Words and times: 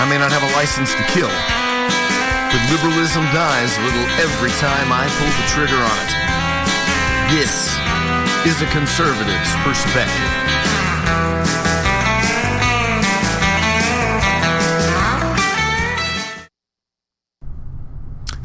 I 0.00 0.08
may 0.08 0.16
not 0.16 0.32
have 0.32 0.42
a 0.42 0.52
license 0.56 0.94
to 0.96 1.04
kill, 1.12 1.28
but 1.28 2.60
liberalism 2.72 3.22
dies 3.36 3.76
a 3.76 3.82
little 3.84 4.06
every 4.24 4.48
time 4.56 4.88
I 4.88 5.04
pull 5.20 5.28
the 5.28 5.46
trigger 5.52 5.76
on 5.76 5.96
it. 6.08 6.12
This 7.36 7.76
is 8.48 8.62
a 8.62 8.66
conservative's 8.72 9.52
perspective. 9.60 10.39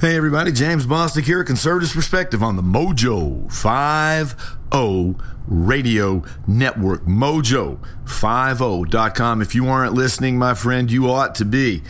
Hey 0.06 0.18
everybody, 0.18 0.52
James 0.52 0.86
Bostic 0.86 1.24
here, 1.24 1.44
Conservatives 1.44 1.96
Perspective 1.96 2.44
on 2.44 2.58
the 2.58 2.62
Mojo 2.62 3.52
50 3.52 5.20
Radio 5.48 6.24
Network. 6.46 7.06
Mojo50.com. 7.06 9.42
If 9.42 9.56
you 9.56 9.68
aren't 9.68 9.96
listening, 9.96 10.38
my 10.38 10.54
friend, 10.54 10.92
you 10.92 11.10
ought 11.10 11.34
to 11.34 11.44
be, 11.44 11.82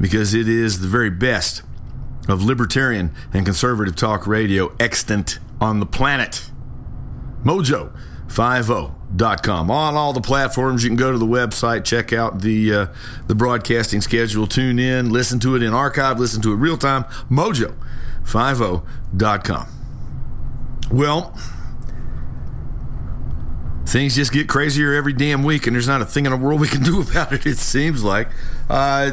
because 0.00 0.34
it 0.34 0.48
is 0.48 0.82
the 0.82 0.86
very 0.86 1.10
best 1.10 1.62
of 2.28 2.44
libertarian 2.44 3.10
and 3.32 3.44
conservative 3.44 3.96
talk 3.96 4.28
radio 4.28 4.72
extant 4.78 5.40
on 5.60 5.80
the 5.80 5.86
planet. 5.86 6.48
Oh. 8.70 8.94
Mojo50.com. 9.16 9.70
On 9.70 9.94
all 9.94 10.12
the 10.12 10.20
platforms, 10.20 10.82
you 10.82 10.90
can 10.90 10.96
go 10.96 11.12
to 11.12 11.18
the 11.18 11.26
website, 11.26 11.84
check 11.84 12.12
out 12.12 12.42
the 12.42 12.74
uh, 12.74 12.86
the 13.26 13.34
broadcasting 13.34 14.00
schedule, 14.00 14.46
tune 14.46 14.78
in, 14.78 15.10
listen 15.10 15.40
to 15.40 15.56
it 15.56 15.62
in 15.62 15.72
archive, 15.72 16.20
listen 16.20 16.42
to 16.42 16.52
it 16.52 16.56
real 16.56 16.76
time. 16.76 17.04
Mojo50.com. 17.30 19.68
Well, 20.90 21.34
things 23.86 24.16
just 24.16 24.32
get 24.32 24.48
crazier 24.48 24.92
every 24.94 25.12
damn 25.12 25.42
week, 25.42 25.66
and 25.66 25.74
there's 25.74 25.88
not 25.88 26.00
a 26.02 26.06
thing 26.06 26.26
in 26.26 26.32
the 26.32 26.36
world 26.36 26.60
we 26.60 26.68
can 26.68 26.82
do 26.82 27.00
about 27.02 27.32
it. 27.32 27.46
It 27.46 27.56
seems 27.58 28.04
like. 28.04 28.28
Uh, 28.68 29.12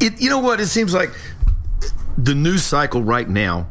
it, 0.00 0.20
you 0.20 0.30
know 0.30 0.40
what? 0.40 0.60
It 0.60 0.66
seems 0.66 0.92
like 0.94 1.10
the 2.18 2.34
news 2.34 2.64
cycle 2.64 3.02
right 3.02 3.28
now 3.28 3.68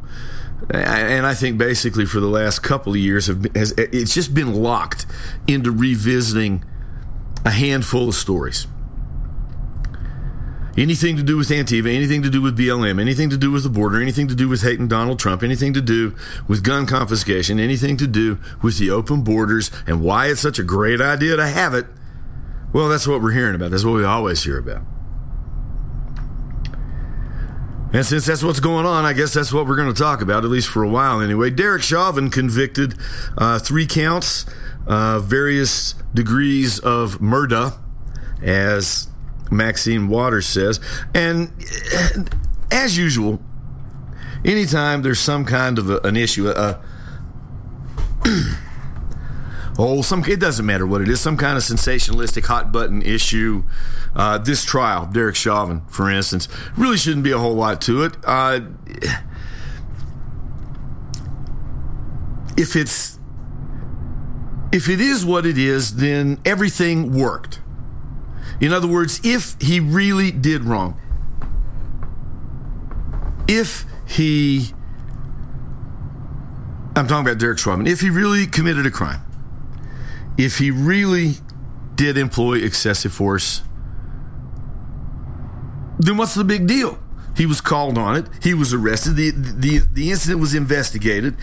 and 0.69 1.25
I 1.25 1.33
think 1.33 1.57
basically 1.57 2.05
for 2.05 2.19
the 2.19 2.27
last 2.27 2.59
couple 2.59 2.93
of 2.93 2.99
years 2.99 3.27
have 3.27 3.43
has 3.55 3.71
it's 3.77 4.13
just 4.13 4.33
been 4.33 4.53
locked 4.53 5.05
into 5.47 5.71
revisiting 5.71 6.63
a 7.45 7.51
handful 7.51 8.09
of 8.09 8.15
stories. 8.15 8.67
Anything 10.77 11.17
to 11.17 11.23
do 11.23 11.35
with 11.35 11.49
Antifa, 11.49 11.93
anything 11.93 12.21
to 12.21 12.29
do 12.29 12.41
with 12.41 12.57
BLM, 12.57 13.01
anything 13.01 13.29
to 13.29 13.37
do 13.37 13.51
with 13.51 13.63
the 13.63 13.69
border, 13.69 14.01
anything 14.01 14.29
to 14.29 14.35
do 14.35 14.47
with 14.47 14.61
hating 14.61 14.87
Donald 14.87 15.19
Trump, 15.19 15.43
anything 15.43 15.73
to 15.73 15.81
do 15.81 16.15
with 16.47 16.63
gun 16.63 16.85
confiscation, 16.85 17.59
anything 17.59 17.97
to 17.97 18.07
do 18.07 18.39
with 18.63 18.77
the 18.77 18.89
open 18.89 19.21
borders 19.21 19.69
and 19.85 20.01
why 20.01 20.27
it's 20.27 20.39
such 20.39 20.59
a 20.59 20.63
great 20.63 21.01
idea 21.01 21.35
to 21.35 21.45
have 21.45 21.73
it. 21.73 21.87
Well, 22.71 22.87
that's 22.87 23.05
what 23.05 23.21
we're 23.21 23.33
hearing 23.33 23.55
about. 23.55 23.71
That's 23.71 23.83
what 23.83 23.95
we 23.95 24.05
always 24.05 24.43
hear 24.43 24.57
about. 24.57 24.83
And 27.93 28.05
since 28.05 28.25
that's 28.25 28.41
what's 28.41 28.61
going 28.61 28.85
on, 28.85 29.03
I 29.03 29.11
guess 29.11 29.33
that's 29.33 29.51
what 29.51 29.67
we're 29.67 29.75
going 29.75 29.93
to 29.93 29.99
talk 29.99 30.21
about, 30.21 30.45
at 30.45 30.49
least 30.49 30.69
for 30.69 30.81
a 30.81 30.89
while 30.89 31.19
anyway. 31.19 31.49
Derek 31.49 31.81
Chauvin 31.81 32.29
convicted, 32.29 32.95
uh, 33.37 33.59
three 33.59 33.85
counts, 33.85 34.45
uh, 34.87 35.19
various 35.19 35.95
degrees 36.13 36.79
of 36.79 37.21
murder, 37.21 37.73
as 38.41 39.09
Maxine 39.51 40.07
Waters 40.07 40.45
says. 40.45 40.79
And 41.13 41.51
uh, 41.93 42.23
as 42.71 42.97
usual, 42.97 43.41
anytime 44.45 45.01
there's 45.01 45.19
some 45.19 45.43
kind 45.43 45.77
of 45.77 45.89
a, 45.89 45.99
an 45.99 46.15
issue, 46.15 46.47
uh, 46.47 46.81
oh, 49.77 50.01
some 50.01 50.23
it 50.25 50.39
doesn't 50.39 50.65
matter 50.65 50.87
what 50.87 51.01
it 51.01 51.09
is, 51.09 51.19
some 51.19 51.35
kind 51.35 51.57
of 51.57 51.63
sensationalistic 51.63 52.45
hot 52.45 52.71
button 52.71 53.01
issue. 53.01 53.63
Uh, 54.15 54.37
this 54.37 54.65
trial, 54.65 55.05
Derek 55.11 55.35
Chauvin, 55.35 55.81
for 55.87 56.09
instance, 56.09 56.47
really 56.75 56.97
shouldn't 56.97 57.23
be 57.23 57.31
a 57.31 57.37
whole 57.37 57.55
lot 57.55 57.81
to 57.81 58.03
it. 58.03 58.17
Uh, 58.25 58.61
if 62.57 62.75
it's 62.75 63.19
if 64.71 64.87
it 64.87 65.01
is 65.01 65.25
what 65.25 65.45
it 65.45 65.57
is, 65.57 65.95
then 65.95 66.39
everything 66.45 67.13
worked. 67.13 67.61
In 68.59 68.71
other 68.73 68.87
words, 68.87 69.19
if 69.23 69.55
he 69.59 69.79
really 69.79 70.31
did 70.31 70.63
wrong, 70.63 70.99
if 73.47 73.85
he 74.07 74.73
I'm 76.95 77.07
talking 77.07 77.25
about 77.25 77.39
Derek 77.39 77.57
Chauvin, 77.57 77.87
if 77.87 78.01
he 78.01 78.09
really 78.09 78.45
committed 78.45 78.85
a 78.85 78.91
crime, 78.91 79.21
if 80.37 80.57
he 80.57 80.69
really 80.69 81.35
did 81.95 82.17
employ 82.17 82.55
excessive 82.55 83.13
force, 83.13 83.61
then 86.01 86.17
what's 86.17 86.35
the 86.35 86.43
big 86.43 86.67
deal? 86.67 86.99
He 87.35 87.45
was 87.45 87.61
called 87.61 87.97
on 87.97 88.17
it. 88.17 88.25
He 88.43 88.53
was 88.53 88.73
arrested. 88.73 89.15
The, 89.15 89.31
the, 89.31 89.79
the 89.91 90.11
incident 90.11 90.41
was 90.41 90.53
investigated. 90.53 91.37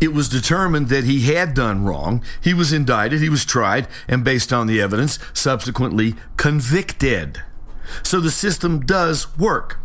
It 0.00 0.14
was 0.14 0.28
determined 0.28 0.88
that 0.88 1.04
he 1.04 1.32
had 1.32 1.54
done 1.54 1.84
wrong. 1.84 2.24
He 2.40 2.54
was 2.54 2.72
indicted. 2.72 3.20
He 3.20 3.28
was 3.28 3.44
tried, 3.44 3.86
and 4.08 4.24
based 4.24 4.52
on 4.52 4.66
the 4.66 4.80
evidence, 4.80 5.18
subsequently 5.32 6.14
convicted. 6.36 7.42
So 8.02 8.20
the 8.20 8.30
system 8.30 8.84
does 8.86 9.36
work. 9.38 9.78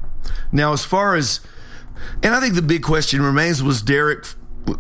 Now, 0.52 0.74
as 0.74 0.86
far 0.86 1.16
as, 1.16 1.42
and 2.24 2.34
I 2.34 2.40
think 2.40 2.56
the 2.56 2.62
big 2.62 2.84
question 2.84 3.22
remains 3.22 3.62
was 3.62 3.82
Derek. 3.82 4.26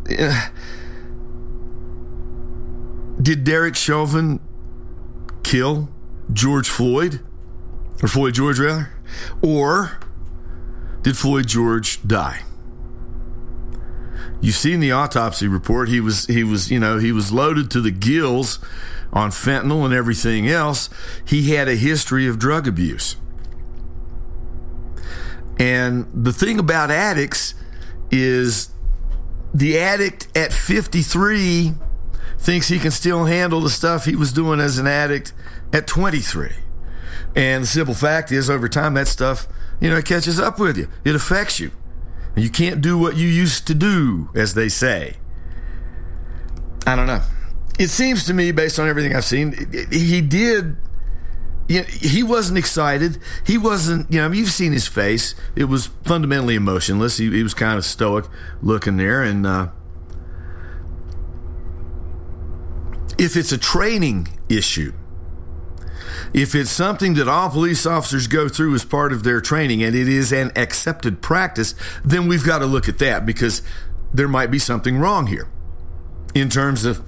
Did 3.22 3.44
Derek 3.44 3.76
Chauvin 3.76 4.40
kill 5.44 5.90
George 6.32 6.70
Floyd? 6.70 7.20
Or 8.02 8.08
Floyd 8.08 8.34
George, 8.34 8.60
rather? 8.60 8.94
Or 9.42 10.00
did 11.02 11.18
Floyd 11.18 11.48
George 11.48 12.06
die? 12.06 12.42
You 14.42 14.52
see 14.52 14.74
in 14.74 14.80
the 14.80 14.92
autopsy 14.92 15.48
report, 15.48 15.90
he 15.90 16.00
was 16.00 16.26
he 16.28 16.44
was 16.44 16.72
you 16.72 16.80
know 16.80 16.98
he 16.98 17.12
was 17.12 17.32
loaded 17.32 17.70
to 17.72 17.82
the 17.82 17.92
gills 17.92 18.60
on 19.12 19.32
fentanyl 19.32 19.84
and 19.84 19.94
everything 19.94 20.48
else. 20.48 20.90
He 21.26 21.54
had 21.54 21.68
a 21.68 21.76
history 21.76 22.28
of 22.28 22.40
drug 22.40 22.68
abuse, 22.68 23.18
and 25.60 26.08
the 26.14 26.32
thing 26.32 26.58
about 26.58 26.90
addicts 26.90 27.54
is 28.12 28.70
the 29.54 29.78
addict 29.78 30.28
at 30.38 30.54
53 30.54 31.74
thinks 32.38 32.70
he 32.70 32.80
can 32.80 32.92
still 32.92 33.26
handle 33.26 33.60
the 33.60 33.70
stuff 33.70 34.06
he 34.06 34.16
was 34.16 34.32
doing 34.32 34.60
as 34.60 34.78
an 34.78 34.88
addict 34.88 35.34
at 35.74 35.86
23. 35.86 36.52
And 37.40 37.64
the 37.64 37.68
simple 37.68 37.94
fact 37.94 38.34
is, 38.34 38.50
over 38.50 38.68
time, 38.68 38.96
that 38.96 39.08
stuff, 39.08 39.48
you 39.80 39.90
know, 39.90 39.96
it 39.96 40.04
catches 40.04 40.42
up 40.42 40.60
with 40.60 40.78
you. 40.78 40.90
It 41.06 41.16
affects 41.16 41.58
you. 41.58 41.72
And 42.36 42.44
you 42.44 42.50
can't 42.50 42.82
do 42.82 42.98
what 42.98 43.16
you 43.16 43.30
used 43.30 43.66
to 43.68 43.74
do, 43.74 44.30
as 44.36 44.56
they 44.56 44.68
say. 44.68 45.16
I 46.86 46.98
don't 46.98 47.08
know. 47.08 47.22
It 47.80 47.88
seems 47.88 48.26
to 48.26 48.34
me, 48.34 48.52
based 48.52 48.78
on 48.78 48.90
everything 48.90 49.16
I've 49.16 49.24
seen, 49.24 49.54
he 49.90 50.20
did. 50.20 50.76
You 51.70 51.80
know, 51.80 51.86
he 51.86 52.24
wasn't 52.24 52.58
excited. 52.58 53.20
He 53.46 53.58
wasn't, 53.58 54.12
you 54.12 54.20
know, 54.20 54.30
you've 54.34 54.52
seen 54.52 54.74
his 54.74 54.88
face. 54.88 55.34
It 55.56 55.66
was 55.66 55.88
fundamentally 56.04 56.56
emotionless. 56.56 57.20
He, 57.20 57.32
he 57.32 57.42
was 57.42 57.54
kind 57.54 57.78
of 57.78 57.86
stoic 57.86 58.26
looking 58.62 58.98
there. 58.98 59.24
And, 59.24 59.48
uh, 59.48 59.70
If 63.18 63.38
it's 63.38 63.54
a 63.54 63.58
training 63.58 64.28
issue, 64.50 64.92
if 66.34 66.56
it's 66.56 66.70
something 66.70 67.14
that 67.16 67.28
all 67.28 67.50
police 67.50 67.86
officers 67.86 68.28
go 68.28 68.48
through 68.48 68.76
as 68.76 68.86
part 68.86 69.12
of 69.12 69.24
their 69.24 69.42
training 69.42 69.84
and 69.84 69.96
it 69.96 70.08
is 70.08 70.32
an 70.32 70.52
accepted 70.56 71.22
practice, 71.22 71.76
then 72.04 72.28
we've 72.28 72.46
got 72.46 72.60
to 72.60 72.66
look 72.66 72.88
at 72.88 73.00
that 73.00 73.26
because 73.26 73.62
there 74.14 74.28
might 74.28 74.52
be 74.52 74.60
something 74.60 74.98
wrong 74.98 75.28
here 75.28 75.48
in 76.34 76.50
terms 76.50 76.86
of 76.86 77.04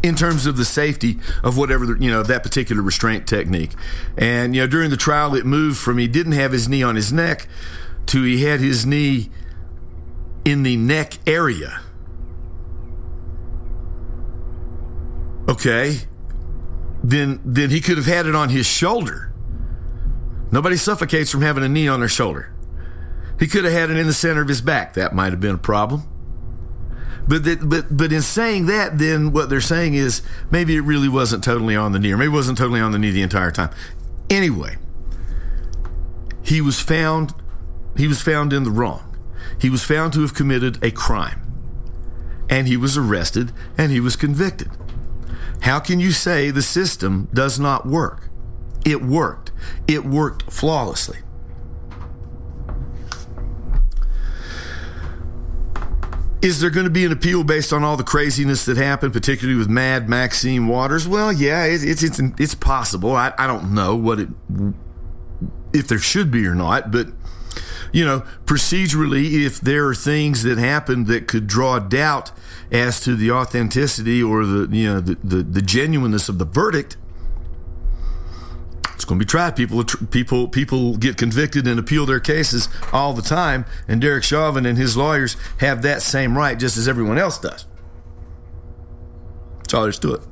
in 0.00 0.14
terms 0.14 0.46
of 0.46 0.56
the 0.56 0.64
safety 0.64 1.18
of 1.42 1.56
whatever 1.56 1.84
the, 1.84 1.96
you 2.02 2.10
know 2.10 2.22
that 2.22 2.42
particular 2.42 2.82
restraint 2.82 3.26
technique. 3.26 3.72
And 4.16 4.54
you 4.54 4.62
know 4.62 4.66
during 4.66 4.90
the 4.90 4.96
trial 4.96 5.34
it 5.34 5.44
moved 5.44 5.78
from 5.78 5.98
he 5.98 6.06
didn't 6.06 6.32
have 6.32 6.52
his 6.52 6.68
knee 6.68 6.82
on 6.82 6.96
his 6.96 7.12
neck 7.12 7.48
to 8.06 8.22
he 8.22 8.44
had 8.44 8.60
his 8.60 8.86
knee 8.86 9.30
in 10.44 10.62
the 10.62 10.76
neck 10.76 11.18
area. 11.26 11.80
Okay. 15.48 16.00
Then 17.02 17.40
then 17.44 17.70
he 17.70 17.80
could 17.80 17.96
have 17.96 18.06
had 18.06 18.26
it 18.26 18.34
on 18.34 18.48
his 18.48 18.66
shoulder. 18.66 19.32
Nobody 20.50 20.76
suffocates 20.76 21.30
from 21.30 21.42
having 21.42 21.62
a 21.62 21.68
knee 21.68 21.88
on 21.88 22.00
their 22.00 22.08
shoulder. 22.08 22.52
He 23.38 23.46
could 23.46 23.64
have 23.64 23.72
had 23.72 23.90
it 23.90 23.98
in 23.98 24.06
the 24.06 24.12
center 24.12 24.40
of 24.40 24.48
his 24.48 24.60
back. 24.60 24.94
That 24.94 25.14
might 25.14 25.30
have 25.30 25.40
been 25.40 25.54
a 25.54 25.58
problem. 25.58 26.02
But 27.28 27.44
that, 27.44 27.68
but 27.68 27.94
but 27.94 28.12
in 28.12 28.22
saying 28.22 28.66
that, 28.66 28.98
then 28.98 29.32
what 29.32 29.50
they're 29.50 29.60
saying 29.60 29.94
is 29.94 30.22
maybe 30.50 30.74
it 30.76 30.80
really 30.80 31.08
wasn't 31.08 31.44
totally 31.44 31.76
on 31.76 31.92
the 31.92 31.98
knee, 31.98 32.12
or 32.12 32.16
maybe 32.16 32.30
it 32.30 32.34
wasn't 32.34 32.58
totally 32.58 32.80
on 32.80 32.92
the 32.92 32.98
knee 32.98 33.10
the 33.10 33.22
entire 33.22 33.50
time. 33.50 33.70
Anyway, 34.30 34.76
he 36.42 36.60
was 36.60 36.80
found 36.80 37.34
he 37.96 38.08
was 38.08 38.22
found 38.22 38.52
in 38.52 38.64
the 38.64 38.70
wrong. 38.70 39.16
He 39.60 39.68
was 39.68 39.82
found 39.82 40.12
to 40.14 40.22
have 40.22 40.34
committed 40.34 40.82
a 40.82 40.90
crime. 40.90 41.42
And 42.48 42.66
he 42.66 42.76
was 42.76 42.96
arrested 42.96 43.52
and 43.76 43.92
he 43.92 44.00
was 44.00 44.16
convicted. 44.16 44.70
How 45.62 45.80
can 45.80 46.00
you 46.00 46.12
say 46.12 46.50
the 46.50 46.62
system 46.62 47.28
does 47.32 47.58
not 47.58 47.86
work? 47.86 48.28
It 48.84 49.02
worked. 49.02 49.52
It 49.86 50.04
worked 50.04 50.50
flawlessly. 50.50 51.18
Is 56.40 56.60
there 56.60 56.70
going 56.70 56.84
to 56.84 56.90
be 56.90 57.04
an 57.04 57.10
appeal 57.10 57.42
based 57.42 57.72
on 57.72 57.82
all 57.82 57.96
the 57.96 58.04
craziness 58.04 58.64
that 58.66 58.76
happened, 58.76 59.12
particularly 59.12 59.58
with 59.58 59.68
Mad 59.68 60.08
Maxine 60.08 60.68
Waters? 60.68 61.08
Well, 61.08 61.32
yeah, 61.32 61.64
it's 61.64 61.82
it's 61.82 62.20
it's, 62.38 62.54
possible. 62.54 63.16
I, 63.16 63.32
I 63.36 63.48
don't 63.48 63.74
know 63.74 63.96
what 63.96 64.20
it 64.20 64.28
if 65.72 65.88
there 65.88 65.98
should 65.98 66.30
be 66.30 66.46
or 66.46 66.54
not, 66.54 66.92
but 66.92 67.08
you 67.92 68.04
know, 68.04 68.20
procedurally, 68.44 69.44
if 69.44 69.60
there 69.60 69.86
are 69.86 69.94
things 69.94 70.42
that 70.42 70.58
happen 70.58 71.04
that 71.04 71.28
could 71.28 71.46
draw 71.46 71.78
doubt 71.78 72.30
as 72.70 73.00
to 73.00 73.16
the 73.16 73.30
authenticity 73.30 74.22
or 74.22 74.44
the 74.44 74.76
you 74.76 74.86
know 74.86 75.00
the, 75.00 75.16
the, 75.24 75.42
the 75.42 75.62
genuineness 75.62 76.28
of 76.28 76.38
the 76.38 76.44
verdict, 76.44 76.96
it's 78.94 79.04
going 79.04 79.18
to 79.18 79.24
be 79.24 79.28
tried. 79.28 79.54
People, 79.54 79.84
people, 79.84 80.48
people 80.48 80.96
get 80.96 81.16
convicted 81.16 81.68
and 81.68 81.78
appeal 81.78 82.04
their 82.04 82.18
cases 82.18 82.68
all 82.92 83.12
the 83.12 83.22
time, 83.22 83.64
and 83.86 84.00
Derek 84.00 84.24
Chauvin 84.24 84.66
and 84.66 84.76
his 84.76 84.96
lawyers 84.96 85.36
have 85.58 85.82
that 85.82 86.02
same 86.02 86.36
right, 86.36 86.58
just 86.58 86.76
as 86.76 86.88
everyone 86.88 87.16
else 87.16 87.38
does. 87.38 87.66
That's 89.58 89.74
all 89.74 89.82
there's 89.82 89.98
to 90.00 90.14
it. 90.14 90.22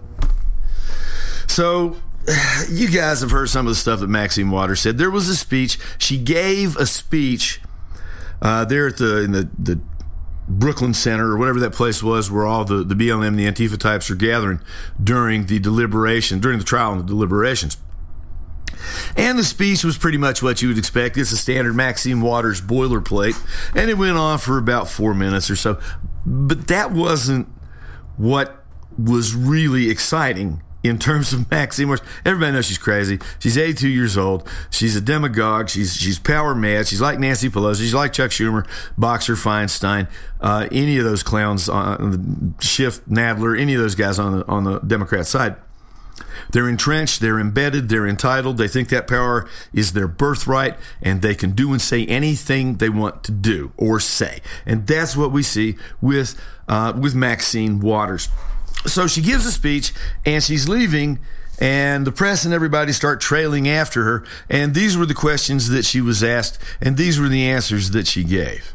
So, 1.47 1.97
you 2.69 2.89
guys 2.91 3.21
have 3.21 3.31
heard 3.31 3.49
some 3.49 3.67
of 3.67 3.71
the 3.71 3.77
stuff 3.77 4.01
that 4.01 4.09
Maxine 4.09 4.51
Waters 4.51 4.81
said. 4.81 4.99
There 4.99 5.11
was 5.11 5.29
a 5.29 5.37
speech 5.37 5.79
she 5.99 6.19
gave 6.19 6.77
a 6.77 6.87
speech 6.87 7.61
uh, 8.43 8.65
there 8.65 8.89
at 8.89 8.97
the 8.99 9.23
in 9.23 9.33
the 9.33 9.49
the 9.59 9.81
Brooklyn 10.49 10.95
Center 10.95 11.33
or 11.33 11.39
whatever 11.39 11.59
that 11.61 11.73
place 11.73 12.03
was 12.03 12.31
where 12.31 12.47
all 12.47 12.65
the, 12.65 12.85
the 12.85 12.95
BLM 12.95 13.27
and 13.27 13.39
the 13.39 13.47
Antifa 13.47 13.79
types 13.79 14.11
are 14.11 14.15
gathering 14.15 14.61
during 15.03 15.47
the 15.47 15.59
deliberation, 15.59 16.39
during 16.39 16.59
the 16.59 16.65
trial 16.65 16.93
and 16.93 17.01
the 17.01 17.07
deliberations. 17.07 17.79
And 19.17 19.37
the 19.39 19.45
speech 19.45 19.83
was 19.83 19.99
pretty 19.99 20.19
much 20.19 20.43
what 20.43 20.63
you 20.63 20.69
would 20.69 20.79
expect. 20.79 21.17
It's 21.17 21.33
a 21.33 21.37
standard 21.37 21.75
Maxine 21.75 22.21
Waters 22.21 22.61
boilerplate, 22.61 23.37
and 23.75 23.91
it 23.91 23.95
went 23.95 24.17
on 24.17 24.39
for 24.39 24.59
about 24.59 24.89
four 24.89 25.15
minutes 25.15 25.51
or 25.51 25.57
so. 25.57 25.81
But 26.25 26.69
that 26.69 26.93
wasn't 26.93 27.49
what 28.17 28.65
was 28.97 29.35
really 29.35 29.91
exciting 29.91 30.63
in 30.89 30.99
terms 30.99 31.33
of 31.33 31.51
Maxine 31.51 31.89
Waters. 31.89 32.07
Everybody 32.25 32.53
knows 32.53 32.67
she's 32.67 32.79
crazy. 32.79 33.19
She's 33.39 33.57
82 33.59 33.89
years 33.89 34.17
old. 34.17 34.49
She's 34.71 34.97
a 34.97 35.01
demagogue. 35.01 35.69
She's 35.69 35.95
she's 35.97 36.19
power 36.19 36.55
mad. 36.55 36.87
She's 36.87 37.01
like 37.01 37.19
Nancy 37.19 37.49
Pelosi. 37.49 37.81
She's 37.81 37.95
like 37.95 38.13
Chuck 38.13 38.31
Schumer, 38.31 38.67
Boxer, 38.97 39.35
Feinstein, 39.35 40.09
uh, 40.41 40.69
any 40.71 40.99
of 40.99 41.05
those 41.05 41.23
clowns 41.23 41.69
on 41.69 42.11
the 42.57 42.65
Schiff, 42.65 43.05
Nadler, 43.07 43.59
any 43.59 43.75
of 43.75 43.81
those 43.81 43.95
guys 43.95 44.19
on 44.19 44.39
the 44.39 44.47
on 44.47 44.65
the 44.65 44.79
Democrat 44.81 45.27
side. 45.27 45.57
They're 46.53 46.69
entrenched, 46.69 47.21
they're 47.21 47.39
embedded, 47.39 47.89
they're 47.89 48.07
entitled. 48.07 48.59
They 48.59 48.69
think 48.69 48.89
that 48.91 49.07
power 49.07 49.49
is 49.73 49.93
their 49.93 50.09
birthright 50.09 50.77
and 51.03 51.23
they 51.23 51.35
can 51.35 51.53
do 51.53 51.73
and 51.73 51.81
say 51.81 52.07
anything 52.07 52.77
they 52.77 52.89
want 52.89 53.25
to 53.25 53.33
do 53.33 53.73
or 53.77 54.01
say. 54.01 54.41
And 54.65 54.87
that's 54.87 55.17
what 55.17 55.33
we 55.33 55.43
see 55.43 55.77
with 56.01 56.41
uh, 56.69 56.93
with 56.99 57.15
Maxine 57.15 57.81
Waters. 57.81 58.29
So 58.87 59.07
she 59.07 59.21
gives 59.21 59.47
a 59.47 59.53
speech 59.53 59.93
and 60.25 60.43
she's 60.43 60.69
leaving 60.69 61.19
and 61.59 62.07
the 62.07 62.13
press 62.13 62.45
and 62.45 62.53
everybody 62.53 62.93
start 62.93 63.21
trailing 63.21 63.69
after 63.69 64.05
her 64.05 64.25
and 64.51 64.75
these 64.75 64.97
were 64.97 65.07
the 65.07 65.15
questions 65.15 65.69
that 65.71 65.85
she 65.85 66.01
was 66.01 66.23
asked 66.23 66.59
and 66.81 66.97
these 66.97 67.19
were 67.19 67.29
the 67.29 67.49
answers 67.49 67.91
that 67.93 68.07
she 68.07 68.25
gave. 68.25 68.75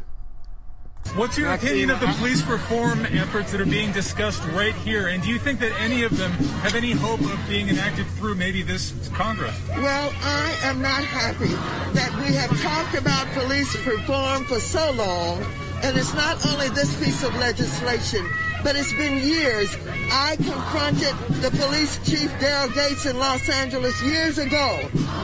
What's 1.14 1.36
your 1.36 1.52
opinion 1.52 1.90
of 1.90 2.00
the 2.00 2.06
police 2.06 2.42
reform 2.44 3.04
efforts 3.06 3.52
that 3.52 3.60
are 3.60 3.66
being 3.66 3.92
discussed 3.92 4.42
right 4.52 4.74
here? 4.76 5.08
And 5.08 5.22
do 5.22 5.28
you 5.28 5.38
think 5.38 5.60
that 5.60 5.72
any 5.78 6.04
of 6.04 6.16
them 6.16 6.30
have 6.62 6.74
any 6.74 6.92
hope 6.92 7.20
of 7.20 7.38
being 7.48 7.68
enacted 7.68 8.06
through 8.16 8.36
maybe 8.36 8.62
this 8.62 8.94
Congress? 9.12 9.54
Well, 9.68 10.10
I 10.22 10.56
am 10.62 10.80
not 10.80 11.04
happy 11.04 11.52
that 11.92 12.14
we 12.16 12.32
have 12.34 12.58
talked 12.62 12.94
about 12.94 13.26
police 13.32 13.74
reform 13.84 14.44
for 14.44 14.58
so 14.58 14.92
long, 14.92 15.44
and 15.82 15.98
it's 15.98 16.14
not 16.14 16.46
only 16.46 16.70
this 16.70 16.98
piece 17.04 17.22
of 17.22 17.34
legislation, 17.36 18.26
but 18.62 18.76
it's 18.76 18.92
been 18.92 19.18
years. 19.18 19.76
I 20.10 20.36
confronted 20.36 21.14
the 21.42 21.50
police 21.50 21.98
chief, 22.08 22.30
Daryl 22.38 22.72
Gates, 22.74 23.06
in 23.06 23.18
Los 23.18 23.48
Angeles 23.48 24.00
years 24.02 24.38
ago 24.38 24.80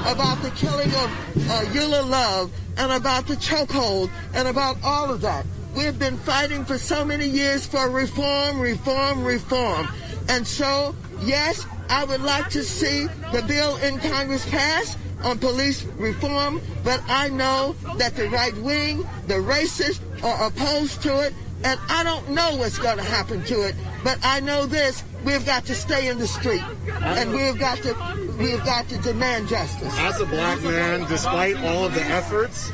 about 0.06 0.42
the 0.42 0.50
killing 0.50 0.88
of 0.88 1.48
uh, 1.50 1.64
Eula 1.72 2.08
Love 2.08 2.52
and 2.76 2.92
about 2.92 3.26
the 3.26 3.34
chokehold 3.34 4.10
and 4.34 4.48
about 4.48 4.76
all 4.82 5.10
of 5.10 5.20
that. 5.20 5.46
We've 5.76 5.98
been 5.98 6.16
fighting 6.16 6.64
for 6.64 6.78
so 6.78 7.04
many 7.04 7.26
years 7.26 7.66
for 7.66 7.88
reform, 7.88 8.60
reform, 8.60 9.24
reform. 9.24 9.88
And 10.28 10.46
so, 10.46 10.94
yes, 11.22 11.66
I 11.88 12.04
would 12.04 12.22
like 12.22 12.48
to 12.50 12.64
see 12.64 13.06
the 13.32 13.44
bill 13.46 13.76
in 13.78 13.98
Congress 13.98 14.48
pass 14.50 14.96
on 15.22 15.38
police 15.38 15.84
reform, 15.96 16.60
but 16.84 17.02
I 17.08 17.28
know 17.28 17.74
that 17.96 18.14
the 18.14 18.28
right 18.28 18.56
wing, 18.58 18.98
the 19.26 19.34
racists, 19.34 20.00
are 20.22 20.46
opposed 20.46 21.02
to 21.02 21.26
it, 21.26 21.34
and 21.64 21.80
I 21.88 22.04
don't 22.04 22.30
know 22.30 22.56
what's 22.56 22.78
going 22.78 22.98
to 22.98 23.04
happen 23.04 23.42
to 23.44 23.62
it. 23.62 23.74
But 24.04 24.18
I 24.22 24.40
know 24.40 24.66
this: 24.66 25.02
we've 25.24 25.44
got 25.44 25.64
to 25.66 25.74
stay 25.74 26.08
in 26.08 26.18
the 26.18 26.26
street, 26.26 26.62
and 27.02 27.32
we've 27.32 27.58
got 27.58 27.78
to 27.78 27.94
we've 28.38 28.64
got 28.64 28.88
to 28.88 28.98
demand 28.98 29.48
justice. 29.48 29.92
As 29.98 30.20
a 30.20 30.26
black 30.26 30.62
man, 30.62 31.08
despite 31.08 31.56
all 31.58 31.84
of 31.84 31.94
the 31.94 32.04
efforts, 32.04 32.70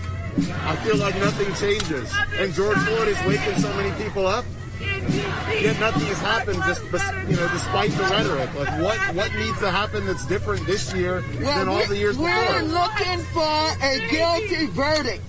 I 0.65 0.77
feel 0.77 0.97
like 0.97 1.17
nothing 1.17 1.55
changes. 1.55 2.13
And 2.35 2.53
George 2.53 2.79
Floyd 2.79 3.09
is 3.09 3.21
waking 3.27 3.57
so 3.61 3.73
many 3.75 3.91
people 4.03 4.27
up. 4.27 4.45
Yet 4.81 5.79
nothing 5.81 6.07
has 6.07 6.19
happened, 6.19 6.63
just 6.65 6.83
you 7.29 7.37
know, 7.37 7.49
despite 7.49 7.91
the 7.93 8.03
rhetoric. 8.05 8.55
Like, 8.55 8.83
what 8.83 8.99
what 9.15 9.35
needs 9.35 9.59
to 9.61 9.71
happen 9.71 10.05
that's 10.07 10.27
different 10.27 10.67
this 10.67 10.93
year 10.93 11.23
well, 11.41 11.59
than 11.59 11.69
all 11.69 11.87
the 11.87 11.97
years 11.97 12.19
we're 12.19 12.29
before? 12.29 12.63
We're 12.63 12.69
looking 12.69 13.19
for 13.33 13.77
a 13.83 14.09
guilty 14.11 14.67
verdict. 14.67 15.23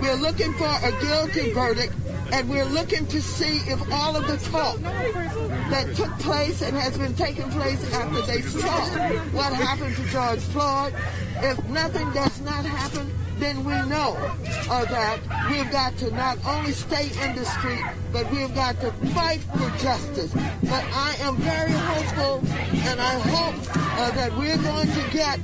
We're 0.00 0.16
looking 0.16 0.52
for 0.54 0.66
a 0.66 0.90
guilty 1.00 1.52
verdict, 1.52 1.94
and 2.32 2.48
we're 2.48 2.64
looking 2.64 3.06
to 3.06 3.22
see 3.22 3.58
if 3.70 3.80
all 3.92 4.16
of 4.16 4.26
the 4.26 4.36
talk 4.50 4.78
that 5.70 5.94
took 5.94 6.12
place 6.18 6.62
and 6.62 6.76
has 6.76 6.98
been 6.98 7.14
taking 7.14 7.48
place 7.50 7.92
after 7.92 8.22
they 8.22 8.40
saw 8.42 8.80
what 9.32 9.52
happened 9.52 9.94
to 9.96 10.02
George 10.04 10.40
Floyd, 10.40 10.94
if 11.42 11.62
nothing 11.68 12.10
does 12.12 12.40
not 12.40 12.64
happen, 12.64 13.12
then 13.38 13.64
we 13.64 13.74
know 13.88 14.16
uh, 14.70 14.84
that 14.86 15.20
we've 15.50 15.70
got 15.70 15.96
to 15.98 16.10
not 16.12 16.38
only 16.46 16.72
stay 16.72 17.10
in 17.22 17.36
the 17.36 17.44
street, 17.44 17.84
but 18.16 18.30
we've 18.30 18.54
got 18.54 18.80
to 18.80 18.90
fight 19.12 19.40
for 19.40 19.68
justice. 19.76 20.32
But 20.32 20.84
I 20.94 21.16
am 21.20 21.36
very 21.36 21.72
hopeful, 21.72 22.40
and 22.88 22.98
I 22.98 23.18
hope 23.28 23.56
uh, 23.76 24.10
that 24.12 24.34
we're 24.38 24.56
going 24.56 24.88
to 24.88 25.10
get 25.12 25.38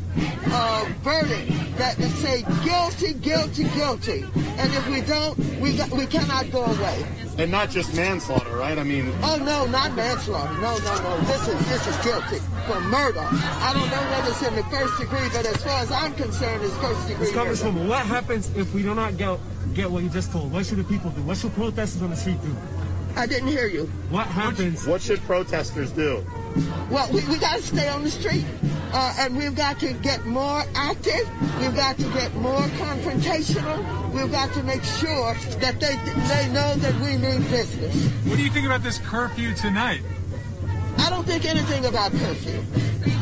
a 0.47 0.87
verdict 1.05 1.53
that 1.77 1.99
will 1.99 2.09
say 2.25 2.43
guilty, 2.65 3.13
guilty, 3.13 3.65
guilty. 3.75 4.25
And 4.57 4.73
if 4.73 4.89
we 4.89 5.03
don't, 5.03 5.37
we 5.61 5.77
got, 5.77 5.91
we 5.91 6.07
cannot 6.07 6.51
go 6.51 6.65
away. 6.65 7.05
And 7.37 7.51
not 7.51 7.69
just 7.69 7.95
manslaughter, 7.95 8.57
right? 8.57 8.79
I 8.79 8.85
mean, 8.85 9.13
oh 9.23 9.37
no, 9.37 9.67
not 9.67 9.95
manslaughter. 9.95 10.55
No, 10.55 10.79
no, 10.79 11.03
no. 11.03 11.21
This 11.29 11.49
is 11.49 11.69
this 11.69 11.87
is 11.87 11.97
guilty 12.05 12.39
for 12.67 12.81
murder. 12.81 13.21
I 13.21 13.73
don't 13.75 13.91
know 13.91 14.03
whether 14.13 14.31
it's 14.31 14.43
in 14.43 14.55
the 14.55 14.65
first 14.65 14.99
degree, 14.99 15.29
but 15.33 15.45
as 15.45 15.63
far 15.63 15.81
as 15.81 15.91
I'm 15.93 16.15
concerned, 16.15 16.63
it's 16.65 16.77
first 16.79 17.09
degree. 17.09 17.29
Congresswoman, 17.29 17.87
what 17.87 18.07
happens 18.07 18.55
if 18.57 18.73
we 18.73 18.83
do 18.83 18.95
not 18.95 19.19
get 19.19 19.39
get 19.75 19.91
what 19.91 20.03
you 20.03 20.09
just 20.09 20.33
told? 20.33 20.53
What 20.53 20.67
should 20.67 20.79
the 20.79 20.85
people 20.85 21.11
do? 21.11 21.23
What 21.23 21.37
should 21.37 21.53
protesters 21.55 22.03
on 22.03 22.11
the 22.11 22.17
street 22.17 22.41
do? 22.43 22.57
I 23.17 23.27
didn't 23.27 23.49
hear 23.49 23.67
you. 23.67 23.87
What 24.11 24.27
happens? 24.27 24.87
What 24.87 25.03
should 25.03 25.21
protesters 25.23 25.91
do? 25.93 26.25
Well, 26.91 27.11
we, 27.13 27.25
we 27.29 27.39
got 27.39 27.57
to 27.57 27.63
stay 27.63 27.89
on 27.89 28.03
the 28.03 28.11
street. 28.11 28.45
Uh, 28.95 29.15
and 29.19 29.37
we've 29.37 29.55
got 29.55 29.81
to 29.81 29.93
get 29.95 30.25
more 30.27 30.63
active. 30.75 31.29
We've 31.59 31.75
got 31.75 31.97
to 31.97 32.05
get 32.11 32.35
more 32.35 32.61
confrontational. 32.61 34.13
We've 34.13 34.31
got 34.31 34.53
to 34.53 34.63
make 34.63 34.83
sure 34.83 35.35
that 35.61 35.81
they 35.81 35.97
they 36.29 36.53
know 36.53 36.75
that 36.75 36.95
we 37.01 37.17
mean 37.17 37.43
business. 37.45 37.95
What 38.27 38.37
do 38.37 38.43
you 38.43 38.51
think 38.51 38.67
about 38.67 38.83
this 38.83 38.99
curfew 38.99 39.55
tonight? 39.55 40.03
I 40.99 41.11
don't 41.11 41.25
think 41.25 41.45
anything 41.45 41.85
about 41.85 42.13
curfew. 42.13 42.63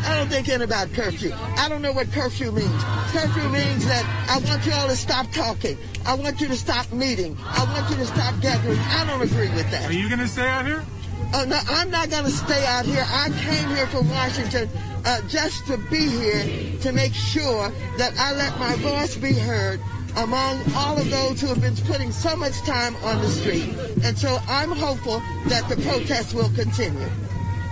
I 0.05 0.17
don't 0.17 0.29
think 0.29 0.49
anything 0.49 0.63
about 0.63 0.93
curfew. 0.93 1.33
I 1.57 1.69
don't 1.69 1.83
know 1.83 1.93
what 1.93 2.11
curfew 2.13 2.53
means. 2.53 2.83
Curfew 3.13 3.49
means 3.49 3.87
that 3.87 4.05
I 4.29 4.39
want 4.49 4.65
you 4.67 4.73
all 4.73 4.89
to 4.89 4.97
stop 4.97 5.31
talking. 5.33 5.77
I 6.07 6.15
want 6.15 6.41
you 6.41 6.49
to 6.49 6.57
stop 6.57 6.91
meeting. 6.93 7.37
I 7.45 7.65
want 7.65 7.91
you 7.91 7.97
to 7.97 8.07
stop 8.07 8.41
gathering. 8.41 8.79
I 8.79 9.07
don't 9.07 9.23
agree 9.23 9.51
with 9.51 9.71
that. 9.71 9.91
Are 9.91 9.93
you 9.93 10.09
going 10.09 10.21
to 10.21 10.29
stay 10.29 10.49
out 10.49 10.67
here? 10.67 10.85
Oh, 11.33 11.45
no, 11.45 11.59
I'm 11.69 11.91
not 11.91 12.11
going 12.11 12.25
to 12.25 12.31
stay 12.31 12.65
out 12.67 12.87
here. 12.87 13.05
I 13.07 13.29
came 13.29 13.69
here 13.77 13.87
from 13.87 14.09
Washington 14.11 14.69
uh, 15.05 15.21
just 15.29 15.67
to 15.69 15.77
be 15.91 16.09
here 16.09 16.79
to 16.81 16.93
make 16.93 17.15
sure 17.15 17.71
that 17.99 18.13
I 18.19 18.33
let 18.33 18.59
my 18.59 18.75
voice 18.77 19.17
be 19.17 19.33
heard 19.33 19.81
among 20.17 20.61
all 20.75 20.99
of 20.99 21.09
those 21.09 21.41
who 21.41 21.47
have 21.47 21.61
been 21.61 21.77
putting 21.87 22.11
so 22.11 22.35
much 22.35 22.59
time 22.63 22.97
on 23.05 23.21
the 23.21 23.29
street. 23.29 23.75
And 24.03 24.19
so 24.19 24.39
I'm 24.49 24.71
hopeful 24.71 25.23
that 25.47 25.69
the 25.69 25.77
protest 25.83 26.35
will 26.35 26.51
continue. 26.51 27.09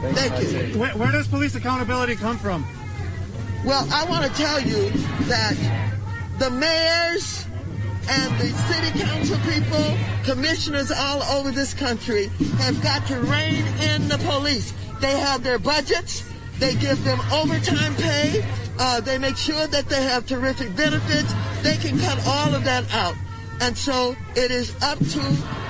Thank 0.00 0.72
you. 0.72 0.78
Where, 0.78 0.90
where 0.92 1.12
does 1.12 1.26
police 1.28 1.54
accountability 1.54 2.16
come 2.16 2.38
from? 2.38 2.66
Well, 3.64 3.86
I 3.92 4.04
want 4.08 4.24
to 4.24 4.32
tell 4.40 4.60
you 4.60 4.90
that 5.26 5.56
the 6.38 6.50
mayors 6.50 7.44
and 8.08 8.40
the 8.40 8.48
city 8.48 8.98
council 8.98 9.38
people, 9.50 9.98
commissioners 10.24 10.90
all 10.90 11.22
over 11.24 11.50
this 11.50 11.74
country 11.74 12.28
have 12.58 12.80
got 12.82 13.06
to 13.08 13.20
rein 13.20 13.66
in 13.92 14.08
the 14.08 14.18
police. 14.24 14.72
They 15.00 15.18
have 15.18 15.42
their 15.42 15.58
budgets. 15.58 16.24
They 16.58 16.74
give 16.74 17.02
them 17.04 17.20
overtime 17.32 17.94
pay. 17.96 18.44
Uh, 18.78 19.00
they 19.00 19.18
make 19.18 19.36
sure 19.36 19.66
that 19.66 19.88
they 19.88 20.02
have 20.02 20.26
terrific 20.26 20.74
benefits. 20.76 21.32
They 21.62 21.76
can 21.76 21.98
cut 21.98 22.24
all 22.26 22.54
of 22.54 22.64
that 22.64 22.84
out. 22.94 23.14
And 23.60 23.76
so 23.76 24.16
it 24.36 24.50
is 24.50 24.74
up 24.82 24.98
to 24.98 25.20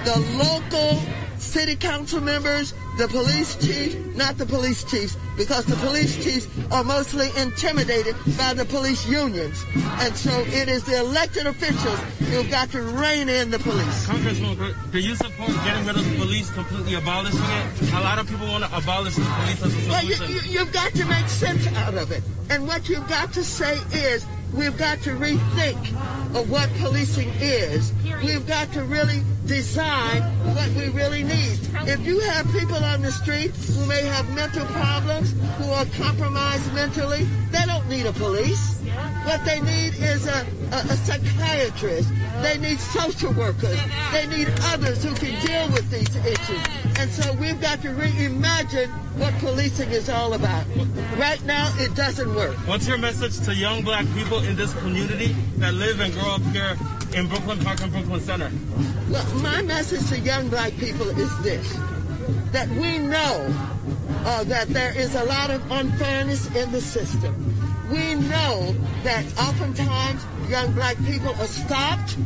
the 0.04 0.18
local 0.37 1.00
city 1.38 1.76
council 1.76 2.20
members, 2.20 2.75
the 2.99 3.07
police 3.07 3.55
chief, 3.64 3.95
not 4.17 4.37
the 4.38 4.45
police 4.45 4.83
chiefs, 4.83 5.17
because 5.37 5.64
the 5.67 5.76
police 5.76 6.17
chiefs 6.17 6.49
are 6.73 6.83
mostly 6.83 7.31
intimidated 7.37 8.17
by 8.37 8.52
the 8.52 8.64
police 8.64 9.07
unions. 9.09 9.64
And 10.02 10.17
so 10.17 10.33
it 10.49 10.69
is 10.69 10.83
the 10.83 10.99
elected 10.99 11.47
officials 11.47 12.00
who've 12.28 12.50
got 12.50 12.71
to 12.73 12.83
rein 12.83 13.28
in 13.28 13.50
the 13.50 13.61
police. 13.61 14.05
Congressman, 14.05 14.75
do 14.90 14.99
you 14.99 15.14
support 15.14 15.50
getting 15.64 15.87
rid 15.87 15.97
of 15.97 16.11
the 16.11 16.17
police, 16.19 16.50
completely 16.50 16.95
abolishing 16.95 17.38
it? 17.38 17.93
A 17.93 18.00
lot 18.00 18.19
of 18.19 18.28
people 18.28 18.49
want 18.49 18.64
to 18.64 18.76
abolish 18.76 19.14
the 19.14 19.23
police 19.23 19.88
Well, 19.88 20.05
you, 20.05 20.17
you, 20.26 20.40
you've 20.59 20.73
got 20.73 20.90
to 20.95 21.05
make 21.05 21.28
sense 21.28 21.69
out 21.69 21.95
of 21.95 22.11
it. 22.11 22.25
And 22.50 22.67
what 22.67 22.88
you've 22.88 23.09
got 23.09 23.33
to 23.35 23.45
say 23.45 23.78
is, 23.93 24.26
we've 24.52 24.76
got 24.76 25.00
to 25.02 25.11
rethink 25.11 25.78
of 26.35 26.50
what 26.50 26.69
policing 26.78 27.31
is. 27.40 27.93
We've 28.23 28.47
got 28.47 28.73
to 28.73 28.83
really 28.83 29.23
design 29.47 30.23
what 30.55 30.69
we 30.71 30.88
really 30.88 31.23
need. 31.23 31.59
If 31.87 32.05
you 32.07 32.21
have 32.21 32.50
people 32.52 32.76
on 32.76 33.02
the 33.02 33.12
street 33.12 33.50
who 33.50 33.87
may 33.87 34.02
have 34.02 34.28
mental 34.35 34.67
problems, 34.67 35.35
who 35.59 35.71
are 35.71 35.87
compromised 35.97 36.73
mentally, 36.75 37.25
they 37.50 37.64
don't 37.67 37.88
need 37.88 38.07
a 38.07 38.12
police. 38.12 38.77
What 39.25 39.45
they 39.45 39.61
need 39.61 39.95
is 39.95 40.26
a, 40.26 40.47
a, 40.73 40.76
a 40.76 40.97
psychiatrist. 40.97 42.11
They 42.42 42.59
need 42.59 42.78
social 42.80 43.33
workers. 43.33 43.78
They 44.12 44.26
need 44.26 44.49
others 44.64 45.02
who 45.02 45.14
can 45.14 45.35
deal 45.45 45.68
with 45.73 45.90
these 45.90 46.14
issues. 46.16 46.64
And 46.99 47.11
so 47.11 47.33
we've 47.35 47.61
got 47.61 47.83
to 47.83 47.88
reimagine 47.88 48.90
what 49.18 49.35
policing 49.35 49.90
is 49.90 50.09
all 50.09 50.35
about. 50.35 50.64
Right 51.16 51.42
now, 51.45 51.73
it 51.78 51.95
doesn't 51.95 52.35
work. 52.35 52.57
What's 52.66 52.87
your 52.87 52.99
message 52.99 53.38
to 53.47 53.54
young 53.54 53.83
black 53.83 54.07
people 54.14 54.38
in 54.40 54.57
this 54.57 54.73
community 54.75 55.35
that 55.59 55.75
live 55.75 56.00
and 56.00 56.12
grow 56.14 56.37
up 56.37 56.42
here 56.52 56.76
in 57.14 57.28
Brooklyn 57.28 57.59
Park 57.61 57.80
and 57.83 57.92
Brooklyn 57.92 58.21
Center? 58.21 58.50
Well, 59.11 59.35
my 59.37 59.62
message 59.62 60.09
to 60.11 60.18
young 60.21 60.49
black 60.49 60.76
people 60.76 61.09
is 61.09 61.42
this 61.42 61.78
that 62.52 62.68
we 62.68 62.99
know 62.99 63.54
uh, 64.25 64.45
that 64.45 64.68
there 64.68 64.97
is 64.97 65.14
a 65.14 65.25
lot 65.25 65.50
of 65.50 65.71
unfairness 65.71 66.47
in 66.54 66.71
the 66.73 66.80
system. 66.80 67.35
We 67.90 68.14
know 68.16 68.75
that 69.02 69.25
oftentimes 69.38 70.23
young 70.50 70.73
black 70.73 70.97
people 71.07 71.35
are 71.35 71.47
stopped, 71.47 72.16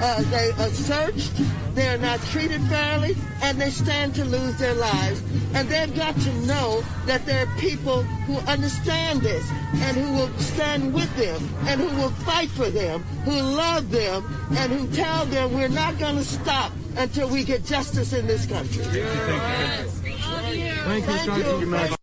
uh, 0.00 0.22
they 0.30 0.50
are 0.52 0.70
searched, 0.70 1.32
they're 1.74 1.98
not 1.98 2.20
treated 2.26 2.60
fairly, 2.62 3.16
and 3.42 3.60
they 3.60 3.70
stand 3.70 4.14
to 4.14 4.24
lose 4.24 4.56
their 4.58 4.74
lives. 4.74 5.20
And 5.54 5.68
they've 5.68 5.94
got 5.96 6.14
to 6.14 6.32
know 6.46 6.82
that 7.06 7.26
there 7.26 7.46
are 7.46 7.58
people 7.58 8.02
who 8.02 8.38
understand 8.48 9.22
this 9.22 9.50
and 9.74 9.96
who 9.96 10.12
will 10.12 10.32
stand 10.38 10.94
with 10.94 11.14
them 11.16 11.48
and 11.66 11.80
who 11.80 11.88
will 12.00 12.10
fight 12.10 12.50
for 12.50 12.70
them, 12.70 13.02
who 13.24 13.32
love 13.32 13.90
them, 13.90 14.24
and 14.56 14.72
who 14.72 14.86
tell 14.94 15.26
them 15.26 15.54
we're 15.54 15.68
not 15.68 15.98
going 15.98 16.16
to 16.16 16.24
stop 16.24 16.72
until 16.96 17.28
we 17.28 17.42
get 17.42 17.64
justice 17.64 18.12
in 18.12 18.26
this 18.26 18.46
country. 18.46 18.84
Yes. 18.92 20.00
Thank 20.00 21.06
you, 21.06 21.12
Thank 21.12 21.90
you. 21.90 21.96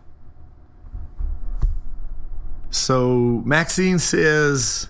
So 2.87 3.41
Maxine 3.43 3.99
says 3.99 4.87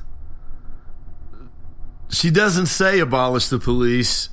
she 2.10 2.30
doesn't 2.30 2.68
say 2.68 3.00
abolish 3.00 3.48
the 3.48 3.58
police, 3.58 4.30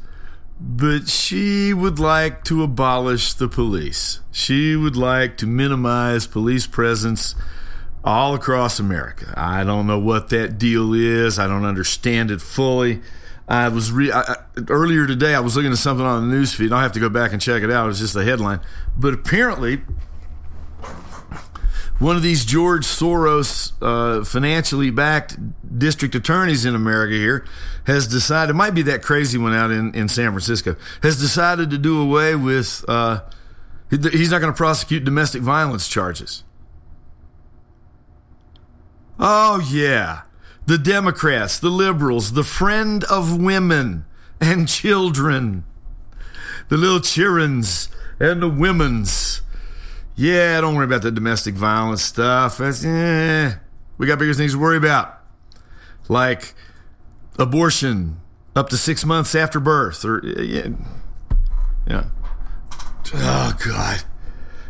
but 0.60 1.08
she 1.08 1.72
would 1.72 1.98
like 1.98 2.44
to 2.44 2.62
abolish 2.62 3.32
the 3.32 3.48
police. 3.48 4.20
She 4.30 4.76
would 4.76 4.96
like 4.96 5.38
to 5.38 5.46
minimize 5.46 6.26
police 6.26 6.66
presence 6.66 7.34
all 8.04 8.34
across 8.34 8.78
America. 8.78 9.32
I 9.34 9.64
don't 9.64 9.86
know 9.86 9.98
what 9.98 10.28
that 10.28 10.58
deal 10.58 10.92
is. 10.92 11.38
I 11.38 11.46
don't 11.46 11.64
understand 11.64 12.30
it 12.30 12.42
fully. 12.42 13.00
I 13.48 13.68
was 13.70 13.90
re- 13.90 14.12
I, 14.12 14.20
I- 14.20 14.36
earlier 14.68 15.06
today. 15.06 15.34
I 15.34 15.40
was 15.40 15.56
looking 15.56 15.72
at 15.72 15.78
something 15.78 16.04
on 16.04 16.28
the 16.28 16.36
news 16.36 16.52
feed. 16.52 16.70
I'll 16.70 16.82
have 16.82 16.92
to 16.92 17.00
go 17.00 17.08
back 17.08 17.32
and 17.32 17.40
check 17.40 17.62
it 17.62 17.70
out. 17.70 17.86
It 17.86 17.88
was 17.88 18.00
just 18.00 18.14
a 18.14 18.24
headline, 18.24 18.60
but 18.94 19.14
apparently 19.14 19.80
one 21.98 22.16
of 22.16 22.22
these 22.22 22.44
George 22.44 22.84
Soros 22.84 23.72
uh, 23.80 24.24
financially 24.24 24.90
backed 24.90 25.36
district 25.78 26.14
attorneys 26.14 26.64
in 26.64 26.74
America 26.74 27.14
here 27.14 27.44
has 27.86 28.06
decided, 28.06 28.50
it 28.50 28.56
might 28.56 28.74
be 28.74 28.82
that 28.82 29.02
crazy 29.02 29.38
one 29.38 29.54
out 29.54 29.70
in, 29.70 29.94
in 29.94 30.08
San 30.08 30.30
Francisco, 30.30 30.76
has 31.02 31.18
decided 31.20 31.70
to 31.70 31.78
do 31.78 32.00
away 32.00 32.34
with, 32.34 32.84
uh, 32.88 33.20
he- 33.90 33.96
he's 34.10 34.30
not 34.30 34.40
going 34.40 34.52
to 34.52 34.56
prosecute 34.56 35.04
domestic 35.04 35.42
violence 35.42 35.88
charges. 35.88 36.42
Oh, 39.18 39.64
yeah. 39.70 40.22
The 40.66 40.78
Democrats, 40.78 41.58
the 41.58 41.70
liberals, 41.70 42.32
the 42.32 42.42
friend 42.42 43.04
of 43.04 43.40
women 43.40 44.06
and 44.40 44.66
children, 44.66 45.64
the 46.68 46.76
little 46.76 47.00
childrens 47.00 47.88
and 48.18 48.42
the 48.42 48.48
women's. 48.48 49.23
Yeah, 50.16 50.60
don't 50.60 50.74
worry 50.76 50.84
about 50.84 51.02
the 51.02 51.10
domestic 51.10 51.54
violence 51.54 52.02
stuff. 52.02 52.58
That's, 52.58 52.84
eh, 52.84 53.54
we 53.98 54.06
got 54.06 54.18
bigger 54.18 54.34
things 54.34 54.52
to 54.52 54.58
worry 54.58 54.76
about. 54.76 55.20
Like 56.08 56.54
abortion 57.38 58.20
up 58.54 58.68
to 58.68 58.76
six 58.76 59.04
months 59.04 59.34
after 59.34 59.58
birth. 59.58 60.04
Or, 60.04 60.24
yeah. 60.24 60.68
Oh, 63.12 63.56
God. 63.64 64.02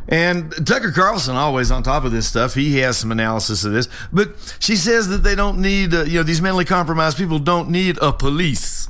And 0.08 0.52
Tucker 0.66 0.92
Carlson 0.92 1.36
always 1.36 1.70
on 1.70 1.82
top 1.82 2.04
of 2.04 2.12
this 2.12 2.28
stuff. 2.28 2.54
He 2.54 2.78
has 2.78 2.98
some 2.98 3.10
analysis 3.10 3.64
of 3.64 3.72
this, 3.72 3.88
but 4.12 4.56
she 4.58 4.76
says 4.76 5.08
that 5.08 5.22
they 5.22 5.34
don't 5.34 5.58
need, 5.58 5.94
uh, 5.94 6.02
you 6.02 6.18
know, 6.18 6.22
these 6.22 6.42
mentally 6.42 6.66
compromised 6.66 7.16
people 7.16 7.38
don't 7.38 7.70
need 7.70 7.98
a 8.02 8.12
police. 8.12 8.88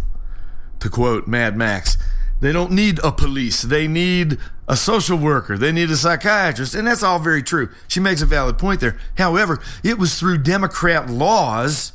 To 0.80 0.90
quote 0.90 1.26
Mad 1.26 1.56
Max, 1.56 1.96
they 2.44 2.52
don't 2.52 2.72
need 2.72 3.00
a 3.02 3.10
police. 3.10 3.62
They 3.62 3.88
need 3.88 4.36
a 4.68 4.76
social 4.76 5.16
worker. 5.16 5.56
They 5.56 5.72
need 5.72 5.88
a 5.88 5.96
psychiatrist, 5.96 6.74
and 6.74 6.86
that's 6.86 7.02
all 7.02 7.18
very 7.18 7.42
true. 7.42 7.70
She 7.88 8.00
makes 8.00 8.20
a 8.20 8.26
valid 8.26 8.58
point 8.58 8.80
there. 8.80 8.98
However, 9.16 9.62
it 9.82 9.96
was 9.98 10.20
through 10.20 10.42
Democrat 10.42 11.08
laws 11.08 11.94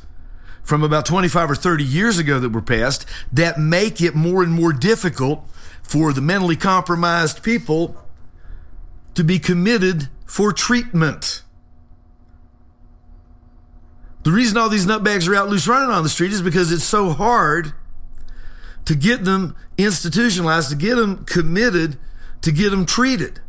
from 0.64 0.82
about 0.82 1.06
25 1.06 1.52
or 1.52 1.56
30 1.56 1.84
years 1.84 2.18
ago 2.18 2.40
that 2.40 2.50
were 2.50 2.64
passed 2.64 3.06
that 3.32 3.60
make 3.60 4.02
it 4.02 4.16
more 4.16 4.42
and 4.42 4.52
more 4.52 4.74
difficult 4.74 5.48
for 5.84 6.14
the 6.14 6.22
mentally 6.22 6.56
compromised 6.56 7.44
people 7.44 7.96
to 9.14 9.24
be 9.24 9.38
committed 9.38 10.10
for 10.26 10.52
treatment. 10.52 11.44
The 14.24 14.32
reason 14.32 14.58
all 14.58 14.70
these 14.70 14.88
nutbags 14.88 15.30
are 15.30 15.36
out 15.36 15.48
loose 15.48 15.68
running 15.68 15.92
on 15.92 16.02
the 16.02 16.10
street 16.10 16.34
is 16.34 16.42
because 16.42 16.72
it's 16.72 16.84
so 16.84 17.12
hard 17.12 17.74
to 18.90 18.96
get 18.96 19.24
them 19.24 19.56
institutionalized, 19.78 20.72
to 20.72 20.76
get 20.76 20.96
them 20.96 21.24
committed, 21.26 21.96
to 22.42 22.52
get 22.52 22.72
them 22.72 22.88
treated. 22.88 23.40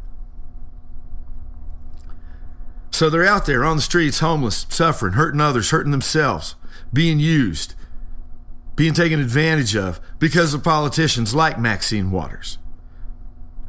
So 2.91 3.09
they're 3.09 3.25
out 3.25 3.47
there 3.47 3.65
on 3.65 3.77
the 3.77 3.83
streets, 3.83 4.19
homeless, 4.19 4.67
suffering, 4.69 5.15
hurting 5.15 5.41
others, 5.41 5.71
hurting 5.71 5.93
themselves, 5.93 6.57
being 6.93 7.19
used, 7.19 7.75
being 8.77 8.93
taken 8.93 9.19
advantage 9.19 9.75
of 9.75 9.99
because 10.19 10.53
of 10.53 10.63
politicians 10.63 11.35
like 11.35 11.59
Maxine 11.59 12.11
Waters. 12.11 12.59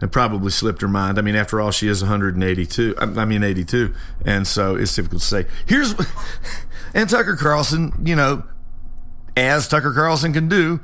It 0.02 0.12
probably 0.12 0.52
slipped 0.52 0.82
her 0.82 0.90
mind. 0.90 1.18
I 1.18 1.22
mean, 1.22 1.36
after 1.36 1.62
all, 1.62 1.72
she 1.72 1.88
is 1.88 2.02
182. 2.02 2.96
Um, 2.98 3.18
I 3.18 3.24
mean, 3.24 3.46
82, 3.46 3.94
and 4.26 4.46
so 4.46 4.76
it's 4.76 4.94
difficult 4.94 5.22
to 5.22 5.28
say. 5.30 5.46
Here's 5.68 5.96
and 6.94 7.10
Tucker 7.10 7.38
Carlson, 7.38 7.94
you 8.04 8.18
know, 8.18 8.44
as 9.38 9.70
Tucker 9.70 9.94
Carlson 9.94 10.34
can 10.34 10.50
do, 10.50 10.82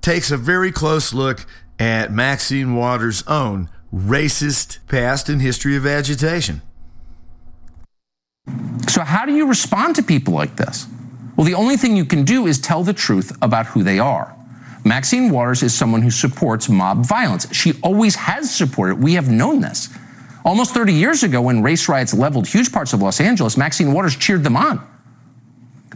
takes 0.00 0.30
a 0.30 0.36
very 0.36 0.72
close 0.72 1.12
look 1.12 1.46
at 1.78 2.12
Maxine 2.12 2.74
Waters' 2.74 3.22
own 3.26 3.68
racist 3.92 4.78
past 4.88 5.28
and 5.28 5.40
history 5.40 5.76
of 5.76 5.86
agitation. 5.86 6.62
So, 8.88 9.02
how 9.02 9.26
do 9.26 9.34
you 9.34 9.46
respond 9.46 9.96
to 9.96 10.02
people 10.02 10.34
like 10.34 10.56
this? 10.56 10.86
Well, 11.36 11.46
the 11.46 11.54
only 11.54 11.76
thing 11.76 11.96
you 11.96 12.04
can 12.04 12.24
do 12.24 12.46
is 12.46 12.58
tell 12.58 12.82
the 12.82 12.92
truth 12.92 13.36
about 13.42 13.66
who 13.66 13.82
they 13.82 13.98
are. 13.98 14.34
Maxine 14.84 15.30
Waters 15.30 15.62
is 15.62 15.74
someone 15.74 16.02
who 16.02 16.10
supports 16.10 16.68
mob 16.68 17.04
violence. 17.04 17.52
She 17.54 17.74
always 17.82 18.16
has 18.16 18.52
supported 18.52 18.94
it. 18.94 18.98
We 18.98 19.14
have 19.14 19.28
known 19.28 19.60
this. 19.60 19.88
Almost 20.44 20.72
30 20.72 20.94
years 20.94 21.22
ago, 21.24 21.42
when 21.42 21.62
race 21.62 21.88
riots 21.88 22.14
leveled 22.14 22.46
huge 22.46 22.72
parts 22.72 22.92
of 22.92 23.02
Los 23.02 23.20
Angeles, 23.20 23.56
Maxine 23.56 23.92
Waters 23.92 24.16
cheered 24.16 24.42
them 24.42 24.56
on. 24.56 24.80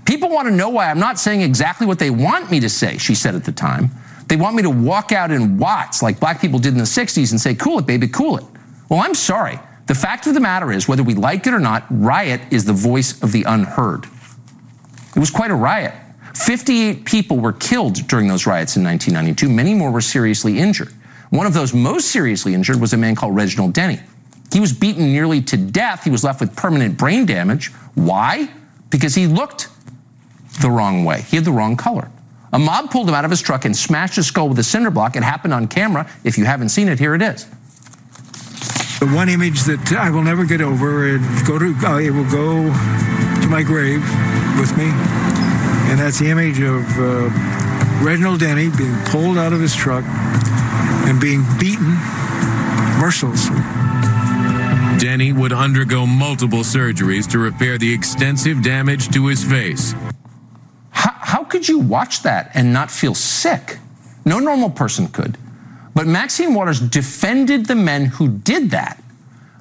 People 0.04 0.28
want 0.28 0.48
to 0.48 0.54
know 0.54 0.68
why 0.68 0.90
I'm 0.90 0.98
not 0.98 1.18
saying 1.18 1.42
exactly 1.42 1.86
what 1.86 1.98
they 1.98 2.10
want 2.10 2.50
me 2.50 2.60
to 2.60 2.68
say, 2.68 2.98
she 2.98 3.14
said 3.14 3.34
at 3.34 3.44
the 3.44 3.52
time. 3.52 3.90
They 4.26 4.36
want 4.36 4.56
me 4.56 4.62
to 4.62 4.70
walk 4.70 5.12
out 5.12 5.30
in 5.30 5.58
Watts 5.58 6.02
like 6.02 6.18
black 6.18 6.40
people 6.40 6.58
did 6.58 6.72
in 6.72 6.78
the 6.78 6.84
60s 6.84 7.30
and 7.30 7.40
say, 7.40 7.54
cool 7.54 7.78
it, 7.78 7.86
baby, 7.86 8.08
cool 8.08 8.38
it. 8.38 8.44
Well, 8.88 9.00
I'm 9.00 9.14
sorry. 9.14 9.58
The 9.86 9.94
fact 9.94 10.26
of 10.26 10.34
the 10.34 10.40
matter 10.40 10.72
is, 10.72 10.88
whether 10.88 11.02
we 11.02 11.14
like 11.14 11.46
it 11.46 11.54
or 11.54 11.58
not, 11.58 11.84
riot 11.90 12.40
is 12.50 12.64
the 12.64 12.72
voice 12.72 13.22
of 13.22 13.32
the 13.32 13.42
unheard. 13.44 14.06
It 15.14 15.18
was 15.18 15.30
quite 15.30 15.50
a 15.50 15.54
riot. 15.54 15.94
58 16.34 17.04
people 17.04 17.38
were 17.38 17.52
killed 17.52 18.06
during 18.08 18.26
those 18.26 18.46
riots 18.46 18.76
in 18.76 18.84
1992. 18.84 19.48
Many 19.48 19.74
more 19.74 19.90
were 19.90 20.00
seriously 20.00 20.58
injured. 20.58 20.92
One 21.30 21.46
of 21.46 21.54
those 21.54 21.74
most 21.74 22.08
seriously 22.08 22.54
injured 22.54 22.80
was 22.80 22.92
a 22.92 22.96
man 22.96 23.14
called 23.14 23.34
Reginald 23.34 23.72
Denny. 23.72 24.00
He 24.52 24.60
was 24.60 24.72
beaten 24.72 25.12
nearly 25.12 25.40
to 25.42 25.56
death. 25.56 26.04
He 26.04 26.10
was 26.10 26.24
left 26.24 26.40
with 26.40 26.54
permanent 26.54 26.96
brain 26.96 27.26
damage. 27.26 27.68
Why? 27.94 28.50
Because 28.90 29.14
he 29.14 29.26
looked 29.26 29.68
the 30.60 30.70
wrong 30.70 31.04
way. 31.04 31.22
He 31.22 31.36
had 31.36 31.44
the 31.44 31.52
wrong 31.52 31.76
color. 31.76 32.10
A 32.52 32.58
mob 32.58 32.90
pulled 32.90 33.08
him 33.08 33.14
out 33.14 33.24
of 33.24 33.30
his 33.30 33.40
truck 33.40 33.64
and 33.64 33.74
smashed 33.74 34.16
his 34.16 34.26
skull 34.26 34.48
with 34.48 34.58
a 34.58 34.62
cinder 34.62 34.90
block. 34.90 35.16
It 35.16 35.22
happened 35.22 35.54
on 35.54 35.68
camera. 35.68 36.08
If 36.22 36.36
you 36.36 36.44
haven't 36.44 36.68
seen 36.68 36.88
it, 36.88 36.98
here 36.98 37.14
it 37.14 37.22
is. 37.22 37.46
The 39.00 39.08
one 39.08 39.28
image 39.28 39.62
that 39.62 39.92
I 39.98 40.10
will 40.10 40.22
never 40.22 40.44
get 40.44 40.60
over, 40.60 41.08
it 41.08 41.20
go 41.46 41.58
to 41.58 41.74
uh, 41.84 41.98
it 41.98 42.10
will 42.10 42.30
go 42.30 42.62
to 42.62 43.48
my 43.48 43.62
grave 43.62 44.00
with 44.60 44.76
me, 44.76 44.84
and 45.90 45.98
that's 45.98 46.20
the 46.20 46.30
image 46.30 46.60
of 46.60 46.86
uh, 47.00 48.04
Reginald 48.04 48.38
Denny 48.38 48.70
being 48.70 48.96
pulled 49.06 49.38
out 49.38 49.52
of 49.52 49.60
his 49.60 49.74
truck 49.74 50.04
and 50.04 51.20
being 51.20 51.44
beaten 51.58 51.98
mercilessly. 53.00 53.58
Denny 55.00 55.32
would 55.32 55.52
undergo 55.52 56.06
multiple 56.06 56.60
surgeries 56.60 57.28
to 57.32 57.40
repair 57.40 57.78
the 57.78 57.92
extensive 57.92 58.62
damage 58.62 59.08
to 59.08 59.26
his 59.26 59.42
face. 59.42 59.94
How, 61.32 61.44
could 61.44 61.66
you 61.66 61.78
watch 61.78 62.24
that 62.24 62.50
and 62.52 62.74
not 62.74 62.90
feel 62.90 63.14
sick? 63.14 63.78
No 64.26 64.38
normal 64.38 64.68
person 64.68 65.08
could. 65.08 65.38
But 65.94 66.06
Maxine 66.06 66.52
Waters 66.52 66.78
defended 66.78 67.64
the 67.64 67.74
men 67.74 68.04
who 68.04 68.28
did 68.28 68.72
that. 68.72 69.02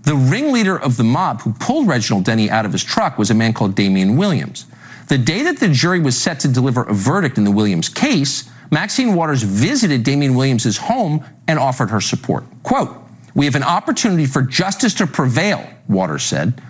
The 0.01 0.15
ringleader 0.15 0.77
of 0.77 0.97
the 0.97 1.05
mob 1.05 1.39
who 1.43 1.53
pulled 1.53 1.87
Reginald 1.87 2.25
Denny 2.25 2.49
out 2.49 2.65
of 2.65 2.73
his 2.73 2.83
truck 2.83 3.17
was 3.17 3.31
a 3.31 3.33
man 3.33 3.53
called 3.53 3.73
Damian 3.73 4.17
Williams. 4.17 4.65
The 5.07 5.17
day 5.17 5.43
that 5.43 5.61
the 5.61 5.69
jury 5.69 6.01
was 6.01 6.17
set 6.17 6.41
to 6.41 6.49
deliver 6.49 6.83
a 6.83 6.93
verdict 6.93 7.37
in 7.37 7.45
the 7.45 7.51
Williams 7.51 7.87
case, 7.87 8.49
Maxine 8.69 9.15
Waters 9.15 9.41
visited 9.41 10.03
Damian 10.03 10.35
Williams' 10.35 10.75
home 10.75 11.23
and 11.47 11.57
offered 11.57 11.89
her 11.89 12.01
support. 12.01 12.43
Quote, 12.63 12.93
We 13.33 13.45
have 13.45 13.55
an 13.55 13.63
opportunity 13.63 14.25
for 14.25 14.41
justice 14.41 14.93
to 14.95 15.07
prevail, 15.07 15.65
Waters 15.87 16.23
said. 16.23 16.61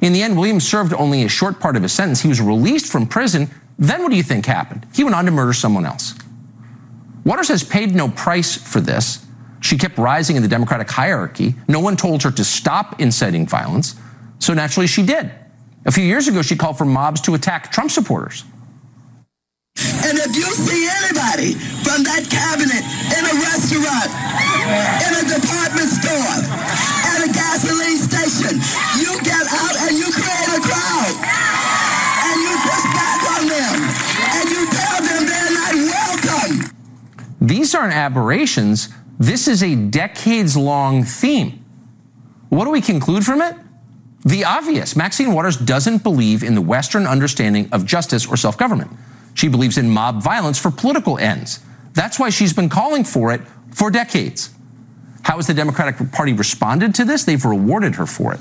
In 0.00 0.14
the 0.14 0.22
end, 0.22 0.38
Williams 0.38 0.66
served 0.66 0.94
only 0.94 1.24
a 1.24 1.28
short 1.28 1.60
part 1.60 1.76
of 1.76 1.82
his 1.82 1.92
sentence. 1.92 2.22
He 2.22 2.28
was 2.28 2.40
released 2.40 2.90
from 2.90 3.06
prison. 3.06 3.50
Then 3.78 4.02
what 4.02 4.10
do 4.10 4.16
you 4.16 4.22
think 4.22 4.46
happened? 4.46 4.86
He 4.94 5.04
went 5.04 5.14
on 5.14 5.26
to 5.26 5.30
murder 5.30 5.52
someone 5.52 5.84
else. 5.84 6.14
Waters 7.24 7.48
has 7.48 7.62
paid 7.62 7.94
no 7.94 8.08
price 8.08 8.56
for 8.56 8.80
this. 8.80 9.26
She 9.60 9.76
kept 9.76 9.98
rising 9.98 10.36
in 10.36 10.42
the 10.42 10.48
Democratic 10.48 10.88
hierarchy. 10.90 11.54
No 11.68 11.80
one 11.80 11.96
told 11.96 12.22
her 12.22 12.30
to 12.30 12.44
stop 12.44 13.00
inciting 13.00 13.46
violence. 13.46 13.96
So 14.38 14.54
naturally, 14.54 14.86
she 14.86 15.04
did. 15.04 15.30
A 15.86 15.92
few 15.92 16.04
years 16.04 16.28
ago, 16.28 16.42
she 16.42 16.56
called 16.56 16.78
for 16.78 16.84
mobs 16.84 17.20
to 17.22 17.34
attack 17.34 17.72
Trump 17.72 17.90
supporters. 17.90 18.44
And 20.06 20.16
if 20.18 20.34
you 20.36 20.48
see 20.54 20.88
anybody 21.04 21.52
from 21.84 22.06
that 22.06 22.24
cabinet 22.30 22.80
in 23.12 23.22
a 23.26 23.34
restaurant, 23.44 24.08
in 25.04 25.12
a 25.20 25.24
department 25.36 25.90
store, 25.90 26.36
at 27.10 27.26
a 27.26 27.30
gasoline 27.32 28.00
station, 28.00 28.54
you 29.02 29.18
get 29.22 29.44
out 29.50 29.76
and 29.84 29.98
you 29.98 30.08
create 30.14 30.50
a 30.56 30.60
crowd. 30.62 30.75
These 37.46 37.76
aren't 37.76 37.94
aberrations. 37.94 38.88
This 39.20 39.46
is 39.46 39.62
a 39.62 39.76
decades 39.76 40.56
long 40.56 41.04
theme. 41.04 41.64
What 42.48 42.64
do 42.64 42.70
we 42.70 42.80
conclude 42.80 43.24
from 43.24 43.40
it? 43.40 43.54
The 44.24 44.44
obvious 44.44 44.96
Maxine 44.96 45.32
Waters 45.32 45.56
doesn't 45.56 46.02
believe 46.02 46.42
in 46.42 46.56
the 46.56 46.60
Western 46.60 47.06
understanding 47.06 47.68
of 47.70 47.86
justice 47.86 48.26
or 48.26 48.36
self 48.36 48.58
government. 48.58 48.90
She 49.34 49.46
believes 49.46 49.78
in 49.78 49.88
mob 49.88 50.22
violence 50.22 50.58
for 50.58 50.72
political 50.72 51.18
ends. 51.18 51.60
That's 51.92 52.18
why 52.18 52.30
she's 52.30 52.52
been 52.52 52.68
calling 52.68 53.04
for 53.04 53.32
it 53.32 53.42
for 53.70 53.92
decades. 53.92 54.52
How 55.22 55.36
has 55.36 55.46
the 55.46 55.54
Democratic 55.54 56.10
Party 56.10 56.32
responded 56.32 56.96
to 56.96 57.04
this? 57.04 57.22
They've 57.22 57.44
rewarded 57.44 57.94
her 57.94 58.06
for 58.06 58.34
it. 58.34 58.40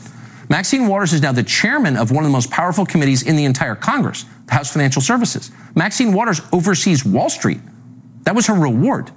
Maxine 0.49 0.87
Waters 0.87 1.13
is 1.13 1.21
now 1.21 1.31
the 1.31 1.43
chairman 1.43 1.95
of 1.95 2.09
one 2.09 2.23
of 2.23 2.29
the 2.29 2.33
most 2.33 2.49
powerful 2.49 2.87
committees 2.87 3.21
in 3.21 3.35
the 3.35 3.45
entire 3.45 3.75
Congress, 3.75 4.25
the 4.47 4.53
House 4.53 4.73
Financial 4.73 5.01
Services. 5.01 5.51
Maxine 5.75 6.11
Waters 6.11 6.41
oversees 6.51 7.05
Wall 7.05 7.29
Street. 7.29 7.59
That 8.25 8.35
was 8.35 8.47
her 8.47 8.53
reward. 8.53 9.11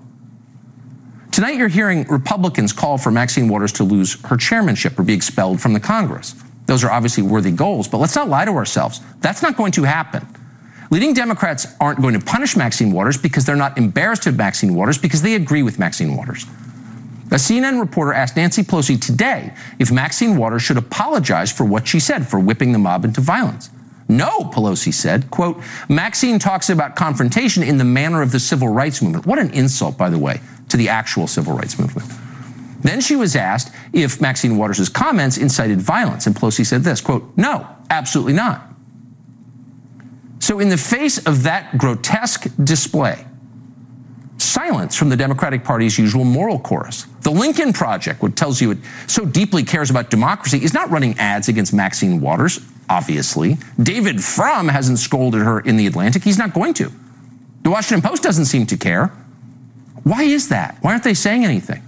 Tonight, 1.32 1.56
you're 1.56 1.68
hearing 1.68 2.06
Republicans 2.08 2.72
call 2.72 2.98
for 2.98 3.10
Maxine 3.10 3.48
Waters 3.48 3.72
to 3.74 3.84
lose 3.84 4.20
her 4.26 4.36
chairmanship 4.36 4.98
or 4.98 5.02
be 5.02 5.12
expelled 5.12 5.60
from 5.60 5.72
the 5.72 5.80
Congress. 5.80 6.34
Those 6.66 6.84
are 6.84 6.90
obviously 6.90 7.22
worthy 7.22 7.50
goals, 7.50 7.88
but 7.88 7.98
let's 7.98 8.14
not 8.14 8.28
lie 8.28 8.44
to 8.44 8.52
ourselves. 8.52 9.00
That's 9.20 9.42
not 9.42 9.56
going 9.56 9.72
to 9.72 9.82
happen. 9.84 10.26
Leading 10.90 11.12
Democrats 11.12 11.66
aren't 11.80 12.00
going 12.00 12.18
to 12.18 12.24
punish 12.24 12.56
Maxine 12.56 12.92
Waters 12.92 13.18
because 13.18 13.44
they're 13.44 13.56
not 13.56 13.76
embarrassed 13.76 14.26
of 14.26 14.36
Maxine 14.36 14.74
Waters 14.74 14.98
because 14.98 15.22
they 15.22 15.34
agree 15.34 15.62
with 15.62 15.78
Maxine 15.78 16.16
Waters. 16.16 16.44
A 17.30 17.34
CNN 17.34 17.78
reporter 17.78 18.14
asked 18.14 18.36
Nancy 18.36 18.62
Pelosi 18.62 19.00
today 19.00 19.52
if 19.78 19.92
Maxine 19.92 20.36
Waters 20.36 20.62
should 20.62 20.78
apologize 20.78 21.52
for 21.52 21.64
what 21.64 21.86
she 21.86 22.00
said 22.00 22.26
for 22.26 22.40
whipping 22.40 22.72
the 22.72 22.78
mob 22.78 23.04
into 23.04 23.20
violence. 23.20 23.68
No, 24.08 24.40
Pelosi 24.44 24.92
said, 24.92 25.30
quote, 25.30 25.62
Maxine 25.88 26.38
talks 26.38 26.70
about 26.70 26.96
confrontation 26.96 27.62
in 27.62 27.76
the 27.76 27.84
manner 27.84 28.22
of 28.22 28.32
the 28.32 28.40
civil 28.40 28.68
rights 28.68 29.02
movement. 29.02 29.26
What 29.26 29.38
an 29.38 29.50
insult, 29.50 29.98
by 29.98 30.08
the 30.08 30.18
way, 30.18 30.40
to 30.70 30.78
the 30.78 30.88
actual 30.88 31.26
civil 31.26 31.52
rights 31.52 31.78
movement. 31.78 32.10
Then 32.80 33.00
she 33.00 33.16
was 33.16 33.36
asked 33.36 33.74
if 33.92 34.20
Maxine 34.20 34.56
Waters' 34.56 34.88
comments 34.88 35.36
incited 35.36 35.82
violence, 35.82 36.26
and 36.26 36.34
Pelosi 36.34 36.64
said 36.64 36.82
this, 36.82 37.00
quote, 37.00 37.30
no, 37.36 37.66
absolutely 37.90 38.32
not. 38.32 38.62
So 40.38 40.60
in 40.60 40.70
the 40.70 40.78
face 40.78 41.26
of 41.26 41.42
that 41.42 41.76
grotesque 41.76 42.46
display, 42.64 43.26
silence 44.38 44.96
from 44.96 45.08
the 45.10 45.16
Democratic 45.16 45.64
Party's 45.64 45.98
usual 45.98 46.24
moral 46.24 46.58
chorus. 46.58 47.06
The 47.22 47.30
Lincoln 47.30 47.72
Project, 47.72 48.22
which 48.22 48.36
tells 48.36 48.60
you 48.60 48.70
it 48.70 48.78
so 49.06 49.26
deeply 49.26 49.64
cares 49.64 49.90
about 49.90 50.08
democracy, 50.08 50.62
is 50.62 50.72
not 50.72 50.88
running 50.90 51.18
ads 51.18 51.48
against 51.48 51.74
Maxine 51.74 52.20
Waters, 52.20 52.60
obviously. 52.88 53.56
David 53.82 54.22
Frum 54.22 54.68
hasn't 54.68 54.98
scolded 54.98 55.42
her 55.42 55.60
in 55.60 55.76
the 55.76 55.86
Atlantic. 55.86 56.24
He's 56.24 56.38
not 56.38 56.54
going 56.54 56.74
to. 56.74 56.90
The 57.62 57.70
Washington 57.70 58.08
Post 58.08 58.22
doesn't 58.22 58.46
seem 58.46 58.66
to 58.66 58.76
care. 58.76 59.08
Why 60.04 60.22
is 60.22 60.48
that? 60.48 60.78
Why 60.80 60.92
aren't 60.92 61.04
they 61.04 61.14
saying 61.14 61.44
anything? 61.44 61.82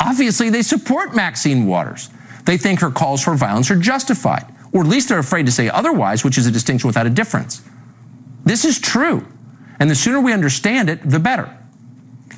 Obviously, 0.00 0.50
they 0.50 0.62
support 0.62 1.14
Maxine 1.14 1.66
Waters. 1.66 2.10
They 2.44 2.56
think 2.56 2.80
her 2.80 2.90
calls 2.90 3.22
for 3.22 3.34
violence 3.34 3.70
are 3.70 3.76
justified, 3.76 4.46
or 4.72 4.82
at 4.82 4.86
least 4.86 5.08
they're 5.08 5.18
afraid 5.18 5.46
to 5.46 5.52
say 5.52 5.68
otherwise, 5.68 6.24
which 6.24 6.38
is 6.38 6.46
a 6.46 6.50
distinction 6.50 6.86
without 6.86 7.06
a 7.06 7.10
difference. 7.10 7.62
This 8.44 8.64
is 8.64 8.78
true. 8.78 9.26
And 9.80 9.90
the 9.90 9.94
sooner 9.94 10.20
we 10.20 10.32
understand 10.32 10.88
it, 10.88 11.08
the 11.08 11.18
better. 11.18 11.54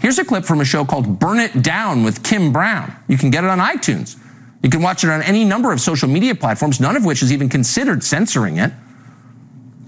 Here's 0.01 0.19
a 0.19 0.25
clip 0.25 0.45
from 0.45 0.61
a 0.61 0.65
show 0.65 0.85
called 0.85 1.19
Burn 1.19 1.39
It 1.39 1.63
Down 1.63 2.05
with 2.05 2.23
Kim 2.23 2.53
Brown. 2.53 2.93
You 3.09 3.19
can 3.19 3.31
get 3.31 3.45
it 3.45 3.51
on 3.51 3.59
iTunes. 3.59 4.17
You 4.63 4.71
can 4.71 4.83
watch 4.83 5.05
it 5.05 5.11
on 5.11 5.23
any 5.23 5.45
number 5.45 5.73
of 5.73 5.81
social 5.81 6.09
media 6.09 6.35
platforms, 6.35 6.81
none 6.81 6.97
of 6.97 7.05
which 7.05 7.21
has 7.21 7.33
even 7.33 7.49
considered 7.49 8.03
censoring 8.03 8.59
it. 8.59 8.73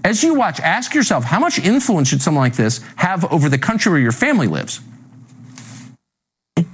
As 0.03 0.23
you 0.23 0.33
watch, 0.33 0.59
ask 0.59 0.93
yourself 0.93 1.23
how 1.23 1.39
much 1.39 1.59
influence 1.59 2.07
should 2.07 2.21
someone 2.21 2.43
like 2.43 2.55
this 2.55 2.79
have 2.95 3.31
over 3.31 3.49
the 3.49 3.57
country 3.57 3.91
where 3.91 4.01
your 4.01 4.11
family 4.11 4.47
lives? 4.47 4.79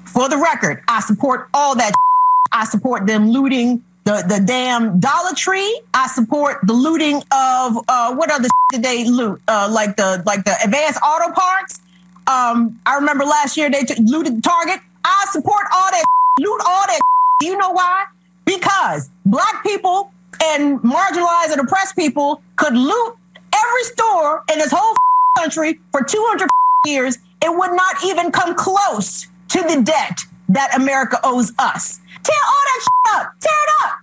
For 0.05 0.29
the 0.29 0.37
record, 0.37 0.83
I 0.87 1.01
support 1.01 1.49
all 1.53 1.75
that. 1.75 1.91
I 2.51 2.65
support 2.65 3.05
them 3.07 3.29
looting 3.29 3.83
the, 4.05 4.23
the 4.25 4.41
damn 4.45 5.01
Dollar 5.01 5.35
Tree. 5.35 5.81
I 5.93 6.07
support 6.07 6.59
the 6.65 6.71
looting 6.71 7.17
of 7.17 7.77
uh, 7.89 8.15
what 8.15 8.31
other 8.31 8.47
did 8.71 8.81
they 8.81 9.03
loot? 9.03 9.41
Uh, 9.47 9.67
like 9.69 9.97
the 9.97 10.23
like 10.25 10.45
the 10.45 10.55
advanced 10.63 10.99
auto 11.03 11.33
parts. 11.33 11.81
Um, 12.25 12.79
I 12.85 12.95
remember 12.95 13.25
last 13.25 13.57
year 13.57 13.69
they 13.69 13.83
t- 13.83 14.01
looted 14.01 14.43
Target. 14.43 14.79
I 15.03 15.25
support 15.31 15.65
all 15.73 15.91
that, 15.91 16.03
loot 16.39 16.61
all 16.65 16.87
that. 16.87 16.99
Do 17.39 17.45
you 17.45 17.57
know 17.57 17.71
why? 17.71 18.05
Because 18.45 19.09
black 19.25 19.63
people 19.63 20.11
and 20.43 20.79
marginalized 20.81 21.51
and 21.51 21.61
oppressed 21.61 21.95
people 21.95 22.41
could 22.55 22.73
loot 22.73 23.15
every 23.53 23.83
store 23.83 24.43
in 24.51 24.59
this 24.59 24.71
whole 24.71 24.95
country 25.37 25.79
for 25.91 26.01
200 26.01 26.49
years. 26.85 27.17
It 27.43 27.55
would 27.55 27.71
not 27.71 28.03
even 28.03 28.31
come 28.31 28.55
close 28.55 29.27
to 29.49 29.61
the 29.61 29.83
debt 29.83 30.21
that 30.49 30.75
America 30.75 31.19
owes 31.23 31.51
us. 31.59 31.99
Tear 32.23 32.35
all 32.47 32.63
that 32.65 32.87
up. 33.15 33.39
Tear 33.39 33.51
it 33.53 33.85
up. 33.85 33.99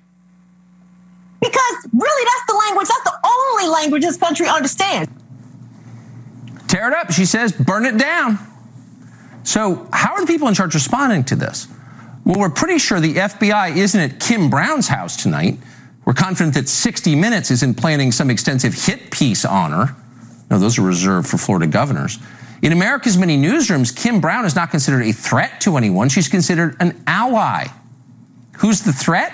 Because 1.40 1.88
really, 1.92 2.24
that's 2.24 2.46
the 2.46 2.56
language, 2.66 2.88
that's 2.88 3.04
the 3.04 3.18
only 3.26 3.68
language 3.68 4.02
this 4.02 4.16
country 4.16 4.46
understands. 4.46 5.10
Tear 6.68 6.88
it 6.88 6.94
up, 6.94 7.12
she 7.12 7.24
says, 7.24 7.52
burn 7.52 7.84
it 7.84 7.98
down. 7.98 8.38
So, 9.42 9.86
how 9.92 10.14
are 10.14 10.20
the 10.20 10.26
people 10.26 10.48
in 10.48 10.54
charge 10.54 10.72
responding 10.72 11.24
to 11.24 11.36
this? 11.36 11.68
Well, 12.24 12.40
we're 12.40 12.50
pretty 12.50 12.78
sure 12.78 13.00
the 13.00 13.14
FBI 13.14 13.76
isn't 13.76 14.00
at 14.00 14.18
Kim 14.18 14.48
Brown's 14.48 14.88
house 14.88 15.22
tonight. 15.22 15.58
We're 16.04 16.14
confident 16.14 16.54
that 16.54 16.68
60 16.68 17.14
Minutes 17.14 17.50
isn't 17.50 17.76
planning 17.76 18.12
some 18.12 18.30
extensive 18.30 18.74
hit 18.74 19.10
piece 19.10 19.44
on 19.44 19.72
her. 19.72 19.96
No, 20.50 20.58
those 20.58 20.78
are 20.78 20.82
reserved 20.82 21.28
for 21.28 21.38
Florida 21.38 21.66
governors. 21.66 22.18
In 22.62 22.72
America's 22.72 23.18
many 23.18 23.36
newsrooms, 23.36 23.94
Kim 23.94 24.20
Brown 24.20 24.46
is 24.46 24.54
not 24.54 24.70
considered 24.70 25.02
a 25.02 25.12
threat 25.12 25.60
to 25.62 25.76
anyone. 25.76 26.08
She's 26.08 26.28
considered 26.28 26.76
an 26.80 27.02
ally. 27.06 27.66
Who's 28.58 28.80
the 28.80 28.92
threat? 28.92 29.32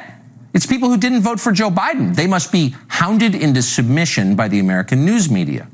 It's 0.52 0.66
people 0.66 0.88
who 0.88 0.96
didn't 0.96 1.20
vote 1.20 1.38
for 1.38 1.52
Joe 1.52 1.70
Biden. 1.70 2.14
They 2.14 2.26
must 2.26 2.50
be 2.50 2.74
hounded 2.88 3.36
into 3.36 3.62
submission 3.62 4.34
by 4.34 4.48
the 4.48 4.58
American 4.58 5.04
news 5.04 5.30
media. 5.30 5.68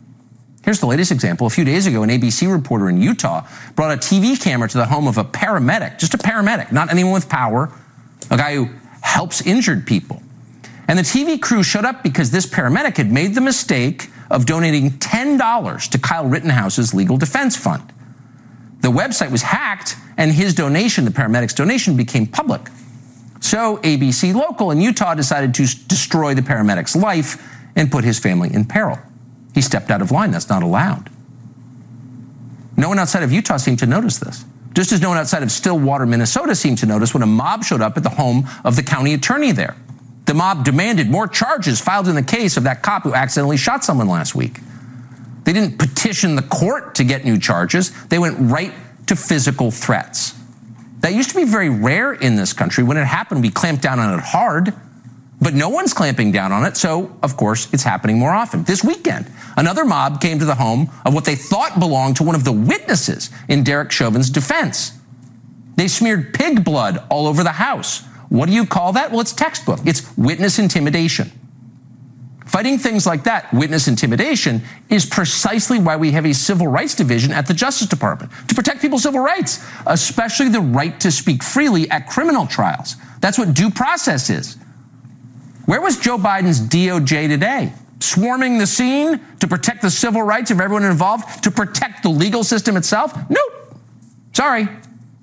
Here's 0.66 0.80
the 0.80 0.86
latest 0.86 1.12
example. 1.12 1.46
A 1.46 1.50
few 1.50 1.64
days 1.64 1.86
ago, 1.86 2.02
an 2.02 2.10
ABC 2.10 2.52
reporter 2.52 2.88
in 2.88 3.00
Utah 3.00 3.46
brought 3.76 3.92
a 3.92 3.96
TV 3.96 4.38
camera 4.38 4.68
to 4.68 4.76
the 4.76 4.84
home 4.84 5.06
of 5.06 5.16
a 5.16 5.22
paramedic, 5.22 5.96
just 5.96 6.12
a 6.12 6.18
paramedic, 6.18 6.72
not 6.72 6.90
anyone 6.90 7.12
with 7.12 7.28
power, 7.28 7.72
a 8.32 8.36
guy 8.36 8.56
who 8.56 8.68
helps 9.00 9.46
injured 9.46 9.86
people. 9.86 10.20
And 10.88 10.98
the 10.98 11.04
TV 11.04 11.40
crew 11.40 11.62
showed 11.62 11.84
up 11.84 12.02
because 12.02 12.32
this 12.32 12.46
paramedic 12.46 12.96
had 12.96 13.12
made 13.12 13.36
the 13.36 13.40
mistake 13.40 14.08
of 14.28 14.44
donating 14.44 14.90
$10 14.90 15.90
to 15.90 15.98
Kyle 16.00 16.26
Rittenhouse's 16.26 16.92
legal 16.92 17.16
defense 17.16 17.56
fund. 17.56 17.92
The 18.80 18.88
website 18.88 19.30
was 19.30 19.42
hacked, 19.42 19.94
and 20.16 20.32
his 20.32 20.52
donation, 20.52 21.04
the 21.04 21.12
paramedic's 21.12 21.54
donation, 21.54 21.96
became 21.96 22.26
public. 22.26 22.62
So 23.38 23.76
ABC 23.84 24.34
Local 24.34 24.72
in 24.72 24.80
Utah 24.80 25.14
decided 25.14 25.54
to 25.54 25.62
destroy 25.86 26.34
the 26.34 26.42
paramedic's 26.42 26.96
life 26.96 27.56
and 27.76 27.88
put 27.88 28.02
his 28.02 28.18
family 28.18 28.52
in 28.52 28.64
peril. 28.64 28.98
He 29.56 29.62
stepped 29.62 29.90
out 29.90 30.02
of 30.02 30.10
line. 30.10 30.32
That's 30.32 30.50
not 30.50 30.62
allowed. 30.62 31.08
No 32.76 32.90
one 32.90 32.98
outside 32.98 33.22
of 33.22 33.32
Utah 33.32 33.56
seemed 33.56 33.78
to 33.78 33.86
notice 33.86 34.18
this. 34.18 34.44
Just 34.74 34.92
as 34.92 35.00
no 35.00 35.08
one 35.08 35.16
outside 35.16 35.42
of 35.42 35.50
Stillwater, 35.50 36.04
Minnesota 36.04 36.54
seemed 36.54 36.76
to 36.78 36.86
notice 36.86 37.14
when 37.14 37.22
a 37.22 37.26
mob 37.26 37.64
showed 37.64 37.80
up 37.80 37.96
at 37.96 38.02
the 38.02 38.10
home 38.10 38.46
of 38.66 38.76
the 38.76 38.82
county 38.82 39.14
attorney 39.14 39.52
there. 39.52 39.74
The 40.26 40.34
mob 40.34 40.62
demanded 40.62 41.08
more 41.08 41.26
charges 41.26 41.80
filed 41.80 42.06
in 42.06 42.16
the 42.16 42.22
case 42.22 42.58
of 42.58 42.64
that 42.64 42.82
cop 42.82 43.04
who 43.04 43.14
accidentally 43.14 43.56
shot 43.56 43.82
someone 43.82 44.08
last 44.08 44.34
week. 44.34 44.58
They 45.44 45.54
didn't 45.54 45.78
petition 45.78 46.36
the 46.36 46.42
court 46.42 46.96
to 46.96 47.04
get 47.04 47.24
new 47.24 47.38
charges, 47.38 47.92
they 48.08 48.18
went 48.18 48.36
right 48.38 48.74
to 49.06 49.16
physical 49.16 49.70
threats. 49.70 50.34
That 51.00 51.14
used 51.14 51.30
to 51.30 51.36
be 51.36 51.44
very 51.44 51.70
rare 51.70 52.12
in 52.12 52.36
this 52.36 52.52
country. 52.52 52.84
When 52.84 52.98
it 52.98 53.06
happened, 53.06 53.40
we 53.40 53.48
clamped 53.48 53.80
down 53.80 54.00
on 54.00 54.18
it 54.18 54.22
hard, 54.22 54.74
but 55.40 55.54
no 55.54 55.68
one's 55.68 55.92
clamping 55.92 56.32
down 56.32 56.52
on 56.52 56.64
it, 56.64 56.76
so 56.76 57.14
of 57.22 57.36
course 57.36 57.72
it's 57.72 57.82
happening 57.82 58.18
more 58.18 58.32
often. 58.32 58.64
This 58.64 58.82
weekend, 58.82 59.30
another 59.56 59.84
mob 59.84 60.20
came 60.20 60.38
to 60.38 60.44
the 60.44 60.54
home 60.54 60.90
of 61.04 61.14
what 61.14 61.24
they 61.24 61.34
thought 61.34 61.78
belonged 61.78 62.16
to 62.16 62.22
one 62.22 62.34
of 62.34 62.44
the 62.44 62.52
witnesses 62.52 63.30
in 63.48 63.62
Derek 63.62 63.92
Chauvin's 63.92 64.30
defense. 64.30 64.92
They 65.76 65.88
smeared 65.88 66.32
pig 66.32 66.64
blood 66.64 67.04
all 67.10 67.26
over 67.26 67.42
the 67.42 67.52
house. 67.52 68.02
What 68.30 68.46
do 68.46 68.52
you 68.52 68.66
call 68.66 68.94
that? 68.94 69.10
Well, 69.10 69.20
it's 69.20 69.32
textbook. 69.32 69.80
It's 69.84 70.16
witness 70.16 70.58
intimidation. 70.58 71.30
Fighting 72.46 72.78
things 72.78 73.06
like 73.06 73.24
that, 73.24 73.52
witness 73.52 73.88
intimidation, 73.88 74.62
is 74.88 75.04
precisely 75.04 75.78
why 75.78 75.96
we 75.96 76.12
have 76.12 76.24
a 76.24 76.32
civil 76.32 76.68
rights 76.68 76.94
division 76.94 77.32
at 77.32 77.46
the 77.46 77.52
Justice 77.52 77.88
Department 77.88 78.32
to 78.48 78.54
protect 78.54 78.80
people's 78.80 79.02
civil 79.02 79.20
rights, 79.20 79.64
especially 79.86 80.48
the 80.48 80.60
right 80.60 80.98
to 81.00 81.10
speak 81.10 81.42
freely 81.42 81.90
at 81.90 82.08
criminal 82.08 82.46
trials. 82.46 82.96
That's 83.20 83.36
what 83.36 83.52
due 83.52 83.70
process 83.70 84.30
is. 84.30 84.56
Where 85.66 85.80
was 85.80 85.98
Joe 85.98 86.16
Biden's 86.16 86.60
DOJ 86.60 87.28
today? 87.28 87.72
Swarming 87.98 88.58
the 88.58 88.66
scene 88.66 89.20
to 89.40 89.48
protect 89.48 89.82
the 89.82 89.90
civil 89.90 90.22
rights 90.22 90.50
of 90.50 90.60
everyone 90.60 90.84
involved, 90.84 91.42
to 91.44 91.50
protect 91.50 92.04
the 92.04 92.08
legal 92.08 92.44
system 92.44 92.76
itself? 92.76 93.12
Nope. 93.28 93.76
Sorry. 94.32 94.68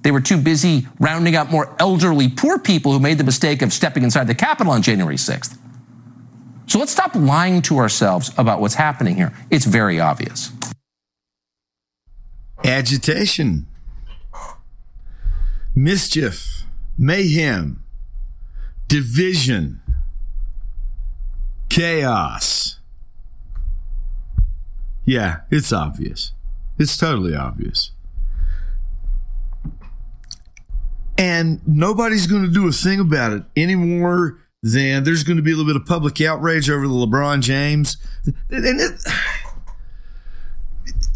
They 0.02 0.12
were 0.12 0.20
too 0.20 0.38
busy 0.38 0.86
rounding 1.00 1.38
up 1.38 1.50
more 1.50 1.74
elderly 1.80 2.28
poor 2.28 2.60
people 2.60 2.92
who 2.92 3.00
made 3.00 3.18
the 3.18 3.24
mistake 3.24 3.62
of 3.62 3.72
stepping 3.72 4.04
inside 4.04 4.28
the 4.28 4.36
Capitol 4.36 4.74
on 4.74 4.82
January 4.82 5.16
6th. 5.16 5.58
So 6.68 6.78
let's 6.78 6.92
stop 6.92 7.16
lying 7.16 7.62
to 7.64 7.78
ourselves 7.78 8.32
about 8.38 8.60
what's 8.60 8.76
happening 8.76 9.16
here. 9.16 9.32
It's 9.50 9.66
very 9.66 10.02
obvious. 10.02 10.52
Agitation, 12.66 13.68
mischief, 15.74 16.64
mayhem, 16.98 17.84
division, 18.88 19.82
chaos. 21.74 22.80
Yeah, 25.06 25.42
it's 25.50 25.74
obvious. 25.74 26.32
It's 26.78 26.96
totally 26.96 27.36
obvious. 27.36 27.92
And 31.18 31.62
nobody's 31.68 32.28
going 32.28 32.44
to 32.44 32.52
do 32.52 32.68
a 32.68 32.72
thing 32.72 33.00
about 33.00 33.34
it 33.34 33.44
anymore 33.56 34.40
than 34.62 35.04
there's 35.04 35.24
going 35.24 35.38
to 35.38 35.44
be 35.44 35.52
a 35.52 35.56
little 35.56 35.72
bit 35.72 35.80
of 35.80 35.86
public 35.86 36.22
outrage 36.22 36.70
over 36.70 36.88
the 36.88 36.94
LeBron 36.94 37.42
James. 37.42 37.98
And 38.50 38.80
it, 38.80 38.92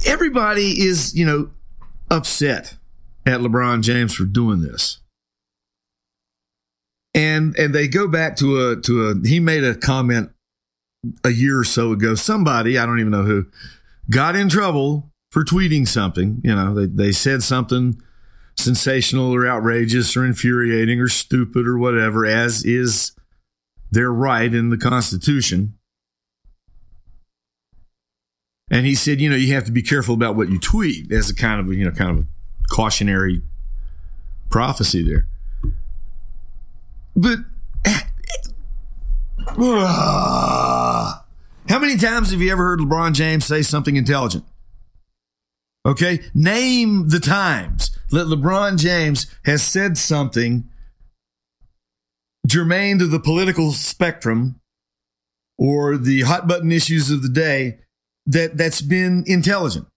everybody 0.06 0.82
is, 0.82 1.16
you 1.16 1.26
know, 1.26 1.52
upset 2.10 2.76
at 3.26 3.42
LeBron 3.42 3.82
James 3.84 4.14
for 4.14 4.26
doing 4.26 4.62
this. 4.62 5.00
And 7.14 7.58
and 7.58 7.74
they 7.74 7.88
go 7.88 8.08
back 8.08 8.36
to 8.38 8.70
a 8.70 8.76
to 8.82 9.08
a 9.08 9.28
he 9.28 9.40
made 9.40 9.64
a 9.64 9.74
comment 9.74 10.32
a 11.24 11.30
year 11.30 11.60
or 11.60 11.64
so 11.64 11.92
ago. 11.92 12.16
Somebody, 12.16 12.78
I 12.78 12.86
don't 12.86 13.00
even 13.00 13.12
know 13.12 13.24
who, 13.24 13.46
got 14.10 14.36
in 14.36 14.50
trouble 14.50 15.12
for 15.32 15.44
tweeting 15.44 15.88
something. 15.88 16.42
You 16.44 16.56
know, 16.56 16.74
they, 16.74 16.86
they 16.86 17.12
said 17.12 17.44
something 17.44 18.02
sensational 18.56 19.34
or 19.34 19.48
outrageous 19.48 20.18
or 20.18 20.26
infuriating 20.26 21.00
or 21.00 21.08
stupid 21.08 21.68
or 21.68 21.78
whatever, 21.78 22.26
as 22.26 22.66
is 22.66 23.12
their 23.92 24.12
right 24.12 24.54
in 24.54 24.70
the 24.70 24.78
Constitution. 24.78 25.74
And 28.70 28.86
he 28.86 28.96
said, 28.96 29.22
you 29.22 29.30
know, 29.30 29.36
you 29.36 29.54
have 29.54 29.66
to 29.66 29.72
be 29.72 29.82
careful 29.82 30.14
about 30.14 30.36
what 30.36 30.50
you 30.50 30.60
tweet 30.60 31.12
as 31.12 31.30
a 31.30 31.36
kind 31.36 31.62
of, 31.62 31.74
you 31.74 31.86
know, 31.86 31.92
kind 31.92 32.18
of 32.18 32.26
cautionary 32.70 33.42
prophecy 34.50 35.02
there. 35.04 35.28
But 37.16 37.40
how 41.68 41.80
many 41.80 41.98
times 41.98 42.32
have 42.32 42.42
you 42.42 42.52
ever 42.52 42.64
heard 42.64 42.80
LeBron 42.80 43.14
James 43.14 43.46
say 43.46 43.62
something 43.62 43.96
intelligent? 43.96 44.46
Okay, 45.86 46.20
name 46.34 47.10
the 47.10 47.20
times 47.20 47.98
that 48.12 48.28
LeBron 48.28 48.78
James 48.78 49.28
has 49.46 49.64
said 49.64 49.98
something 49.98 50.70
germane 52.46 53.00
to 53.00 53.08
the 53.08 53.20
political 53.20 53.72
spectrum 53.72 54.60
or 55.58 55.98
the 55.98 56.22
hot 56.22 56.48
button 56.48 56.72
issues 56.72 57.10
of 57.10 57.22
the 57.22 57.30
day 57.30 57.80
that 58.26 58.58
that's 58.58 58.82
been 58.82 59.24
intelligent. 59.28 59.88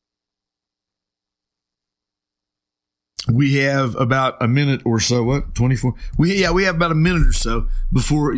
We 3.30 3.56
have 3.56 3.94
about 3.96 4.42
a 4.42 4.48
minute 4.48 4.80
or 4.84 4.98
so. 4.98 5.22
What 5.22 5.54
twenty 5.54 5.76
four? 5.76 5.94
We 6.18 6.40
yeah, 6.40 6.50
we 6.52 6.64
have 6.64 6.76
about 6.76 6.92
a 6.92 6.96
minute 6.96 7.26
or 7.26 7.32
so 7.32 7.68
before 7.92 8.36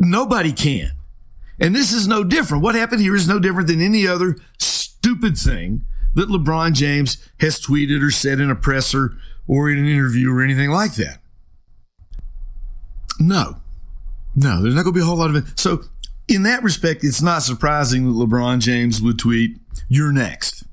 nobody 0.00 0.52
can. 0.52 0.92
And 1.60 1.76
this 1.76 1.92
is 1.92 2.08
no 2.08 2.24
different. 2.24 2.64
What 2.64 2.74
happened 2.74 3.02
here 3.02 3.14
is 3.14 3.28
no 3.28 3.38
different 3.38 3.68
than 3.68 3.82
any 3.82 4.06
other 4.06 4.36
stupid 4.58 5.36
thing 5.36 5.84
that 6.14 6.28
LeBron 6.28 6.72
James 6.72 7.28
has 7.38 7.60
tweeted 7.60 8.02
or 8.02 8.10
said 8.10 8.40
in 8.40 8.50
a 8.50 8.56
presser 8.56 9.12
or 9.46 9.70
in 9.70 9.78
an 9.78 9.86
interview 9.86 10.32
or 10.32 10.42
anything 10.42 10.70
like 10.70 10.94
that. 10.94 11.18
No, 13.18 13.58
no, 14.34 14.62
there's 14.62 14.74
not 14.74 14.84
going 14.84 14.94
to 14.94 14.98
be 14.98 15.02
a 15.02 15.06
whole 15.06 15.18
lot 15.18 15.30
of 15.30 15.36
it. 15.36 15.58
So, 15.58 15.82
in 16.26 16.44
that 16.44 16.62
respect, 16.62 17.04
it's 17.04 17.20
not 17.20 17.42
surprising 17.42 18.06
that 18.06 18.12
LeBron 18.12 18.60
James 18.60 19.02
would 19.02 19.18
tweet, 19.18 19.58
You're 19.88 20.12
next. 20.12 20.64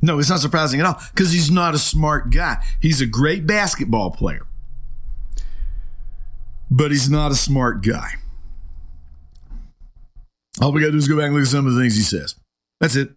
No, 0.00 0.18
it's 0.18 0.30
not 0.30 0.40
surprising 0.40 0.80
at 0.80 0.86
all 0.86 1.00
because 1.12 1.32
he's 1.32 1.50
not 1.50 1.74
a 1.74 1.78
smart 1.78 2.30
guy. 2.30 2.56
He's 2.80 3.00
a 3.00 3.06
great 3.06 3.46
basketball 3.46 4.10
player, 4.10 4.46
but 6.70 6.90
he's 6.90 7.10
not 7.10 7.32
a 7.32 7.36
smart 7.36 7.82
guy. 7.82 8.14
All 10.60 10.72
we 10.72 10.80
got 10.80 10.86
to 10.86 10.92
do 10.92 10.98
is 10.98 11.08
go 11.08 11.16
back 11.16 11.26
and 11.26 11.34
look 11.34 11.42
at 11.42 11.48
some 11.48 11.66
of 11.66 11.74
the 11.74 11.80
things 11.80 11.96
he 11.96 12.02
says. 12.02 12.34
That's 12.80 12.96
it. 12.96 13.10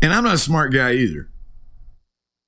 And 0.00 0.12
I'm 0.12 0.24
not 0.24 0.34
a 0.34 0.38
smart 0.38 0.72
guy 0.72 0.92
either. 0.92 1.28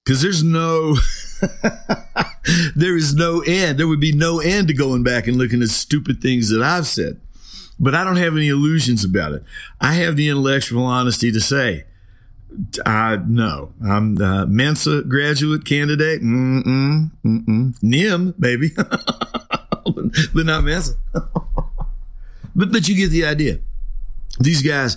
Because 0.05 0.23
there's 0.23 0.43
no, 0.43 0.97
there 2.75 2.97
is 2.97 3.15
no 3.15 3.43
end. 3.47 3.79
There 3.79 3.87
would 3.87 4.01
be 4.01 4.13
no 4.13 4.41
end 4.41 4.69
to 4.69 4.75
going 4.75 5.03
back 5.03 5.27
and 5.27 5.37
looking 5.37 5.63
at 5.63 5.69
stupid 5.69 6.21
things 6.21 6.49
that 6.49 6.63
I've 6.63 6.87
said. 6.87 7.21
But 7.79 7.95
I 7.95 8.05
don't 8.05 8.17
have 8.17 8.37
any 8.37 8.49
illusions 8.49 9.05
about 9.05 9.33
it. 9.33 9.45
I 9.81 9.95
have 9.95 10.17
the 10.17 10.29
intellectual 10.29 10.85
honesty 10.85 11.31
to 11.33 11.41
say, 11.41 11.85
I 12.85 13.17
no, 13.27 13.73
I'm 13.87 14.21
a 14.21 14.47
Mensa 14.47 15.03
graduate 15.03 15.65
candidate. 15.65 16.21
Mm-mm, 16.21 17.11
mm-mm. 17.25 17.75
NIM, 17.81 18.35
baby, 18.39 18.71
but 18.77 20.47
not 20.47 20.65
Mensa. 20.65 20.95
but 22.55 22.73
but 22.73 22.89
you 22.89 22.97
get 22.97 23.09
the 23.09 23.25
idea. 23.25 23.59
These 24.39 24.63
guys, 24.63 24.97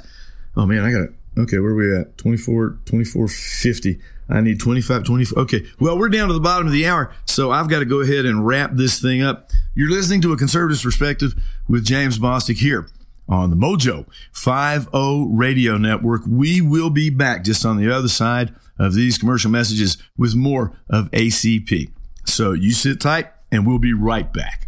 oh 0.55 0.65
man, 0.65 0.83
I 0.83 0.91
got 0.91 1.03
it. 1.03 1.13
Okay, 1.37 1.57
where 1.59 1.71
are 1.71 1.75
we 1.75 1.97
at? 1.97 2.17
24, 2.17 2.77
24, 2.85 3.27
50. 3.27 3.99
I 4.29 4.41
need 4.41 4.59
25, 4.59 5.03
24. 5.03 5.39
Okay. 5.43 5.65
Well, 5.79 5.97
we're 5.97 6.09
down 6.09 6.27
to 6.27 6.33
the 6.33 6.39
bottom 6.39 6.67
of 6.67 6.73
the 6.73 6.87
hour, 6.87 7.11
so 7.25 7.51
I've 7.51 7.69
got 7.69 7.79
to 7.79 7.85
go 7.85 8.01
ahead 8.01 8.25
and 8.25 8.45
wrap 8.45 8.71
this 8.73 9.01
thing 9.01 9.21
up. 9.21 9.49
You're 9.75 9.89
listening 9.89 10.21
to 10.21 10.33
a 10.33 10.37
conservative 10.37 10.81
perspective 10.81 11.33
with 11.67 11.83
James 11.83 12.19
Bostic 12.19 12.57
here 12.57 12.87
on 13.27 13.49
the 13.49 13.55
Mojo 13.55 14.05
50 14.31 15.35
Radio 15.35 15.77
Network. 15.77 16.21
We 16.27 16.61
will 16.61 16.89
be 16.89 17.09
back 17.09 17.43
just 17.43 17.65
on 17.65 17.77
the 17.77 17.91
other 17.91 18.07
side 18.07 18.53
of 18.77 18.93
these 18.93 19.17
commercial 19.17 19.51
messages 19.51 19.97
with 20.17 20.35
more 20.35 20.77
of 20.89 21.09
ACP. 21.11 21.91
So 22.25 22.53
you 22.53 22.71
sit 22.71 23.01
tight 23.01 23.27
and 23.51 23.65
we'll 23.65 23.79
be 23.79 23.93
right 23.93 24.31
back. 24.31 24.67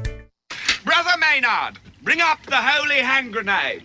Brother 1.31 1.47
Maynard, 1.47 1.79
bring 2.03 2.19
up 2.19 2.45
the 2.45 2.57
holy 2.57 2.97
hand 2.97 3.31
grenade. 3.31 3.83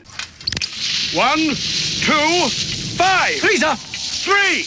One, 1.14 1.38
two, 1.38 2.48
five. 2.96 3.38
Please, 3.38 3.60
sir. 3.60 3.76
Three. 3.76 4.64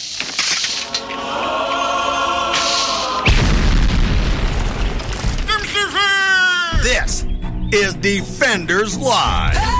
This 6.82 7.26
is 7.72 7.94
Defenders 7.94 8.96
Live. 8.96 9.79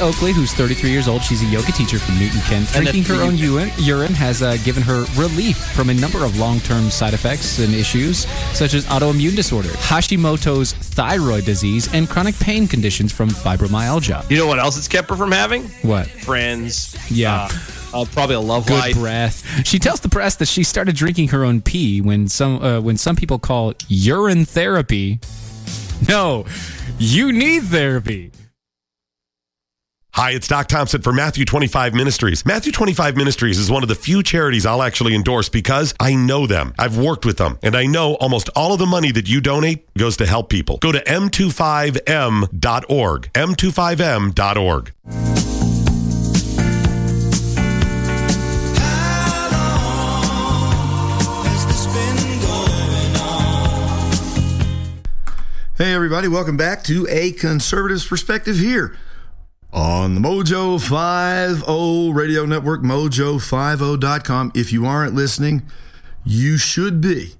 Oakley, 0.00 0.32
who's 0.32 0.52
33 0.54 0.90
years 0.90 1.08
old, 1.08 1.22
she's 1.22 1.42
a 1.42 1.46
yoga 1.46 1.72
teacher 1.72 1.98
from 1.98 2.18
Newton, 2.18 2.40
Kent. 2.42 2.68
Drinking 2.68 3.04
her 3.04 3.22
own 3.22 3.36
urine, 3.36 3.70
urine 3.78 4.14
has 4.14 4.42
uh, 4.42 4.56
given 4.64 4.82
her 4.82 5.04
relief 5.16 5.56
from 5.74 5.90
a 5.90 5.94
number 5.94 6.24
of 6.24 6.38
long-term 6.38 6.90
side 6.90 7.14
effects 7.14 7.58
and 7.58 7.74
issues, 7.74 8.26
such 8.56 8.74
as 8.74 8.86
autoimmune 8.86 9.36
disorder, 9.36 9.68
Hashimoto's 9.68 10.72
thyroid 10.72 11.44
disease, 11.44 11.92
and 11.94 12.08
chronic 12.08 12.34
pain 12.40 12.66
conditions 12.66 13.12
from 13.12 13.28
fibromyalgia. 13.30 14.28
You 14.30 14.38
know 14.38 14.46
what 14.46 14.58
else 14.58 14.76
it's 14.78 14.88
kept 14.88 15.10
her 15.10 15.16
from 15.16 15.32
having? 15.32 15.64
What? 15.82 16.06
Friends. 16.08 16.96
Yeah. 17.10 17.48
Uh, 17.92 18.02
uh, 18.02 18.04
probably 18.12 18.36
a 18.36 18.40
love 18.40 18.66
Good 18.66 18.78
life. 18.78 18.94
breath. 18.94 19.66
She 19.66 19.78
tells 19.78 20.00
the 20.00 20.08
press 20.08 20.36
that 20.36 20.46
she 20.46 20.62
started 20.62 20.94
drinking 20.96 21.28
her 21.28 21.44
own 21.44 21.60
pee 21.60 22.00
when 22.00 22.28
some 22.28 22.62
uh, 22.62 22.80
when 22.80 22.96
some 22.96 23.16
people 23.16 23.38
call 23.38 23.74
urine 23.88 24.44
therapy. 24.44 25.18
No, 26.08 26.46
you 26.98 27.32
need 27.32 27.64
therapy. 27.64 28.30
Hi, 30.14 30.32
it's 30.32 30.48
Doc 30.48 30.66
Thompson 30.66 31.02
for 31.02 31.12
Matthew 31.12 31.44
25 31.44 31.94
Ministries. 31.94 32.44
Matthew 32.44 32.72
25 32.72 33.16
Ministries 33.16 33.58
is 33.58 33.70
one 33.70 33.84
of 33.84 33.88
the 33.88 33.94
few 33.94 34.24
charities 34.24 34.66
I'll 34.66 34.82
actually 34.82 35.14
endorse 35.14 35.48
because 35.48 35.94
I 36.00 36.16
know 36.16 36.48
them. 36.48 36.74
I've 36.80 36.98
worked 36.98 37.24
with 37.24 37.38
them, 37.38 37.60
and 37.62 37.76
I 37.76 37.86
know 37.86 38.14
almost 38.14 38.50
all 38.56 38.72
of 38.72 38.80
the 38.80 38.86
money 38.86 39.12
that 39.12 39.28
you 39.28 39.40
donate 39.40 39.86
goes 39.94 40.16
to 40.16 40.26
help 40.26 40.48
people. 40.48 40.78
Go 40.78 40.90
to 40.90 40.98
m25m.org. 41.04 43.32
m25m.org. 43.32 44.92
Hey, 55.78 55.94
everybody, 55.94 56.26
welcome 56.26 56.56
back 56.56 56.82
to 56.84 57.06
A 57.08 57.30
Conservative's 57.30 58.06
Perspective 58.06 58.58
here 58.58 58.96
on 59.72 60.14
the 60.14 60.20
Mojo 60.20 60.78
50 60.80 62.12
Radio 62.12 62.44
Network, 62.44 62.82
mojo50.com. 62.82 64.52
If 64.54 64.72
you 64.72 64.86
aren't 64.86 65.14
listening, 65.14 65.62
you 66.24 66.58
should 66.58 67.00
be. 67.00 67.34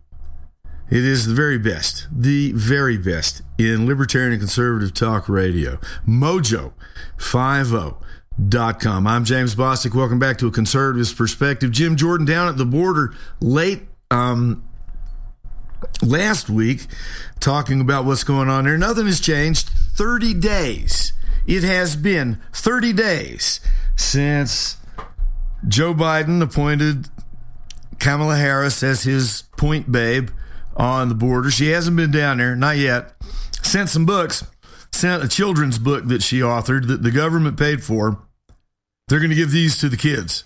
It 0.90 1.04
is 1.04 1.26
the 1.26 1.34
very 1.34 1.58
best, 1.58 2.08
the 2.10 2.50
very 2.52 2.98
best 2.98 3.42
in 3.58 3.86
libertarian 3.86 4.32
and 4.32 4.40
conservative 4.40 4.92
talk 4.92 5.28
radio. 5.28 5.78
Mojo50.com. 6.06 9.06
I'm 9.06 9.24
James 9.24 9.54
Bostic. 9.54 9.94
Welcome 9.94 10.18
back 10.18 10.38
to 10.38 10.48
a 10.48 10.50
conservative's 10.50 11.14
perspective. 11.14 11.70
Jim 11.70 11.94
Jordan 11.94 12.26
down 12.26 12.48
at 12.48 12.56
the 12.56 12.64
border 12.64 13.14
late 13.40 13.82
um, 14.10 14.68
last 16.02 16.50
week 16.50 16.88
talking 17.38 17.80
about 17.80 18.04
what's 18.04 18.24
going 18.24 18.48
on 18.48 18.64
there. 18.64 18.76
Nothing 18.76 19.06
has 19.06 19.20
changed. 19.20 19.68
30 19.68 20.34
days. 20.34 21.12
It 21.46 21.62
has 21.62 21.96
been 21.96 22.40
30 22.53 22.92
days 22.92 23.61
since 23.96 24.76
Joe 25.66 25.94
Biden 25.94 26.42
appointed 26.42 27.09
Kamala 27.98 28.37
Harris 28.37 28.83
as 28.83 29.03
his 29.03 29.44
point 29.57 29.90
babe 29.90 30.31
on 30.76 31.09
the 31.09 31.14
border. 31.14 31.50
She 31.50 31.68
hasn't 31.68 31.96
been 31.96 32.11
down 32.11 32.38
there, 32.38 32.57
not 32.57 32.76
yet. 32.79 33.12
Sent 33.62 33.90
some 33.90 34.07
books, 34.07 34.44
sent 34.92 35.22
a 35.22 35.29
children's 35.29 35.79
book 35.79 36.07
that 36.09 36.22
she 36.22 36.40
authored 36.40 36.87
that 36.88 37.03
the 37.03 37.11
government 37.11 37.59
paid 37.59 37.85
for. 37.85 38.18
They're 39.09 39.18
going 39.18 39.31
to 39.31 39.37
give 39.37 39.50
these 39.50 39.79
to 39.79 39.88
the 39.88 39.96
kids. 39.96 40.44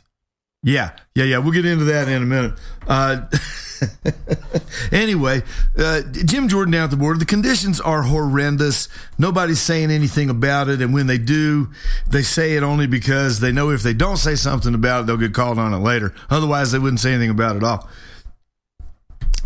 Yeah, 0.62 0.92
yeah, 1.14 1.24
yeah. 1.24 1.38
We'll 1.38 1.52
get 1.52 1.66
into 1.66 1.84
that 1.84 2.08
in 2.08 2.22
a 2.22 2.26
minute. 2.26 2.58
Uh, 2.88 3.26
anyway, 4.92 5.42
uh, 5.78 6.02
Jim 6.12 6.48
Jordan 6.48 6.72
down 6.72 6.84
at 6.84 6.90
the 6.90 6.96
border. 6.96 7.18
The 7.18 7.24
conditions 7.24 7.80
are 7.80 8.02
horrendous. 8.02 8.88
Nobody's 9.18 9.60
saying 9.60 9.90
anything 9.90 10.30
about 10.30 10.68
it. 10.68 10.80
And 10.80 10.94
when 10.94 11.06
they 11.06 11.18
do, 11.18 11.70
they 12.08 12.22
say 12.22 12.56
it 12.56 12.62
only 12.62 12.86
because 12.86 13.40
they 13.40 13.52
know 13.52 13.70
if 13.70 13.82
they 13.82 13.94
don't 13.94 14.16
say 14.16 14.34
something 14.34 14.74
about 14.74 15.02
it, 15.02 15.06
they'll 15.06 15.16
get 15.16 15.34
called 15.34 15.58
on 15.58 15.72
it 15.72 15.78
later. 15.78 16.14
Otherwise, 16.30 16.72
they 16.72 16.78
wouldn't 16.78 17.00
say 17.00 17.12
anything 17.12 17.30
about 17.30 17.56
it 17.56 17.58
at 17.58 17.64
all. 17.64 17.88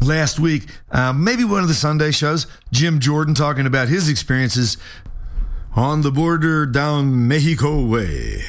Last 0.01 0.39
week, 0.39 0.67
uh, 0.93 1.13
maybe 1.13 1.45
one 1.45 1.63
of 1.63 1.69
the 1.69 1.75
Sunday 1.75 2.13
shows, 2.13 2.47
Jim 2.71 3.01
Jordan 3.01 3.35
talking 3.35 3.67
about 3.67 3.89
his 3.89 4.09
experiences 4.09 4.77
on 5.75 6.03
the 6.03 6.13
border 6.13 6.67
down 6.67 7.27
Mexico 7.27 7.85
way. 7.85 8.43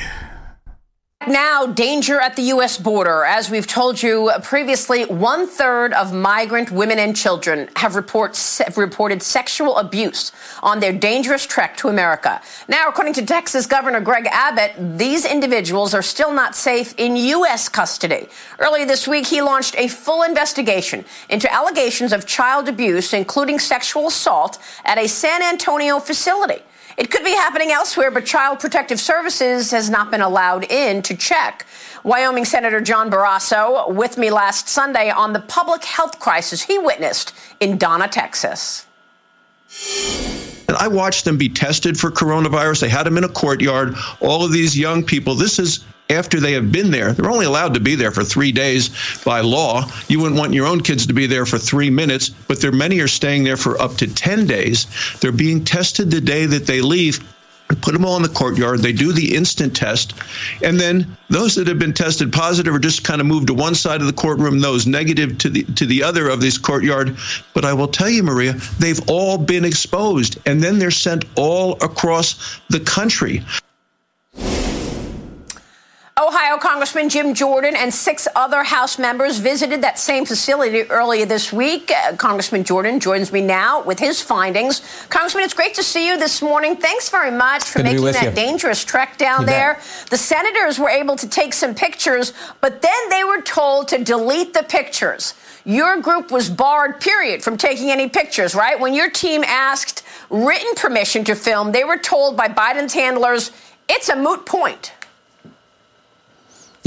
Now, 1.30 1.68
danger 1.68 2.20
at 2.20 2.36
the 2.36 2.42
U.S. 2.58 2.80
border. 2.80 3.24
As 3.24 3.52
we've 3.52 3.68
told 3.68 4.02
you 4.02 4.32
previously, 4.42 5.06
one 5.06 5.46
third 5.46 5.94
of 5.94 6.12
migrant 6.12 6.72
women 6.72 6.98
and 6.98 7.16
children 7.16 7.70
have 7.76 7.94
report, 7.94 8.36
reported 8.76 9.22
sexual 9.22 9.78
abuse 9.78 10.32
on 10.64 10.80
their 10.80 10.92
dangerous 10.92 11.46
trek 11.46 11.78
to 11.78 11.88
America. 11.88 12.42
Now, 12.68 12.88
according 12.88 13.14
to 13.14 13.26
Texas 13.28 13.68
Governor 13.68 14.00
Greg 14.02 14.26
Abbott, 14.26 14.98
these 14.98 15.24
individuals 15.24 15.94
are 15.94 16.02
still 16.02 16.34
not 16.34 16.56
safe 16.56 16.96
in 16.98 17.16
U.S. 17.16 17.70
custody. 17.70 18.28
Earlier 18.58 18.88
this 18.88 19.08
week, 19.08 19.28
he 19.28 19.44
launched 19.44 19.76
a 19.78 19.88
full 19.88 20.24
investigation 20.24 21.06
into 21.30 21.54
allegations 21.54 22.12
of 22.12 22.26
child 22.26 22.68
abuse, 22.68 23.14
including 23.14 23.60
sexual 23.60 24.08
assault, 24.08 24.58
at 24.84 24.98
a 24.98 25.08
San 25.08 25.44
Antonio 25.44 26.00
facility. 26.00 26.64
It 27.00 27.10
could 27.10 27.24
be 27.24 27.32
happening 27.32 27.72
elsewhere, 27.72 28.12
but 28.12 28.26
Child 28.26 28.60
Protective 28.60 29.00
Services 29.00 29.72
has 29.72 29.90
not 29.90 30.12
been 30.12 30.20
allowed 30.20 30.70
in 30.70 31.02
to 31.04 31.16
check. 31.16 31.66
Wyoming 32.04 32.44
Senator 32.44 32.82
John 32.82 33.10
Barrasso 33.10 33.90
with 33.94 34.18
me 34.18 34.30
last 34.30 34.68
Sunday 34.68 35.10
on 35.10 35.32
the 35.32 35.40
public 35.40 35.86
health 35.86 36.20
crisis 36.20 36.64
he 36.64 36.78
witnessed 36.78 37.34
in 37.62 37.78
Donna, 37.78 38.10
Texas. 38.10 38.86
And 40.68 40.76
I 40.76 40.90
watched 40.90 41.24
them 41.24 41.38
be 41.38 41.48
tested 41.48 41.98
for 41.98 42.12
coronavirus. 42.12 42.82
They 42.82 42.90
had 42.90 43.06
them 43.06 43.18
in 43.18 43.24
a 43.24 43.30
courtyard. 43.30 43.96
All 44.20 44.44
of 44.44 44.52
these 44.52 44.78
young 44.78 45.02
people, 45.02 45.36
this 45.36 45.58
is 45.58 45.86
after 46.10 46.40
they 46.40 46.54
have 46.54 46.72
been 46.72 46.92
there. 46.92 47.14
They're 47.14 47.32
only 47.32 47.46
allowed 47.46 47.74
to 47.76 47.80
be 47.80 47.96
there 47.96 48.12
for 48.12 48.24
three 48.24 48.52
days 48.52 48.90
by 49.24 49.42
law. 49.42 49.86
You 50.08 50.20
wouldn't 50.20 50.40
want 50.40 50.54
your 50.54 50.68
own 50.68 50.82
kids 50.82 51.06
to 51.08 51.14
be 51.14 51.28
there 51.28 51.46
for 51.46 51.58
three 51.58 51.90
minutes, 51.90 52.30
but 52.30 52.60
there 52.62 52.72
many 52.72 53.00
are 53.00 53.08
staying 53.08 53.44
there 53.44 53.58
for 53.58 53.80
up 53.82 53.96
to 53.98 54.08
10 54.08 54.48
days. 54.48 54.88
They're 55.20 55.32
being 55.32 55.64
tested 55.64 56.12
the 56.12 56.22
day 56.22 56.46
that 56.46 56.66
they 56.66 56.82
leave 56.82 57.20
put 57.76 57.94
them 57.94 58.04
all 58.04 58.16
in 58.16 58.24
the 58.24 58.30
courtyard. 58.30 58.80
They 58.80 58.92
do 58.92 59.14
the 59.14 59.36
instant 59.36 59.76
test. 59.76 60.14
And 60.64 60.80
then 60.80 61.16
those 61.30 61.56
that 61.56 61.68
have 61.68 61.80
been 61.80 61.94
tested 61.94 62.34
positive 62.34 62.74
are 62.74 62.80
just 62.80 63.04
kind 63.04 63.22
of 63.22 63.28
moved 63.28 63.48
to 63.48 63.54
one 63.54 63.76
side 63.76 64.02
of 64.02 64.08
the 64.08 64.14
courtroom, 64.14 64.60
those 64.60 64.88
negative 64.88 65.38
to 65.40 65.50
the 65.50 65.64
to 65.76 65.86
the 65.86 66.04
other 66.04 66.30
of 66.30 66.42
this 66.42 66.58
courtyard. 66.58 67.16
But 67.54 67.66
I 67.66 67.74
will 67.74 67.88
tell 67.88 68.10
you, 68.10 68.24
Maria, 68.24 68.54
they've 68.80 69.02
all 69.08 69.38
been 69.38 69.66
exposed. 69.66 70.40
And 70.46 70.64
then 70.64 70.80
they're 70.80 70.92
sent 70.92 71.26
all 71.36 71.74
across 71.84 72.60
the 72.70 72.80
country. 72.80 73.44
Ohio 76.22 76.58
Congressman 76.58 77.08
Jim 77.08 77.34
Jordan 77.34 77.78
and 77.78 77.94
six 77.94 78.28
other 78.36 78.62
House 78.62 79.00
members 79.00 79.38
visited 79.38 79.82
that 79.84 79.98
same 79.98 80.26
facility 80.26 80.82
earlier 80.90 81.26
this 81.26 81.54
week. 81.54 81.92
Uh, 81.92 82.14
Congressman 82.18 82.66
Jordan 82.66 83.00
joins 83.00 83.32
me 83.32 83.40
now 83.40 83.82
with 83.84 84.00
his 84.00 84.22
findings. 84.22 84.82
Congressman, 85.08 85.46
it's 85.46 85.54
great 85.54 85.76
to 85.76 85.84
see 85.84 86.08
you 86.08 86.18
this 86.18 86.42
morning. 86.42 86.76
Thanks 86.76 87.08
very 87.10 87.32
much 87.32 87.64
for 87.64 87.80
Good 87.80 87.86
making 87.86 88.04
that 88.04 88.24
you. 88.24 88.32
dangerous 88.32 88.84
trek 88.84 89.18
down 89.18 89.42
You 89.42 89.46
there. 89.48 89.74
bet. 89.76 90.08
The 90.10 90.18
senators 90.18 90.78
were 90.78 90.90
able 90.90 91.16
to 91.16 91.30
take 91.30 91.54
some 91.54 91.74
pictures, 91.74 92.34
but 92.60 92.82
then 92.82 93.10
they 93.10 93.24
were 93.24 93.42
told 93.42 93.88
to 93.90 94.04
delete 94.04 94.54
the 94.54 94.64
pictures. 94.64 95.36
Your 95.64 96.02
group 96.02 96.32
was 96.32 96.50
barred, 96.50 97.00
period, 97.00 97.44
from 97.44 97.56
taking 97.56 97.92
any 97.92 98.10
pictures, 98.10 98.54
right? 98.54 98.78
When 98.78 98.94
your 98.94 99.10
team 99.10 99.44
asked 99.46 100.04
written 100.30 100.76
permission 100.76 101.24
to 101.26 101.36
film, 101.36 101.72
they 101.72 101.86
were 101.86 101.98
told 101.98 102.36
by 102.36 102.50
Biden's 102.50 102.94
handlers, 102.94 103.52
it's 103.88 104.10
a 104.10 104.18
moot 104.18 104.46
point. 104.46 104.92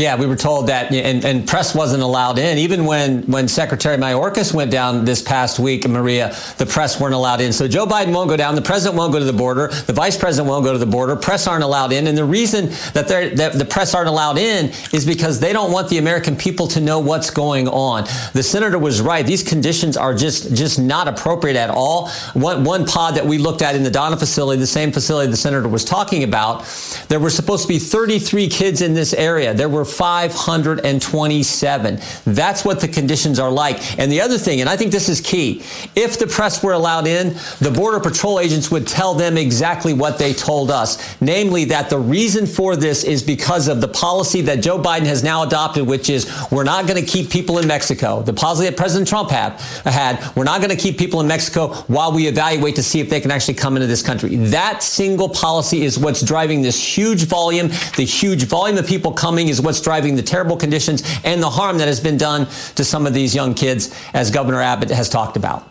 Yeah, 0.02 0.16
we 0.16 0.26
were 0.26 0.34
told 0.34 0.66
that, 0.66 0.92
and, 0.92 1.24
and 1.24 1.46
press 1.46 1.76
wasn't 1.76 2.02
allowed 2.02 2.36
in. 2.40 2.58
Even 2.58 2.86
when, 2.86 3.22
when 3.22 3.46
Secretary 3.46 3.96
Mayorkas 3.96 4.52
went 4.52 4.72
down 4.72 5.04
this 5.04 5.22
past 5.22 5.60
week, 5.60 5.86
Maria, 5.86 6.34
the 6.58 6.66
press 6.66 6.98
weren't 6.98 7.14
allowed 7.14 7.40
in. 7.40 7.52
So 7.52 7.68
Joe 7.68 7.86
Biden 7.86 8.12
won't 8.12 8.28
go 8.28 8.36
down. 8.36 8.56
The 8.56 8.62
president 8.62 8.98
won't 8.98 9.12
go 9.12 9.20
to 9.20 9.24
the 9.24 9.32
border. 9.32 9.68
The 9.68 9.92
vice 9.92 10.18
president 10.18 10.50
won't 10.50 10.64
go 10.64 10.72
to 10.72 10.78
the 10.78 10.86
border. 10.86 11.14
Press 11.14 11.46
aren't 11.46 11.62
allowed 11.62 11.92
in. 11.92 12.08
And 12.08 12.18
the 12.18 12.24
reason 12.24 12.70
that, 12.94 13.06
that 13.36 13.52
the 13.52 13.64
press 13.64 13.94
aren't 13.94 14.08
allowed 14.08 14.38
in 14.38 14.72
is 14.92 15.06
because 15.06 15.38
they 15.38 15.52
don't 15.52 15.70
want 15.70 15.88
the 15.88 15.98
American 15.98 16.34
people 16.34 16.66
to 16.68 16.80
know 16.80 16.98
what's 16.98 17.30
going 17.30 17.68
on. 17.68 18.02
The 18.32 18.42
senator 18.42 18.80
was 18.80 19.00
right. 19.00 19.24
These 19.24 19.44
conditions 19.44 19.96
are 19.96 20.14
just, 20.14 20.52
just 20.52 20.80
not 20.80 21.06
appropriate 21.06 21.56
at 21.56 21.70
all. 21.70 22.08
One, 22.32 22.64
one 22.64 22.86
pod 22.86 23.14
that 23.14 23.26
we 23.26 23.38
looked 23.38 23.62
at 23.62 23.76
in 23.76 23.84
the 23.84 23.90
Donna 23.90 24.16
facility, 24.16 24.58
the 24.58 24.66
same 24.66 24.90
facility 24.90 25.30
the 25.30 25.36
senator 25.36 25.68
was 25.68 25.84
talking 25.84 26.24
about, 26.24 26.64
there 27.06 27.20
were 27.20 27.30
supposed 27.30 27.62
to 27.62 27.68
be 27.68 27.78
33 27.78 28.48
kids 28.48 28.82
in 28.82 28.94
this 28.94 29.14
area. 29.14 29.54
There 29.54 29.68
were 29.68 29.91
527. 29.92 32.00
That's 32.24 32.64
what 32.64 32.80
the 32.80 32.88
conditions 32.88 33.38
are 33.38 33.50
like. 33.50 33.98
And 33.98 34.10
the 34.10 34.20
other 34.20 34.38
thing, 34.38 34.60
and 34.60 34.70
I 34.70 34.76
think 34.76 34.92
this 34.92 35.08
is 35.08 35.20
key, 35.20 35.62
if 35.94 36.18
the 36.18 36.26
press 36.26 36.62
were 36.62 36.72
allowed 36.72 37.06
in, 37.06 37.34
the 37.60 37.70
Border 37.70 38.00
Patrol 38.00 38.40
agents 38.40 38.70
would 38.70 38.86
tell 38.86 39.14
them 39.14 39.36
exactly 39.36 39.94
what 39.94 40.18
they 40.18 40.32
told 40.32 40.70
us. 40.70 41.20
Namely, 41.20 41.64
that 41.66 41.90
the 41.90 41.98
reason 41.98 42.46
for 42.46 42.76
this 42.76 43.04
is 43.04 43.22
because 43.22 43.68
of 43.68 43.80
the 43.80 43.88
policy 43.88 44.40
that 44.42 44.62
Joe 44.62 44.78
Biden 44.78 45.06
has 45.06 45.22
now 45.22 45.42
adopted, 45.42 45.86
which 45.86 46.10
is 46.10 46.30
we're 46.50 46.64
not 46.64 46.86
going 46.86 47.02
to 47.02 47.06
keep 47.06 47.30
people 47.30 47.58
in 47.58 47.68
Mexico. 47.68 48.22
The 48.22 48.32
policy 48.32 48.64
that 48.64 48.76
President 48.76 49.08
Trump 49.08 49.30
had, 49.30 49.52
had 49.84 50.34
we're 50.36 50.44
not 50.44 50.60
going 50.60 50.70
to 50.70 50.76
keep 50.76 50.98
people 50.98 51.20
in 51.20 51.26
Mexico 51.26 51.68
while 51.86 52.12
we 52.12 52.26
evaluate 52.26 52.76
to 52.76 52.82
see 52.82 53.00
if 53.00 53.10
they 53.10 53.20
can 53.20 53.30
actually 53.30 53.54
come 53.54 53.76
into 53.76 53.86
this 53.86 54.02
country. 54.02 54.36
That 54.36 54.82
single 54.82 55.28
policy 55.28 55.82
is 55.82 55.98
what's 55.98 56.22
driving 56.22 56.62
this 56.62 56.96
huge 56.96 57.24
volume. 57.24 57.68
The 57.96 58.04
huge 58.04 58.44
volume 58.44 58.78
of 58.78 58.86
people 58.86 59.12
coming 59.12 59.48
is 59.48 59.60
what's 59.72 59.80
driving 59.80 60.16
the 60.16 60.22
terrible 60.22 60.54
conditions 60.54 61.02
and 61.24 61.42
the 61.42 61.48
harm 61.48 61.78
that 61.78 61.88
has 61.88 61.98
been 61.98 62.18
done 62.18 62.44
to 62.74 62.84
some 62.84 63.06
of 63.06 63.14
these 63.14 63.34
young 63.34 63.54
kids, 63.54 63.90
as 64.12 64.30
Governor 64.30 64.60
Abbott 64.60 64.90
has 64.90 65.08
talked 65.08 65.34
about. 65.34 65.66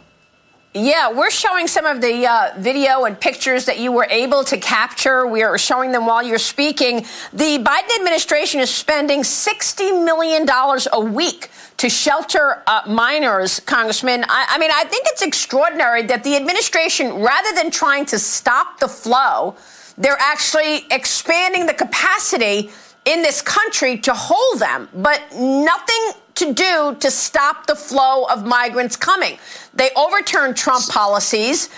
Yeah, 0.73 1.11
we're 1.11 1.29
showing 1.29 1.67
some 1.67 1.85
of 1.85 2.01
the 2.01 2.25
uh, 2.25 2.53
video 2.57 3.03
and 3.03 3.19
pictures 3.19 3.65
that 3.65 3.77
you 3.77 3.91
were 3.91 4.07
able 4.09 4.43
to 4.45 4.57
capture. 4.57 5.27
We 5.27 5.43
are 5.43 5.55
showing 5.59 5.91
them 5.91 6.07
while 6.07 6.23
you're 6.23 6.39
speaking. 6.39 7.05
The 7.31 7.59
Biden 7.59 7.95
administration 7.99 8.59
is 8.59 8.73
spending 8.73 9.21
$60 9.21 10.03
million 10.03 10.47
a 10.91 10.99
week 10.99 11.49
to 11.77 11.87
shelter 11.87 12.63
uh, 12.65 12.81
minors, 12.87 13.59
Congressman. 13.59 14.23
I, 14.27 14.47
I 14.49 14.57
mean, 14.57 14.71
I 14.73 14.85
think 14.85 15.05
it's 15.09 15.21
extraordinary 15.21 16.01
that 16.03 16.23
the 16.23 16.35
administration, 16.37 17.21
rather 17.21 17.53
than 17.53 17.69
trying 17.69 18.07
to 18.07 18.17
stop 18.17 18.79
the 18.79 18.87
flow, 18.87 19.57
they're 19.95 20.17
actually 20.19 20.87
expanding 20.89 21.67
the 21.67 21.73
capacity 21.75 22.71
in 23.05 23.21
this 23.21 23.41
country 23.41 23.97
to 23.97 24.13
hold 24.13 24.59
them, 24.59 24.87
but 24.93 25.21
nothing 25.35 26.11
to 26.35 26.53
do 26.53 26.95
to 26.99 27.11
stop 27.11 27.67
the 27.67 27.75
flow 27.75 28.25
of 28.25 28.45
migrants 28.45 28.95
coming. 28.95 29.37
They 29.73 29.89
overturned 29.95 30.55
Trump 30.55 30.87
policies, 30.87 31.69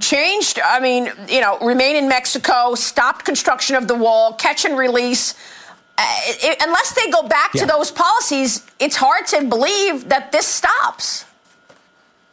changed, 0.00 0.60
I 0.64 0.80
mean, 0.80 1.10
you 1.28 1.40
know, 1.40 1.58
remain 1.60 1.96
in 1.96 2.08
Mexico, 2.08 2.74
stopped 2.74 3.24
construction 3.24 3.76
of 3.76 3.88
the 3.88 3.94
wall, 3.94 4.34
catch 4.34 4.64
and 4.64 4.76
release. 4.78 5.34
Uh, 5.98 6.02
it- 6.26 6.62
unless 6.62 6.92
they 6.92 7.10
go 7.10 7.22
back 7.22 7.50
Yeah. 7.54 7.62
to 7.62 7.66
those 7.66 7.90
policies, 7.90 8.62
it's 8.78 8.96
hard 8.96 9.26
to 9.28 9.42
believe 9.42 10.08
that 10.08 10.32
this 10.32 10.46
stops. 10.46 11.24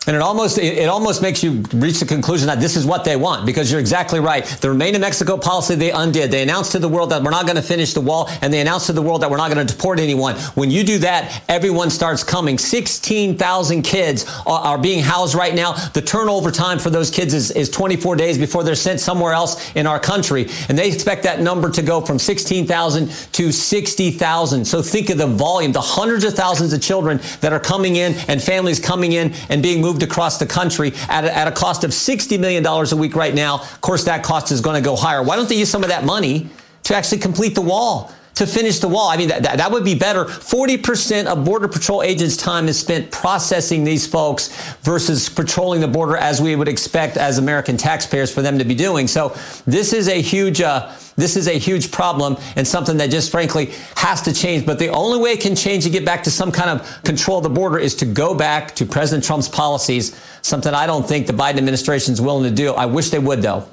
And 0.07 0.15
it 0.15 0.21
almost 0.21 0.57
it, 0.57 0.87
almost 0.87 1.21
makes 1.21 1.43
you 1.43 1.63
reach 1.73 1.99
the 1.99 2.05
conclusion 2.05 2.47
that 2.47 2.61
this 2.61 2.77
is 2.77 2.85
what 2.85 3.03
they 3.03 3.17
want 3.17 3.45
because 3.45 3.69
you're 3.69 3.81
exactly 3.81 4.21
right. 4.21 4.45
The 4.45 4.69
Remain 4.69 4.95
in 4.95 5.01
Mexico 5.01 5.37
policy 5.37 5.75
they 5.75 5.91
undid. 5.91 6.31
They 6.31 6.41
announced 6.41 6.71
to 6.71 6.79
the 6.79 6.87
world 6.87 7.11
that 7.11 7.21
we're 7.21 7.31
not 7.31 7.45
going 7.45 7.57
to 7.57 7.61
finish 7.61 7.93
the 7.93 7.99
wall, 7.99 8.29
and 8.41 8.53
they 8.53 8.61
announced 8.61 8.85
to 8.85 8.93
the 8.93 9.01
world 9.01 9.21
that 9.21 9.29
we're 9.29 9.37
not 9.37 9.51
going 9.51 9.67
to 9.67 9.73
deport 9.73 9.99
anyone. 9.99 10.35
When 10.55 10.71
you 10.71 10.85
do 10.85 10.99
that, 10.99 11.43
everyone 11.49 11.89
starts 11.89 12.23
coming. 12.23 12.57
Sixteen 12.57 13.37
thousand 13.37 13.81
kids 13.81 14.25
are, 14.45 14.59
are 14.59 14.77
being 14.77 15.03
housed 15.03 15.35
right 15.35 15.53
now. 15.53 15.73
The 15.73 16.01
turnover 16.01 16.51
time 16.51 16.79
for 16.79 16.89
those 16.89 17.11
kids 17.11 17.33
is, 17.33 17.51
is 17.51 17.69
24 17.69 18.15
days 18.15 18.37
before 18.37 18.63
they're 18.63 18.75
sent 18.75 19.01
somewhere 19.01 19.33
else 19.33 19.75
in 19.75 19.85
our 19.85 19.99
country, 19.99 20.47
and 20.69 20.77
they 20.77 20.89
expect 20.89 21.23
that 21.23 21.41
number 21.41 21.69
to 21.71 21.81
go 21.81 21.99
from 21.99 22.17
16,000 22.17 23.09
to 23.33 23.51
60,000. 23.51 24.65
So 24.65 24.81
think 24.81 25.09
of 25.09 25.17
the 25.17 25.27
volume, 25.27 25.73
the 25.73 25.81
hundreds 25.81 26.23
of 26.23 26.33
thousands 26.33 26.71
of 26.71 26.81
children 26.81 27.19
that 27.41 27.51
are 27.51 27.59
coming 27.59 27.97
in 27.97 28.13
and 28.29 28.41
families 28.41 28.79
coming 28.79 29.11
in 29.11 29.33
and 29.49 29.61
being 29.61 29.81
moved 29.81 29.96
across 30.03 30.38
the 30.38 30.45
country 30.45 30.93
at 31.10 31.25
a, 31.25 31.36
at 31.36 31.47
a 31.47 31.51
cost 31.51 31.83
of 31.83 31.91
$60 31.91 32.39
million 32.39 32.65
a 32.65 32.95
week 32.95 33.15
right 33.15 33.33
now. 33.33 33.55
Of 33.55 33.81
course, 33.81 34.05
that 34.05 34.23
cost 34.23 34.51
is 34.51 34.62
going 34.62 34.81
to 34.81 34.86
go 34.86 34.95
higher. 34.95 35.23
Why 35.23 35.36
don't 35.36 35.49
they 35.49 35.55
use 35.55 35.69
some 35.69 35.83
of 35.83 35.89
that 35.89 36.03
money 36.05 36.49
to 36.83 36.95
actually 36.95 37.19
complete 37.19 37.55
the 37.55 37.62
wall? 37.62 38.12
To 38.38 38.45
finish 38.45 38.78
the 38.78 38.88
wall. 38.88 39.10
I 39.10 39.17
mean, 39.17 39.30
that, 39.30 39.41
that, 39.41 39.58
that 39.58 39.71
would 39.71 39.84
be 39.84 39.95
better. 39.95 40.26
40% 40.26 41.26
of 41.26 41.43
Border 41.43 41.67
Patrol 41.67 42.04
agents' 42.04 42.38
time 42.38 42.67
is 42.67 42.80
spent 42.80 43.10
processing 43.10 43.84
these 43.84 44.06
folks 44.06 44.50
versus 44.84 45.28
patrolling 45.28 45.82
the 45.82 45.88
border 45.88 46.15
as 46.15 46.39
we 46.39 46.56
would 46.56 46.67
expect 46.67 47.17
as 47.17 47.39
American 47.39 47.78
taxpayers 47.78 48.32
for 48.32 48.43
them 48.43 48.60
to 48.60 48.63
be 48.63 48.76
doing. 48.76 49.08
So 49.08 49.36
this 49.65 49.91
is 49.91 50.08
a 50.08 50.21
huge, 50.21 50.62
uh, 50.62 50.93
this 51.15 51.36
is 51.36 51.47
a 51.47 51.58
huge 51.58 51.91
problem 51.91 52.38
and 52.56 52.67
something 52.67 52.97
that 52.97 53.10
just 53.10 53.32
frankly 53.32 53.73
has 53.95 54.21
to 54.21 54.34
change. 54.34 54.67
But 54.67 54.78
the 54.78 54.89
only 54.89 55.17
way 55.19 55.32
it 55.32 55.41
can 55.41 55.56
change 55.56 55.86
to 55.86 55.89
get 55.89 56.06
back 56.06 56.21
to 56.26 56.30
some 56.30 56.52
kind 56.52 56.69
of 56.69 57.04
control 57.04 57.39
of 57.39 57.43
the 57.43 57.50
border 57.50 57.80
is 57.80 57.95
to 57.95 58.06
go 58.06 58.36
back 58.36 58.76
to 58.76 58.86
President 58.86 59.26
Trump's 59.26 59.50
policies, 59.50 60.15
something 60.43 60.76
I 60.76 60.86
don't 60.86 61.08
think 61.08 61.26
the 61.26 61.34
Biden 61.34 61.58
administration 61.58 62.13
is 62.13 62.21
willing 62.21 62.48
to 62.48 62.56
do. 62.56 62.73
I 62.73 62.85
wish 62.85 63.10
they 63.10 63.17
would, 63.17 63.42
though. 63.42 63.67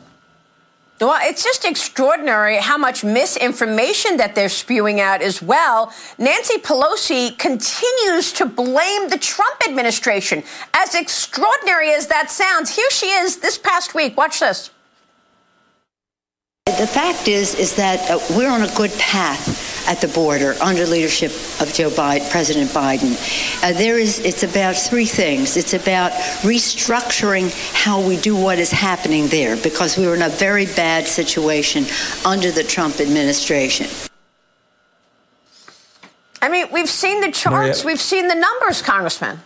Well, 1.01 1.19
it's 1.23 1.43
just 1.43 1.65
extraordinary 1.65 2.57
how 2.59 2.79
much 2.79 3.03
misinformation 3.03 4.17
that 4.19 4.35
they're 4.35 4.49
spewing 4.49 5.01
out 5.01 5.23
as 5.23 5.43
well. 5.43 5.93
Nancy 6.19 6.59
Pelosi 6.59 7.37
continues 7.37 8.33
to 8.35 8.47
blame 8.47 9.09
the 9.09 9.19
Trump 9.19 9.61
administration. 9.69 10.45
As 10.73 10.95
extraordinary 10.95 11.91
as 11.91 12.07
that 12.07 12.31
sounds, 12.31 12.75
here 12.75 12.91
she 12.91 13.07
is 13.07 13.39
this 13.39 13.59
past 13.59 13.95
week. 13.95 14.17
Watch 14.17 14.39
this. 14.41 14.71
The 16.67 16.87
fact 16.87 17.29
is, 17.29 17.55
is 17.57 17.77
that 17.77 18.11
uh, 18.11 18.19
we're 18.37 18.51
on 18.51 18.63
a 18.63 18.75
good 18.75 18.93
path 18.93 19.64
at 19.87 20.01
the 20.01 20.09
border 20.09 20.57
under 20.61 20.87
leadership 20.87 21.31
of 21.61 21.73
Joe 21.73 21.91
Biden, 21.91 22.31
President 22.31 22.71
Biden. 22.71 23.13
Uh, 23.63 23.73
there 23.73 23.99
is, 23.99 24.19
it's 24.21 24.43
about 24.43 24.77
three 24.77 25.07
things. 25.07 25.57
It's 25.57 25.75
about 25.75 26.13
restructuring 26.43 27.53
how 27.75 28.01
we 28.01 28.17
do 28.17 28.37
what 28.37 28.59
is 28.59 28.71
happening 28.71 29.27
there 29.29 29.57
because 29.57 29.97
we 29.97 30.07
were 30.07 30.15
in 30.15 30.23
a 30.23 30.29
very 30.29 30.67
bad 30.67 31.07
situation 31.07 31.85
under 32.25 32.51
the 32.51 32.63
Trump 32.63 33.01
administration. 33.01 33.87
I 36.41 36.49
mean, 36.49 36.67
we've 36.73 36.91
seen 36.91 37.21
the 37.21 37.31
charts, 37.31 37.85
Maria- 37.85 37.93
we've 37.95 38.01
seen 38.01 38.29
the 38.29 38.35
numbers, 38.35 38.83
Congressman. 38.83 39.41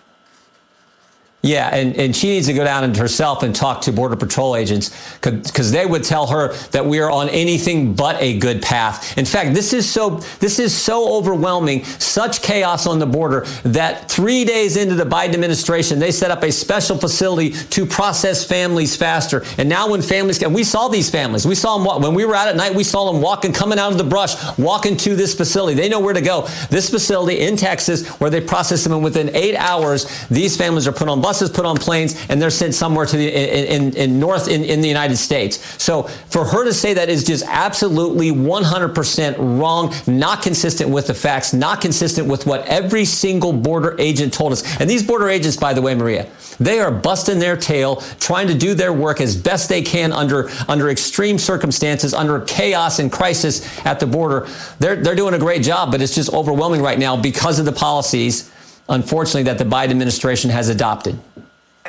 Yeah, 1.40 1.68
and, 1.72 1.94
and 1.96 2.16
she 2.16 2.30
needs 2.30 2.48
to 2.48 2.52
go 2.52 2.64
down 2.64 2.82
and 2.82 2.96
herself 2.96 3.44
and 3.44 3.54
talk 3.54 3.82
to 3.82 3.92
Border 3.92 4.16
Patrol 4.16 4.56
agents 4.56 4.90
because 5.20 5.70
they 5.70 5.86
would 5.86 6.02
tell 6.02 6.26
her 6.26 6.52
that 6.72 6.84
we 6.84 6.98
are 6.98 7.08
on 7.08 7.28
anything 7.28 7.94
but 7.94 8.20
a 8.20 8.36
good 8.40 8.60
path. 8.60 9.16
In 9.16 9.24
fact, 9.24 9.54
this 9.54 9.72
is 9.72 9.88
so 9.88 10.16
this 10.40 10.58
is 10.58 10.76
so 10.76 11.16
overwhelming, 11.16 11.84
such 11.84 12.42
chaos 12.42 12.88
on 12.88 12.98
the 12.98 13.06
border 13.06 13.42
that 13.62 14.10
three 14.10 14.44
days 14.44 14.76
into 14.76 14.96
the 14.96 15.04
Biden 15.04 15.34
administration, 15.34 16.00
they 16.00 16.10
set 16.10 16.32
up 16.32 16.42
a 16.42 16.50
special 16.50 16.98
facility 16.98 17.50
to 17.50 17.86
process 17.86 18.44
families 18.44 18.96
faster. 18.96 19.44
And 19.58 19.68
now 19.68 19.90
when 19.90 20.02
families 20.02 20.42
and 20.42 20.52
we 20.52 20.64
saw 20.64 20.88
these 20.88 21.08
families, 21.08 21.46
we 21.46 21.54
saw 21.54 21.78
them 21.78 22.02
when 22.02 22.14
we 22.14 22.24
were 22.24 22.34
out 22.34 22.48
at 22.48 22.56
night, 22.56 22.74
we 22.74 22.82
saw 22.82 23.12
them 23.12 23.22
walking, 23.22 23.52
coming 23.52 23.78
out 23.78 23.92
of 23.92 23.98
the 23.98 24.02
brush, 24.02 24.34
walking 24.58 24.96
to 24.96 25.14
this 25.14 25.36
facility. 25.36 25.76
They 25.76 25.88
know 25.88 26.00
where 26.00 26.14
to 26.14 26.20
go. 26.20 26.48
This 26.68 26.90
facility 26.90 27.38
in 27.38 27.56
Texas, 27.56 28.08
where 28.18 28.28
they 28.28 28.40
process 28.40 28.82
them, 28.82 28.92
and 28.92 29.04
within 29.04 29.30
eight 29.36 29.54
hours, 29.54 30.26
these 30.26 30.56
families 30.56 30.88
are 30.88 30.92
put 30.92 31.06
on 31.06 31.27
buses, 31.28 31.50
put 31.50 31.66
on 31.66 31.76
planes, 31.76 32.16
and 32.30 32.40
they're 32.40 32.48
sent 32.48 32.74
somewhere 32.74 33.04
to 33.04 33.14
the 33.14 33.28
in, 33.28 33.82
in, 33.82 33.96
in 33.96 34.18
north 34.18 34.48
in, 34.48 34.64
in 34.64 34.80
the 34.80 34.88
United 34.88 35.18
States. 35.18 35.58
So 35.82 36.04
for 36.04 36.42
her 36.42 36.64
to 36.64 36.72
say 36.72 36.94
that 36.94 37.10
is 37.10 37.22
just 37.22 37.44
absolutely 37.46 38.30
100% 38.30 39.60
wrong, 39.60 39.92
not 40.06 40.42
consistent 40.42 40.88
with 40.88 41.06
the 41.06 41.12
facts, 41.12 41.52
not 41.52 41.82
consistent 41.82 42.28
with 42.28 42.46
what 42.46 42.64
every 42.66 43.04
single 43.04 43.52
border 43.52 43.94
agent 43.98 44.32
told 44.32 44.52
us. 44.52 44.80
And 44.80 44.88
these 44.88 45.02
border 45.02 45.28
agents, 45.28 45.58
by 45.58 45.74
the 45.74 45.82
way, 45.82 45.94
Maria, 45.94 46.30
they 46.58 46.80
are 46.80 46.90
busting 46.90 47.38
their 47.38 47.58
tail, 47.58 47.96
trying 48.20 48.46
to 48.48 48.54
do 48.54 48.72
their 48.72 48.94
work 48.94 49.20
as 49.20 49.36
best 49.36 49.68
they 49.68 49.82
can 49.82 50.12
under 50.12 50.48
under 50.66 50.88
extreme 50.88 51.38
circumstances, 51.38 52.14
under 52.14 52.40
chaos 52.40 53.00
and 53.00 53.12
crisis 53.12 53.54
at 53.84 54.00
the 54.00 54.06
border. 54.06 54.48
They're 54.78 54.96
they're 54.96 55.14
doing 55.14 55.34
a 55.34 55.38
great 55.38 55.62
job, 55.62 55.92
but 55.92 56.00
it's 56.00 56.14
just 56.14 56.32
overwhelming 56.32 56.80
right 56.80 56.98
now 56.98 57.20
because 57.20 57.58
of 57.58 57.66
the 57.66 57.72
policies, 57.72 58.50
unfortunately, 58.88 59.44
that 59.44 59.58
the 59.58 59.64
Biden 59.64 59.90
administration 59.90 60.50
has 60.50 60.68
adopted. 60.68 61.18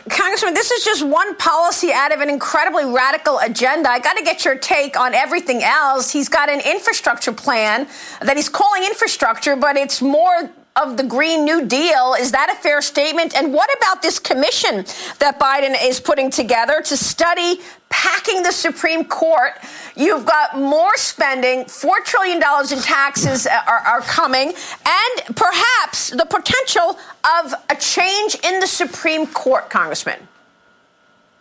Congressman, 0.10 0.54
this 0.54 0.72
is 0.72 0.84
just 0.84 1.06
one 1.06 1.36
policy 1.36 1.92
out 1.92 2.14
of 2.14 2.22
an 2.22 2.30
incredibly 2.30 2.86
radical 2.86 3.40
agenda. 3.40 3.90
I 3.90 4.00
got 4.00 4.18
to 4.18 4.24
get 4.24 4.46
your 4.46 4.58
take 4.58 4.98
on 4.98 5.14
everything 5.14 5.62
else. 5.62 6.10
He's 6.10 6.30
got 6.30 6.50
an 6.50 6.62
infrastructure 6.62 7.34
plan 7.34 7.88
that 8.22 8.38
he's 8.38 8.50
calling 8.50 8.84
infrastructure, 8.84 9.56
but 9.56 9.76
it's 9.76 10.02
more 10.02 10.50
of 10.76 10.96
the 10.96 11.04
Green 11.04 11.44
New 11.44 11.66
Deal. 11.66 12.16
Is 12.20 12.32
that 12.32 12.50
a 12.50 12.56
fair 12.56 12.82
statement? 12.82 13.36
And 13.36 13.54
what 13.54 13.70
about 13.78 14.02
this 14.02 14.20
commission 14.20 14.86
that 15.20 15.40
Biden 15.40 15.76
is 15.84 16.00
putting 16.00 16.30
together 16.30 16.82
to 16.82 16.96
study 16.96 17.60
packing 17.90 18.44
the 18.44 18.52
Supreme 18.52 19.04
Court? 19.04 19.54
You've 19.96 20.26
got 20.26 20.58
more 20.58 20.96
spending, 20.96 21.66
$4 21.66 22.06
trillion 22.06 22.38
in 22.38 22.80
taxes 22.82 23.48
are, 23.68 23.80
are 23.80 24.02
coming, 24.02 24.54
and 24.86 25.36
perhaps 25.36 26.12
the 26.12 26.26
potential 26.26 26.98
of 27.44 27.54
a 27.70 27.76
change 27.76 28.38
in 28.44 28.60
the 28.60 28.68
Supreme 28.68 29.28
Court, 29.28 29.70
Congressman. 29.70 30.29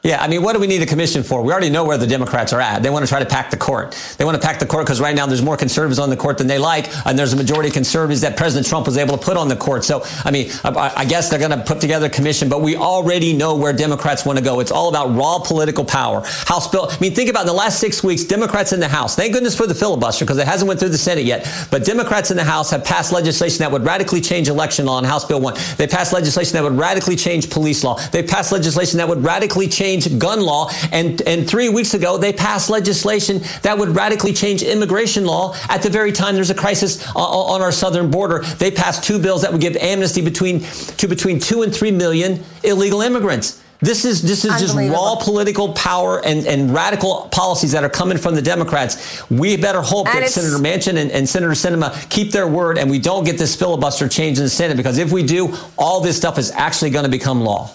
Yeah, 0.05 0.23
I 0.23 0.29
mean, 0.29 0.45
what 0.45 0.53
do 0.53 0.61
we 0.61 0.69
need 0.69 0.81
a 0.81 0.87
commission 0.87 1.25
for? 1.25 1.43
We 1.43 1.51
already 1.51 1.71
know 1.71 1.85
where 1.85 1.99
the 1.99 2.07
Democrats 2.07 2.53
are 2.53 2.61
at. 2.61 2.85
They 2.85 2.91
want 2.91 3.05
to 3.05 3.09
try 3.09 3.19
to 3.19 3.27
pack 3.27 3.51
the 3.51 3.57
court. 3.57 4.01
They 4.17 4.25
want 4.25 4.41
to 4.41 4.47
pack 4.47 4.61
the 4.61 4.67
court 4.67 4.87
because 4.87 5.01
right 5.01 5.15
now 5.15 5.27
there's 5.27 5.43
more 5.43 5.57
conservatives 5.57 5.99
on 5.99 6.09
the 6.09 6.17
court 6.17 6.39
than 6.39 6.47
they 6.47 6.57
like, 6.57 6.87
and 7.05 7.19
there's 7.19 7.33
a 7.33 7.37
majority 7.37 7.71
of 7.71 7.75
conservatives 7.75 8.21
that 8.21 8.37
President 8.37 8.69
Trump 8.69 8.87
was 8.87 8.97
able 8.97 9.19
to 9.19 9.25
put 9.25 9.37
on 9.37 9.49
the 9.49 9.57
court. 9.57 9.83
So, 9.83 10.05
I 10.25 10.31
mean, 10.31 10.53
I, 10.63 11.05
guess 11.05 11.31
they're 11.31 11.41
going 11.41 11.51
to 11.51 11.65
put 11.65 11.81
together 11.81 12.07
a 12.07 12.11
commission, 12.11 12.49
but 12.49 12.63
we 12.63 12.77
already 12.77 13.33
know 13.33 13.57
where 13.57 13.73
Democrats 13.73 14.25
want 14.25 14.39
to 14.39 14.45
go. 14.45 14.61
It's 14.61 14.71
all 14.71 14.89
about 14.89 15.17
raw 15.17 15.41
political 15.41 15.85
power. 15.85 16.23
House 16.25 16.69
bill. 16.69 16.87
I 16.89 16.97
mean, 17.01 17.13
think 17.13 17.29
about 17.29 17.41
in 17.41 17.47
the 17.49 17.53
last 17.53 17.81
six 17.81 18.05
weeks, 18.05 18.23
Democrats 18.23 18.73
in 18.73 18.79
the 18.79 18.87
House. 18.87 19.17
Thank 19.17 19.33
goodness 19.33 19.57
for 19.57 19.67
the 19.67 19.75
filibuster 19.75 20.25
because 20.25 20.39
it 20.39 20.47
hasn't 20.47 20.69
went 20.69 20.79
through 20.79 20.91
the 20.91 20.99
Senate 20.99 21.25
yet. 21.25 21.67
But 21.73 21.85
Democrats 21.85 22.31
in 22.31 22.37
the 22.37 22.45
House 22.45 22.71
have 22.71 22.85
passed 22.85 23.11
legislation 23.11 23.59
that 23.59 23.73
would 23.73 23.85
radically 23.85 24.21
change 24.21 24.49
election 24.49 24.87
law 24.87 25.01
in 25.01 25.05
House 25.05 25.25
Bill 25.25 25.41
One. 25.41 25.57
They 25.77 25.89
passed 25.89 26.13
legislation 26.13 26.53
that 26.53 26.63
would 26.63 26.79
radically 26.79 27.17
change 27.17 27.51
police 27.51 27.83
law. 27.83 27.99
They 28.11 28.23
passed 28.23 28.53
legislation 28.53 28.99
that 28.99 29.09
would 29.09 29.25
radically 29.25 29.67
change 29.67 29.88
gun 29.97 30.41
law. 30.41 30.71
And, 30.93 31.21
and 31.23 31.49
three 31.49 31.69
weeks 31.69 31.95
ago, 31.95 32.19
they 32.19 32.33
passed 32.33 32.71
legislation 32.71 33.41
that 33.63 33.79
would 33.79 33.91
radically 33.97 34.33
change 34.33 34.63
immigration 34.63 35.25
law 35.25 35.55
at 35.69 35.83
the 35.83 35.91
very 35.91 36.13
time 36.13 36.35
there's 36.35 36.51
a 36.51 36.55
crisis 36.55 37.07
on, 37.11 37.23
on 37.23 37.63
our 37.63 37.73
southern 37.73 38.11
border. 38.11 38.41
They 38.41 38.71
passed 38.71 39.05
two 39.05 39.19
bills 39.19 39.43
that 39.43 39.53
would 39.53 39.61
give 39.61 39.77
amnesty 39.77 40.23
between 40.23 40.61
to 40.61 41.09
between 41.09 41.39
two 41.39 41.63
and 41.63 41.75
three 41.75 41.91
million 41.91 42.43
illegal 42.63 43.01
immigrants. 43.03 43.63
This 43.81 44.05
is 44.05 44.23
this 44.23 44.45
is 44.45 44.61
just 44.61 44.75
raw 44.75 45.15
political 45.17 45.73
power 45.73 46.25
and, 46.25 46.45
and 46.47 46.75
radical 46.75 47.29
policies 47.31 47.73
that 47.73 47.85
are 47.85 47.89
coming 47.89 48.19
from 48.19 48.35
the 48.35 48.43
Democrats. 48.43 49.23
We 49.31 49.57
better 49.57 49.81
hope 49.81 50.09
And 50.09 50.25
that 50.25 50.31
Senator 50.31 50.57
Manchin 50.57 51.01
and, 51.01 51.13
and 51.13 51.29
Senator 51.29 51.53
Sinema 51.53 52.11
keep 52.11 52.33
their 52.33 52.49
word 52.49 52.77
and 52.77 52.91
we 52.91 52.99
don't 52.99 53.23
get 53.23 53.39
this 53.39 53.55
filibuster 53.55 54.09
change 54.09 54.39
in 54.39 54.45
the 54.45 54.51
Senate 54.51 54.77
because 54.77 54.99
if 54.99 55.13
we 55.13 55.23
do, 55.23 55.55
all 55.77 56.01
this 56.01 56.17
stuff 56.17 56.39
is 56.39 56.51
actually 56.51 56.91
going 56.91 57.05
to 57.05 57.11
become 57.11 57.41
law. 57.41 57.71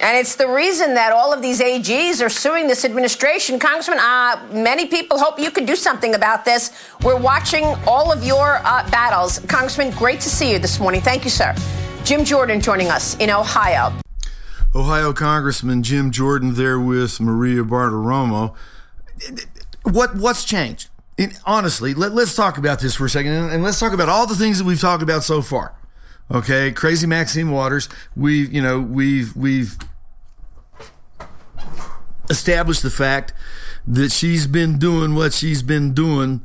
And 0.00 0.16
it's 0.18 0.36
the 0.36 0.46
reason 0.46 0.94
that 0.94 1.12
all 1.12 1.32
of 1.32 1.40
these 1.40 1.60
AGs 1.60 2.24
are 2.24 2.28
suing 2.28 2.66
this 2.66 2.84
administration. 2.84 3.58
Congressman, 3.58 3.98
uh, 3.98 4.46
many 4.52 4.86
people 4.86 5.18
hope 5.18 5.38
you 5.38 5.50
can 5.50 5.64
do 5.64 5.74
something 5.74 6.14
about 6.14 6.44
this. 6.44 6.70
We're 7.02 7.18
watching 7.18 7.64
all 7.86 8.12
of 8.12 8.22
your 8.22 8.60
uh, 8.64 8.88
battles. 8.90 9.38
Congressman, 9.40 9.90
great 9.92 10.20
to 10.20 10.28
see 10.28 10.52
you 10.52 10.58
this 10.58 10.78
morning. 10.78 11.00
Thank 11.00 11.24
you, 11.24 11.30
sir. 11.30 11.54
Jim 12.04 12.24
Jordan 12.24 12.60
joining 12.60 12.88
us 12.88 13.16
in 13.16 13.30
Ohio. 13.30 13.92
Ohio 14.74 15.14
Congressman 15.14 15.82
Jim 15.82 16.10
Jordan 16.10 16.54
there 16.54 16.78
with 16.78 17.18
Maria 17.18 17.62
Bartiromo. 17.62 18.54
What 19.84 20.16
what's 20.16 20.44
changed? 20.44 20.90
And 21.18 21.38
honestly, 21.46 21.94
let, 21.94 22.12
us 22.12 22.36
talk 22.36 22.58
about 22.58 22.80
this 22.80 22.94
for 22.94 23.06
a 23.06 23.10
second, 23.10 23.32
and 23.32 23.62
let's 23.62 23.80
talk 23.80 23.94
about 23.94 24.10
all 24.10 24.26
the 24.26 24.34
things 24.34 24.58
that 24.58 24.64
we've 24.64 24.80
talked 24.80 25.02
about 25.02 25.24
so 25.24 25.40
far. 25.40 25.74
Okay, 26.30 26.72
crazy 26.72 27.06
Maxine 27.06 27.50
Waters. 27.50 27.88
We've 28.16 28.52
you 28.52 28.60
know 28.60 28.80
we've 28.80 29.34
we've 29.36 29.76
established 32.28 32.82
the 32.82 32.90
fact 32.90 33.32
that 33.86 34.10
she's 34.10 34.46
been 34.46 34.78
doing 34.78 35.14
what 35.14 35.32
she's 35.32 35.62
been 35.62 35.94
doing 35.94 36.44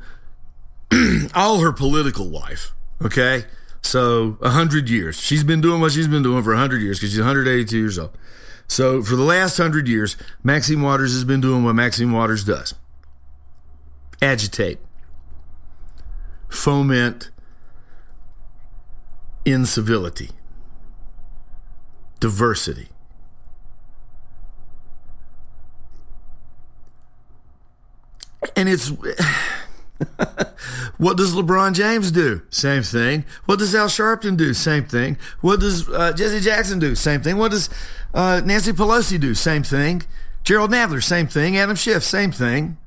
all 1.33 1.59
her 1.61 1.71
political 1.71 2.25
life. 2.25 2.73
Okay, 3.01 3.45
so 3.81 4.37
a 4.41 4.51
hundred 4.51 4.87
years. 4.87 5.19
She's 5.19 5.43
been 5.43 5.61
doing 5.61 5.81
what 5.81 5.93
she's 5.93 6.07
been 6.07 6.21
doing 6.21 6.43
for 6.43 6.53
a 6.53 6.57
hundred 6.57 6.83
years 6.83 6.99
because 6.99 7.11
she's 7.11 7.19
182 7.19 7.75
years 7.75 7.97
old. 7.97 8.15
So 8.67 9.01
for 9.01 9.15
the 9.15 9.23
last 9.23 9.57
hundred 9.57 9.87
years, 9.87 10.15
Maxine 10.43 10.81
Waters 10.81 11.13
has 11.13 11.23
been 11.23 11.41
doing 11.41 11.63
what 11.63 11.73
Maxine 11.73 12.11
Waters 12.11 12.43
does: 12.43 12.75
agitate, 14.21 14.77
foment 16.49 17.31
incivility, 19.45 20.31
diversity. 22.19 22.89
And 28.55 28.67
it's 28.67 28.89
what 30.97 31.17
does 31.17 31.33
LeBron 31.33 31.73
James 31.73 32.11
do? 32.11 32.41
Same 32.49 32.83
thing. 32.83 33.25
What 33.45 33.59
does 33.59 33.75
Al 33.75 33.87
Sharpton 33.87 34.37
do? 34.37 34.53
Same 34.53 34.85
thing. 34.85 35.17
What 35.41 35.59
does 35.59 35.87
uh, 35.89 36.13
Jesse 36.13 36.39
Jackson 36.39 36.79
do? 36.79 36.95
Same 36.95 37.21
thing. 37.21 37.37
What 37.37 37.51
does 37.51 37.69
uh, 38.13 38.41
Nancy 38.43 38.71
Pelosi 38.71 39.19
do? 39.19 39.35
Same 39.35 39.63
thing. 39.63 40.03
Gerald 40.43 40.71
Nadler, 40.71 41.03
same 41.03 41.27
thing. 41.27 41.57
Adam 41.57 41.75
Schiff, 41.75 42.03
same 42.03 42.31
thing. 42.31 42.77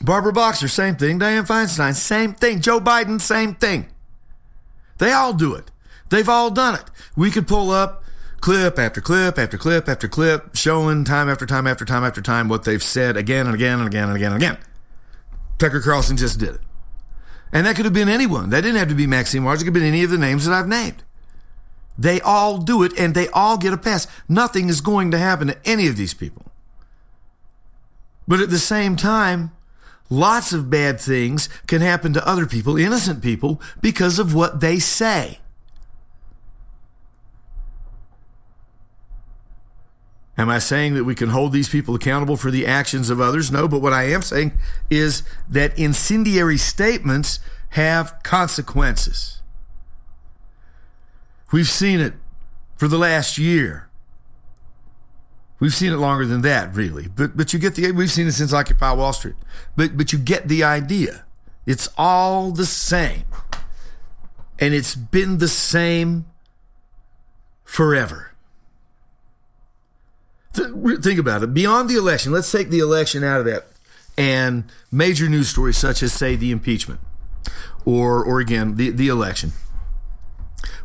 Barbara 0.00 0.32
Boxer, 0.32 0.68
same 0.68 0.96
thing. 0.96 1.18
Dianne 1.18 1.46
Feinstein, 1.46 1.94
same 1.94 2.32
thing. 2.32 2.60
Joe 2.60 2.80
Biden, 2.80 3.20
same 3.20 3.54
thing. 3.54 3.88
They 4.98 5.12
all 5.12 5.32
do 5.32 5.54
it. 5.54 5.70
They've 6.08 6.28
all 6.28 6.50
done 6.50 6.74
it. 6.74 6.84
We 7.16 7.30
could 7.30 7.46
pull 7.46 7.70
up 7.70 8.02
clip 8.40 8.78
after 8.78 9.00
clip 9.00 9.38
after 9.38 9.58
clip 9.58 9.88
after 9.88 10.08
clip, 10.08 10.56
showing 10.56 11.04
time 11.04 11.28
after 11.28 11.46
time 11.46 11.66
after 11.66 11.84
time 11.84 12.04
after 12.04 12.22
time 12.22 12.48
what 12.48 12.64
they've 12.64 12.82
said 12.82 13.16
again 13.16 13.46
and 13.46 13.54
again 13.54 13.78
and 13.78 13.86
again 13.86 14.08
and 14.08 14.16
again 14.16 14.32
and 14.32 14.42
again. 14.42 14.58
Tucker 15.58 15.80
Carlson 15.80 16.16
just 16.16 16.40
did 16.40 16.54
it. 16.54 16.60
And 17.52 17.66
that 17.66 17.76
could 17.76 17.84
have 17.84 17.94
been 17.94 18.08
anyone. 18.08 18.50
That 18.50 18.62
didn't 18.62 18.78
have 18.78 18.88
to 18.88 18.94
be 18.94 19.06
Maxine 19.06 19.44
Waters. 19.44 19.62
It 19.62 19.64
could 19.66 19.74
have 19.74 19.82
been 19.82 19.92
any 19.92 20.04
of 20.04 20.10
the 20.10 20.18
names 20.18 20.46
that 20.46 20.54
I've 20.54 20.68
named. 20.68 21.02
They 21.98 22.20
all 22.20 22.58
do 22.58 22.82
it 22.82 22.98
and 22.98 23.14
they 23.14 23.28
all 23.28 23.58
get 23.58 23.72
a 23.72 23.76
pass. 23.76 24.06
Nothing 24.28 24.68
is 24.68 24.80
going 24.80 25.10
to 25.10 25.18
happen 25.18 25.48
to 25.48 25.58
any 25.66 25.86
of 25.86 25.96
these 25.96 26.14
people. 26.14 26.46
But 28.26 28.40
at 28.40 28.50
the 28.50 28.58
same 28.58 28.96
time, 28.96 29.52
lots 30.10 30.52
of 30.52 30.68
bad 30.68 31.00
things 31.00 31.48
can 31.66 31.80
happen 31.80 32.12
to 32.12 32.28
other 32.28 32.44
people, 32.44 32.76
innocent 32.76 33.22
people, 33.22 33.62
because 33.80 34.18
of 34.18 34.34
what 34.34 34.60
they 34.60 34.78
say. 34.78 35.38
Am 40.36 40.48
I 40.48 40.58
saying 40.58 40.94
that 40.94 41.04
we 41.04 41.14
can 41.14 41.28
hold 41.28 41.52
these 41.52 41.68
people 41.68 41.94
accountable 41.94 42.36
for 42.36 42.50
the 42.50 42.66
actions 42.66 43.10
of 43.10 43.20
others? 43.20 43.52
No, 43.52 43.68
but 43.68 43.82
what 43.82 43.92
I 43.92 44.04
am 44.04 44.22
saying 44.22 44.52
is 44.88 45.22
that 45.48 45.78
incendiary 45.78 46.56
statements 46.56 47.40
have 47.70 48.22
consequences. 48.22 49.42
We've 51.52 51.68
seen 51.68 52.00
it 52.00 52.14
for 52.76 52.88
the 52.88 52.96
last 52.96 53.36
year. 53.36 53.89
We've 55.60 55.74
seen 55.74 55.92
it 55.92 55.96
longer 55.96 56.24
than 56.26 56.40
that, 56.42 56.74
really. 56.74 57.08
But 57.08 57.36
but 57.36 57.52
you 57.52 57.58
get 57.58 57.74
the 57.74 57.92
we've 57.92 58.10
seen 58.10 58.26
it 58.26 58.32
since 58.32 58.52
Occupy 58.52 58.92
Wall 58.92 59.12
Street. 59.12 59.36
But 59.76 59.96
but 59.96 60.12
you 60.12 60.18
get 60.18 60.48
the 60.48 60.64
idea. 60.64 61.24
It's 61.66 61.88
all 61.96 62.50
the 62.50 62.66
same. 62.66 63.24
And 64.58 64.74
it's 64.74 64.94
been 64.94 65.38
the 65.38 65.48
same 65.48 66.26
forever. 67.64 68.32
Th- 70.54 70.98
think 71.00 71.18
about 71.18 71.42
it. 71.42 71.54
Beyond 71.54 71.88
the 71.88 71.94
election, 71.94 72.32
let's 72.32 72.50
take 72.50 72.70
the 72.70 72.80
election 72.80 73.22
out 73.22 73.40
of 73.40 73.46
that 73.46 73.66
and 74.18 74.64
major 74.90 75.28
news 75.28 75.48
stories 75.48 75.76
such 75.76 76.02
as, 76.02 76.12
say, 76.12 76.36
the 76.36 76.50
impeachment 76.50 77.00
or, 77.84 78.22
or 78.22 78.40
again, 78.40 78.76
the, 78.76 78.90
the 78.90 79.08
election. 79.08 79.52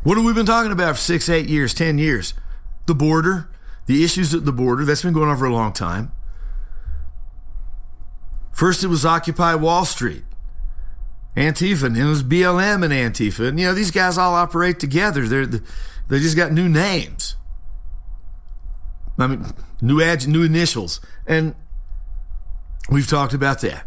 What 0.02 0.16
have 0.16 0.24
we 0.24 0.32
been 0.32 0.46
talking 0.46 0.72
about 0.72 0.94
for 0.94 1.00
six, 1.00 1.28
eight 1.28 1.48
years, 1.48 1.74
10 1.74 1.98
years? 1.98 2.32
The 2.86 2.94
border, 2.94 3.50
the 3.86 4.04
issues 4.04 4.34
at 4.34 4.44
the 4.44 4.52
border. 4.52 4.84
That's 4.84 5.02
been 5.02 5.12
going 5.12 5.28
on 5.28 5.36
for 5.36 5.46
a 5.46 5.52
long 5.52 5.72
time. 5.72 6.12
First, 8.52 8.82
it 8.82 8.88
was 8.88 9.04
Occupy 9.04 9.54
Wall 9.54 9.84
Street. 9.84 10.24
Antifa, 11.36 11.84
and 11.84 11.96
it 11.98 12.04
was 12.04 12.22
BLM 12.22 12.82
and 12.82 12.92
Antifa. 12.92 13.48
And, 13.48 13.60
you 13.60 13.66
know, 13.66 13.74
these 13.74 13.90
guys 13.90 14.16
all 14.16 14.34
operate 14.34 14.80
together. 14.80 15.28
They're, 15.28 15.44
they 15.46 16.18
just 16.18 16.36
got 16.36 16.50
new 16.50 16.68
names. 16.68 17.36
I 19.18 19.26
mean, 19.26 19.44
new 19.82 20.00
ad, 20.00 20.26
new 20.26 20.42
initials. 20.42 21.00
And 21.26 21.54
we've 22.90 23.06
talked 23.06 23.34
about 23.34 23.60
that. 23.60 23.86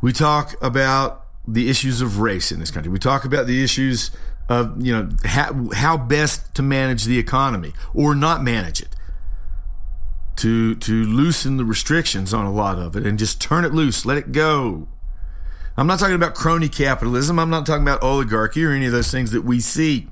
We 0.00 0.12
talk 0.12 0.54
about 0.62 1.26
the 1.46 1.68
issues 1.68 2.00
of 2.00 2.20
race 2.20 2.52
in 2.52 2.60
this 2.60 2.70
country. 2.70 2.92
We 2.92 3.00
talk 3.00 3.24
about 3.24 3.48
the 3.48 3.64
issues 3.64 4.12
of, 4.48 4.80
you 4.80 4.92
know, 4.92 5.10
how, 5.24 5.70
how 5.74 5.96
best 5.96 6.54
to 6.54 6.62
manage 6.62 7.04
the 7.04 7.18
economy 7.18 7.72
or 7.92 8.14
not 8.14 8.42
manage 8.44 8.80
it. 8.80 8.94
To, 10.38 10.76
to 10.76 11.04
loosen 11.04 11.56
the 11.56 11.64
restrictions 11.64 12.32
on 12.32 12.46
a 12.46 12.52
lot 12.52 12.78
of 12.78 12.94
it 12.94 13.04
and 13.04 13.18
just 13.18 13.40
turn 13.40 13.64
it 13.64 13.74
loose, 13.74 14.06
let 14.06 14.16
it 14.18 14.30
go. 14.30 14.86
I'm 15.76 15.86
not 15.86 16.00
talking 16.00 16.16
about 16.16 16.34
crony 16.34 16.68
capitalism. 16.68 17.38
I'm 17.38 17.50
not 17.50 17.64
talking 17.64 17.82
about 17.82 18.02
oligarchy 18.02 18.64
or 18.64 18.72
any 18.72 18.86
of 18.86 18.92
those 18.92 19.12
things 19.12 19.30
that 19.30 19.42
we 19.42 19.60
see 19.60 20.08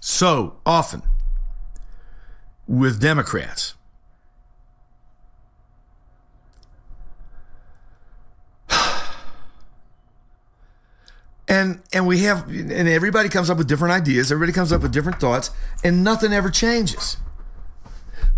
so 0.00 0.60
often 0.64 1.02
with 2.68 3.00
Democrats. 3.00 3.74
And 11.50 11.80
and 11.94 12.06
we 12.06 12.18
have 12.24 12.46
and 12.50 12.70
everybody 12.70 13.30
comes 13.30 13.48
up 13.48 13.56
with 13.56 13.66
different 13.66 13.94
ideas, 13.94 14.30
everybody 14.30 14.52
comes 14.52 14.70
up 14.70 14.82
with 14.82 14.92
different 14.92 15.18
thoughts, 15.18 15.50
and 15.82 16.04
nothing 16.04 16.30
ever 16.30 16.50
changes. 16.50 17.16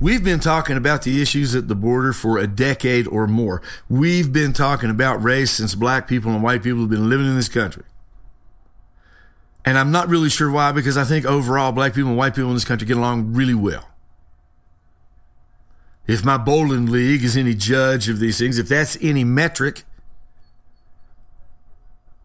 We've 0.01 0.24
been 0.24 0.40
talking 0.40 0.78
about 0.78 1.03
the 1.03 1.20
issues 1.20 1.55
at 1.55 1.68
the 1.68 1.74
border 1.74 2.14
for 2.14 2.38
a 2.38 2.46
decade 2.46 3.07
or 3.07 3.26
more. 3.26 3.61
We've 3.88 4.32
been 4.32 4.55
talking 4.55 4.88
about 4.88 5.22
race 5.22 5.51
since 5.51 5.74
black 5.74 6.09
people 6.09 6.32
and 6.32 6.42
white 6.42 6.62
people 6.62 6.80
have 6.80 6.90
been 6.90 7.11
living 7.11 7.26
in 7.26 7.36
this 7.36 7.51
country. 7.51 7.84
And 9.62 9.76
I'm 9.76 9.90
not 9.92 10.09
really 10.09 10.30
sure 10.30 10.51
why, 10.51 10.72
because 10.72 10.96
I 10.96 11.05
think 11.05 11.26
overall 11.26 11.70
black 11.70 11.92
people 11.92 12.09
and 12.09 12.18
white 12.18 12.34
people 12.34 12.48
in 12.48 12.57
this 12.57 12.64
country 12.64 12.88
get 12.88 12.96
along 12.96 13.34
really 13.34 13.55
well. 13.55 13.90
If 16.07 16.24
my 16.24 16.38
bowling 16.38 16.86
league 16.86 17.22
is 17.22 17.36
any 17.36 17.55
judge 17.55 18.09
of 18.09 18.20
these 18.20 18.38
things, 18.38 18.57
if 18.59 18.68
that's 18.68 18.96
any 19.03 19.22
metric, 19.22 19.84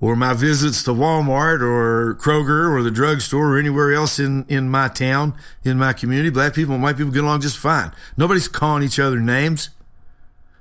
or 0.06 0.16
my 0.16 0.34
visits 0.36 0.84
to 0.84 0.92
Walmart 0.92 1.62
or 1.62 2.14
Kroger 2.14 2.72
or 2.72 2.84
the 2.84 2.92
drugstore 2.92 3.56
or 3.56 3.58
anywhere 3.58 3.92
else 3.92 4.20
in, 4.20 4.46
in 4.48 4.70
my 4.70 4.88
town, 4.88 5.34
in 5.64 5.80
my 5.80 5.94
community, 5.94 6.30
black 6.30 6.54
people 6.54 6.76
and 6.76 6.84
white 6.84 6.96
people 6.96 7.12
get 7.12 7.24
along 7.24 7.42
just 7.42 7.58
fine. 7.58 7.92
Nobody's 8.16 8.48
calling 8.48 8.84
each 8.84 9.00
other 9.00 9.20
names. 9.20 9.72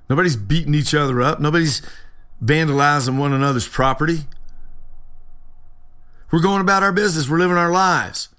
Nobody's 0.09 0.37
beating 0.37 0.73
each 0.73 0.95
other 0.95 1.21
up. 1.21 1.41
Nobody's 1.41 1.83
vandalizing 2.43 3.19
one 3.19 3.35
another's 3.35 3.69
property. 3.69 4.21
We're 6.33 6.41
going 6.41 6.63
about 6.63 6.83
our 6.83 6.93
business. 6.93 7.29
We're 7.29 7.39
living 7.39 7.59
our 7.59 7.71
lives. 7.71 8.31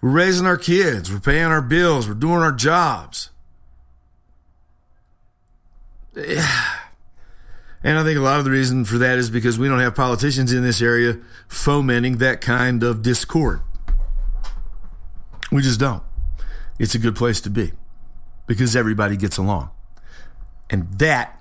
We're 0.00 0.10
raising 0.10 0.46
our 0.46 0.56
kids. 0.56 1.12
We're 1.12 1.18
paying 1.18 1.46
our 1.46 1.62
bills. 1.62 2.06
We're 2.06 2.14
doing 2.14 2.42
our 2.42 2.52
jobs. 2.52 3.30
And 7.82 7.98
I 7.98 8.04
think 8.04 8.18
a 8.18 8.22
lot 8.22 8.38
of 8.38 8.44
the 8.44 8.50
reason 8.50 8.84
for 8.84 8.98
that 8.98 9.18
is 9.18 9.30
because 9.30 9.58
we 9.58 9.68
don't 9.68 9.80
have 9.80 9.94
politicians 9.94 10.52
in 10.52 10.62
this 10.62 10.82
area 10.82 11.18
fomenting 11.48 12.18
that 12.18 12.40
kind 12.40 12.82
of 12.82 13.02
discord. 13.02 13.60
We 15.50 15.62
just 15.62 15.80
don't. 15.80 16.02
It's 16.78 16.94
a 16.94 16.98
good 16.98 17.16
place 17.16 17.40
to 17.42 17.50
be 17.50 17.72
because 18.46 18.76
everybody 18.76 19.16
gets 19.16 19.38
along. 19.38 19.70
And 20.68 20.92
that 20.98 21.40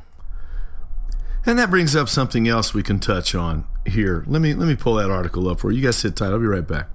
and 1.45 1.57
that 1.57 1.69
brings 1.69 1.95
up 1.95 2.09
something 2.09 2.47
else 2.47 2.73
we 2.73 2.83
can 2.83 2.99
touch 2.99 3.33
on 3.33 3.65
here. 3.85 4.23
Let 4.27 4.41
me 4.41 4.53
let 4.53 4.67
me 4.67 4.75
pull 4.75 4.95
that 4.95 5.09
article 5.09 5.47
up 5.49 5.59
for 5.59 5.71
you. 5.71 5.79
You 5.79 5.85
guys 5.85 5.97
sit 5.97 6.15
tight. 6.15 6.27
I'll 6.27 6.39
be 6.39 6.45
right 6.45 6.67
back. 6.67 6.89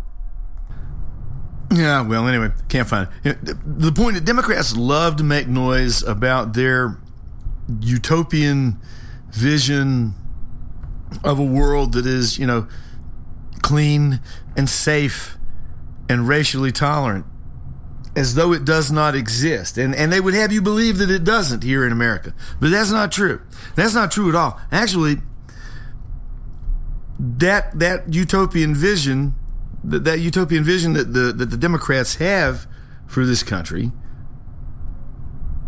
Yeah, 1.72 2.02
well, 2.02 2.28
anyway, 2.28 2.52
can't 2.68 2.88
find 2.88 3.08
it. 3.24 3.38
The 3.42 3.90
point 3.90 4.14
that 4.14 4.24
Democrats 4.24 4.76
love 4.76 5.16
to 5.16 5.24
make 5.24 5.48
noise 5.48 6.02
about 6.02 6.52
their 6.52 6.98
utopian 7.80 8.80
vision 9.34 10.14
of 11.22 11.38
a 11.38 11.44
world 11.44 11.92
that 11.92 12.06
is, 12.06 12.38
you 12.38 12.46
know, 12.46 12.66
clean 13.62 14.20
and 14.56 14.68
safe 14.68 15.36
and 16.08 16.28
racially 16.28 16.72
tolerant 16.72 17.26
as 18.16 18.34
though 18.34 18.52
it 18.52 18.64
does 18.64 18.92
not 18.92 19.14
exist. 19.14 19.76
And, 19.76 19.94
and 19.94 20.12
they 20.12 20.20
would 20.20 20.34
have 20.34 20.52
you 20.52 20.62
believe 20.62 20.98
that 20.98 21.10
it 21.10 21.24
doesn't 21.24 21.64
here 21.64 21.84
in 21.84 21.92
America. 21.92 22.32
But 22.60 22.70
that's 22.70 22.90
not 22.90 23.10
true. 23.10 23.40
That's 23.74 23.94
not 23.94 24.12
true 24.12 24.28
at 24.28 24.34
all. 24.34 24.60
Actually, 24.70 25.16
that, 27.18 27.76
that 27.78 28.12
utopian 28.14 28.74
vision, 28.74 29.34
that, 29.82 30.04
that 30.04 30.20
utopian 30.20 30.62
vision 30.62 30.92
that 30.92 31.12
the, 31.12 31.32
that 31.32 31.50
the 31.50 31.56
Democrats 31.56 32.16
have 32.16 32.66
for 33.06 33.26
this 33.26 33.42
country 33.42 33.90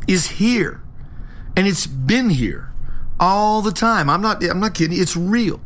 is 0.07 0.27
here. 0.33 0.83
And 1.57 1.67
it's 1.67 1.87
been 1.87 2.31
here 2.31 2.73
all 3.19 3.63
the 3.63 3.73
time. 3.73 4.09
I'm 4.09 4.21
not 4.21 4.43
I'm 4.45 4.61
not 4.61 4.75
kidding. 4.75 5.01
It's 5.01 5.17
real. 5.17 5.61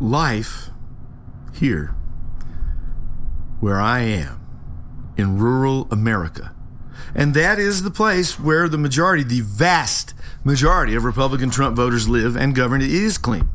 Life 0.00 0.70
here 1.54 1.94
where 3.60 3.80
I 3.80 4.00
am 4.00 4.40
in 5.16 5.38
rural 5.38 5.88
America. 5.90 6.54
And 7.14 7.32
that 7.34 7.58
is 7.58 7.82
the 7.82 7.90
place 7.90 8.38
where 8.40 8.68
the 8.68 8.76
majority, 8.76 9.22
the 9.22 9.40
vast 9.40 10.14
majority 10.42 10.94
of 10.94 11.04
Republican 11.04 11.50
Trump 11.50 11.76
voters 11.76 12.08
live 12.08 12.36
and 12.36 12.54
govern. 12.54 12.82
It 12.82 12.90
is 12.90 13.18
clean 13.18 13.48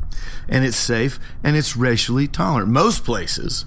and 0.48 0.64
it's 0.64 0.76
safe 0.76 1.20
and 1.44 1.56
it's 1.56 1.76
racially 1.76 2.26
tolerant. 2.26 2.72
Most 2.72 3.04
places 3.04 3.66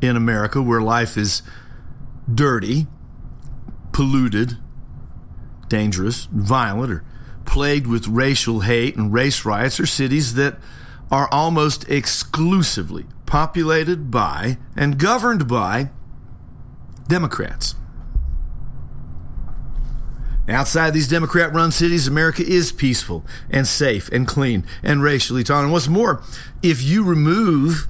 in 0.00 0.16
America 0.16 0.62
where 0.62 0.80
life 0.80 1.16
is 1.16 1.42
dirty 2.32 2.86
polluted, 3.98 4.56
dangerous, 5.66 6.26
violent, 6.26 6.88
or 6.88 7.04
plagued 7.44 7.84
with 7.84 8.06
racial 8.06 8.60
hate 8.60 8.94
and 8.94 9.12
race 9.12 9.44
riots 9.44 9.80
are 9.80 9.86
cities 9.86 10.34
that 10.34 10.56
are 11.10 11.28
almost 11.32 11.84
exclusively 11.88 13.06
populated 13.26 14.08
by 14.08 14.56
and 14.76 15.00
governed 15.00 15.48
by 15.48 15.90
Democrats. 17.08 17.74
Outside 20.48 20.94
these 20.94 21.08
Democrat 21.08 21.52
run 21.52 21.72
cities, 21.72 22.06
America 22.06 22.44
is 22.46 22.70
peaceful 22.70 23.26
and 23.50 23.66
safe 23.66 24.08
and 24.10 24.28
clean 24.28 24.64
and 24.80 25.02
racially 25.02 25.42
tolerant. 25.42 25.64
And 25.64 25.72
what's 25.72 25.88
more, 25.88 26.22
if 26.62 26.80
you 26.80 27.02
remove 27.02 27.88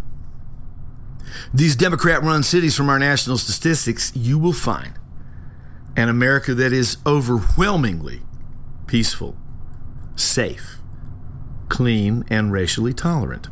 these 1.52 1.76
Democrat 1.76 2.22
run 2.22 2.42
cities 2.42 2.74
from 2.74 2.88
our 2.88 2.98
national 2.98 3.36
statistics, 3.36 4.10
you 4.16 4.38
will 4.38 4.54
find 4.54 4.94
an 5.98 6.08
America 6.08 6.54
that 6.54 6.72
is 6.72 6.96
overwhelmingly 7.04 8.22
peaceful, 8.86 9.36
safe, 10.14 10.76
clean, 11.68 12.24
and 12.30 12.52
racially 12.52 12.94
tolerant. 12.94 13.48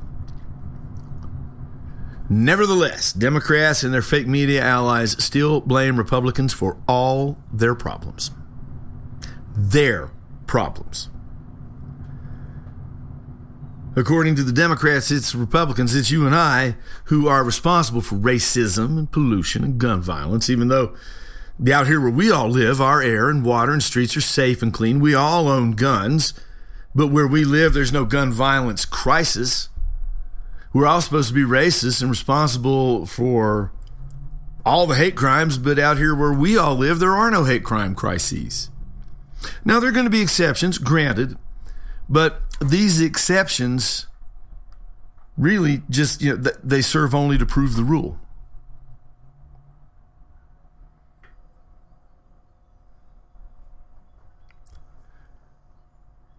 Nevertheless, 2.30 3.12
Democrats 3.12 3.82
and 3.82 3.92
their 3.92 4.00
fake 4.00 4.28
media 4.28 4.62
allies 4.62 5.22
still 5.22 5.60
blame 5.60 5.96
Republicans 5.96 6.52
for 6.52 6.76
all 6.86 7.36
their 7.52 7.74
problems. 7.74 8.30
Their 9.56 10.12
problems. 10.46 11.08
According 13.96 14.36
to 14.36 14.44
the 14.44 14.52
Democrats, 14.52 15.10
it's 15.10 15.34
Republicans, 15.34 15.96
it's 15.96 16.12
you 16.12 16.26
and 16.26 16.34
I 16.34 16.76
who 17.06 17.26
are 17.26 17.42
responsible 17.42 18.02
for 18.02 18.14
racism 18.14 18.98
and 18.98 19.10
pollution 19.10 19.64
and 19.64 19.78
gun 19.78 20.00
violence, 20.00 20.48
even 20.48 20.68
though 20.68 20.94
out 21.72 21.86
here 21.86 22.00
where 22.00 22.10
we 22.10 22.30
all 22.30 22.48
live, 22.48 22.80
our 22.80 23.02
air 23.02 23.28
and 23.28 23.44
water 23.44 23.72
and 23.72 23.82
streets 23.82 24.16
are 24.16 24.20
safe 24.20 24.62
and 24.62 24.72
clean. 24.72 25.00
We 25.00 25.14
all 25.14 25.48
own 25.48 25.72
guns, 25.72 26.34
but 26.94 27.08
where 27.08 27.26
we 27.26 27.44
live, 27.44 27.72
there's 27.72 27.92
no 27.92 28.04
gun 28.04 28.32
violence 28.32 28.84
crisis. 28.84 29.68
We're 30.72 30.86
all 30.86 31.00
supposed 31.00 31.28
to 31.28 31.34
be 31.34 31.42
racist 31.42 32.02
and 32.02 32.10
responsible 32.10 33.06
for 33.06 33.72
all 34.64 34.86
the 34.86 34.96
hate 34.96 35.16
crimes, 35.16 35.58
but 35.58 35.78
out 35.78 35.96
here 35.96 36.14
where 36.14 36.32
we 36.32 36.58
all 36.58 36.74
live, 36.74 36.98
there 36.98 37.16
are 37.16 37.30
no 37.30 37.44
hate 37.44 37.64
crime 37.64 37.94
crises. 37.94 38.68
Now, 39.64 39.80
there 39.80 39.88
are 39.88 39.92
going 39.92 40.04
to 40.04 40.10
be 40.10 40.20
exceptions, 40.20 40.78
granted, 40.78 41.36
But 42.08 42.42
these 42.60 43.00
exceptions 43.00 44.06
really 45.36 45.82
just, 45.90 46.22
you 46.22 46.36
know, 46.36 46.50
they 46.62 46.80
serve 46.80 47.14
only 47.14 47.38
to 47.38 47.46
prove 47.46 47.76
the 47.76 47.84
rule. 47.84 48.18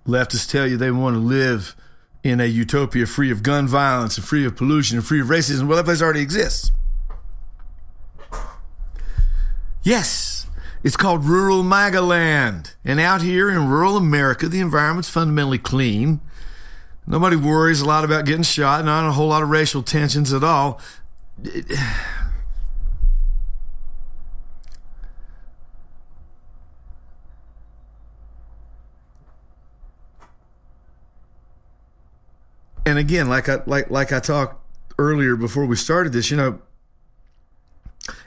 Leftists 0.07 0.49
tell 0.49 0.65
you 0.65 0.77
they 0.77 0.91
want 0.91 1.15
to 1.15 1.19
live 1.19 1.75
in 2.23 2.39
a 2.39 2.45
utopia 2.45 3.05
free 3.05 3.29
of 3.29 3.43
gun 3.43 3.67
violence 3.67 4.17
and 4.17 4.25
free 4.25 4.45
of 4.45 4.55
pollution 4.55 4.97
and 4.97 5.05
free 5.05 5.21
of 5.21 5.27
racism. 5.27 5.67
Well, 5.67 5.77
that 5.77 5.85
place 5.85 6.01
already 6.01 6.21
exists. 6.21 6.71
Yes, 9.83 10.47
it's 10.83 10.97
called 10.97 11.25
rural 11.25 11.63
MAGA 11.63 12.01
land. 12.01 12.73
And 12.83 12.99
out 12.99 13.21
here 13.21 13.49
in 13.49 13.67
rural 13.67 13.97
America, 13.97 14.47
the 14.47 14.59
environment's 14.59 15.09
fundamentally 15.09 15.57
clean. 15.57 16.19
Nobody 17.05 17.35
worries 17.35 17.81
a 17.81 17.85
lot 17.85 18.03
about 18.03 18.25
getting 18.25 18.43
shot, 18.43 18.83
not 18.83 19.07
a 19.07 19.13
whole 19.13 19.29
lot 19.29 19.43
of 19.43 19.49
racial 19.49 19.83
tensions 19.83 20.33
at 20.33 20.43
all. 20.43 20.81
And 32.87 32.97
again, 32.97 33.27
like 33.27 33.49
I 33.49 33.61
like 33.65 33.89
like 33.89 34.13
I 34.13 34.21
talked 34.21 34.63
earlier 34.97 35.35
before 35.35 35.65
we 35.65 35.75
started 35.75 36.13
this, 36.13 36.31
you 36.31 36.37
know, 36.37 36.61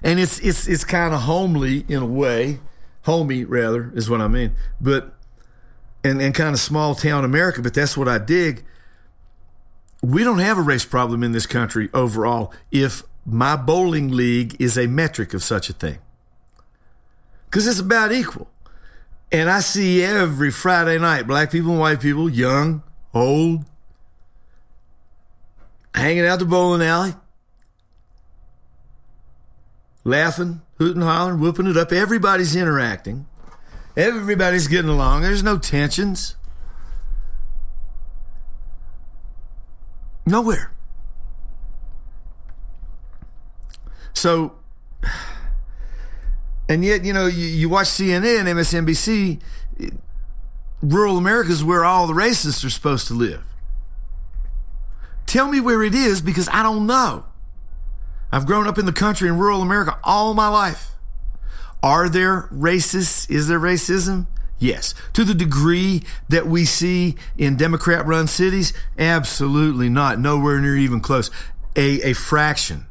and 0.03 0.21
it's 0.21 0.39
it's 0.41 0.69
it's 0.69 0.85
kind 0.85 1.15
of 1.15 1.23
homely 1.23 1.87
in 1.89 2.03
a 2.03 2.07
way, 2.07 2.61
homey 3.05 3.45
rather 3.45 3.91
is 3.95 4.11
what 4.11 4.21
I 4.21 4.29
mean, 4.29 4.55
but 4.79 5.15
and 6.05 6.21
and 6.21 6.35
kind 6.35 6.53
of 6.53 6.61
small 6.61 6.95
town 6.95 7.25
America, 7.25 7.63
but 7.63 7.73
that's 7.73 7.97
what 7.97 8.07
I 8.07 8.19
dig. 8.19 8.63
We 10.03 10.25
don't 10.25 10.41
have 10.41 10.59
a 10.59 10.63
race 10.63 10.85
problem 10.85 11.23
in 11.23 11.33
this 11.33 11.47
country 11.47 11.89
overall. 11.95 12.53
If 12.71 13.03
my 13.25 13.57
bowling 13.57 14.11
league 14.11 14.61
is 14.61 14.77
a 14.77 14.87
metric 14.87 15.33
of 15.33 15.43
such 15.43 15.71
a 15.71 15.73
thing, 15.73 16.01
because 17.47 17.67
it's 17.67 17.81
about 17.81 18.13
equal, 18.13 18.51
and 19.33 19.49
I 19.49 19.61
see 19.61 20.03
every 20.03 20.51
Friday 20.51 20.99
night 20.99 21.27
black 21.27 21.51
people 21.51 21.71
and 21.71 21.81
white 21.81 22.01
people, 22.03 22.29
young, 22.29 22.83
old, 23.15 23.65
hanging 25.95 26.27
out 26.27 26.39
the 26.39 26.45
bowling 26.45 26.83
alley, 26.83 27.15
laughing, 30.05 30.63
hooting, 30.79 31.03
hollering, 31.03 31.41
whooping 31.41 31.67
it 31.67 31.77
up. 31.77 31.93
Everybody's 31.93 32.57
interacting. 32.57 33.27
Everybody's 33.97 34.69
getting 34.69 34.91
along. 34.91 35.23
There's 35.23 35.43
no 35.43 35.59
tensions. 35.59 36.37
Nowhere. 40.25 40.73
So, 44.13 44.55
and 46.69 46.85
yet, 46.85 47.05
you 47.05 47.13
know, 47.13 47.27
you, 47.27 47.47
you 47.47 47.69
watch 47.69 47.89
CNN, 47.89 48.45
MSNBC, 48.45 49.41
rural 50.83 51.17
America 51.17 51.51
is 51.51 51.65
where 51.65 51.85
all 51.85 52.07
the 52.07 52.13
racists 52.13 52.65
are 52.65 52.71
supposed 52.71 53.09
to 53.09 53.15
live. 53.15 53.45
Tell 55.31 55.47
me 55.47 55.61
where 55.61 55.85
it 55.85 55.95
is 55.95 56.21
because 56.21 56.49
I 56.49 56.65
don't 56.65 56.89
know. 56.89 57.25
I've 58.33 58.47
grown 58.47 58.67
up 58.67 58.79
in 58.79 58.87
the 58.87 58.93
country 58.93 59.29
in 59.29 59.39
rural 59.39 59.63
America 59.63 59.97
all 60.03 60.35
my 60.35 60.49
life. 60.49 60.97
Are 61.85 62.09
there 62.09 62.49
racists? 62.53 63.31
Is 63.31 63.47
there 63.47 63.61
racism? 63.61 64.27
Yes. 64.59 64.93
To 65.13 65.25
the 65.25 65.33
degree 65.33 66.03
that 66.29 66.49
we 66.49 66.65
see 66.65 67.15
in 67.39 67.55
Democrat 67.55 68.05
run 68.07 68.27
cities? 68.27 68.73
Absolutely 68.99 69.89
not. 69.89 70.19
Nowhere 70.19 70.61
near 70.61 70.77
even 70.77 70.99
close. 70.99 71.31
A, 71.77 72.11
a 72.11 72.13
fraction. 72.13 72.87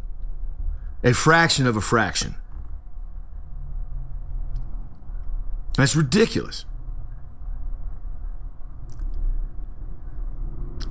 A 1.04 1.12
fraction 1.12 1.68
of 1.68 1.76
a 1.76 1.82
fraction. 1.82 2.36
That's 5.76 5.94
ridiculous. 5.94 6.64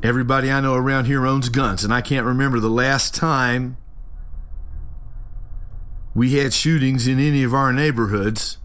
Everybody 0.01 0.51
I 0.51 0.61
know 0.61 0.75
around 0.75 1.07
here 1.07 1.27
owns 1.27 1.49
guns, 1.49 1.83
and 1.83 1.93
I 1.93 2.01
can't 2.01 2.25
remember 2.25 2.61
the 2.61 2.69
last 2.69 3.15
time 3.15 3.77
we 6.15 6.35
had 6.35 6.53
shootings 6.53 7.09
in 7.09 7.19
any 7.19 7.43
of 7.43 7.53
our 7.53 7.73
neighborhoods. 7.73 8.59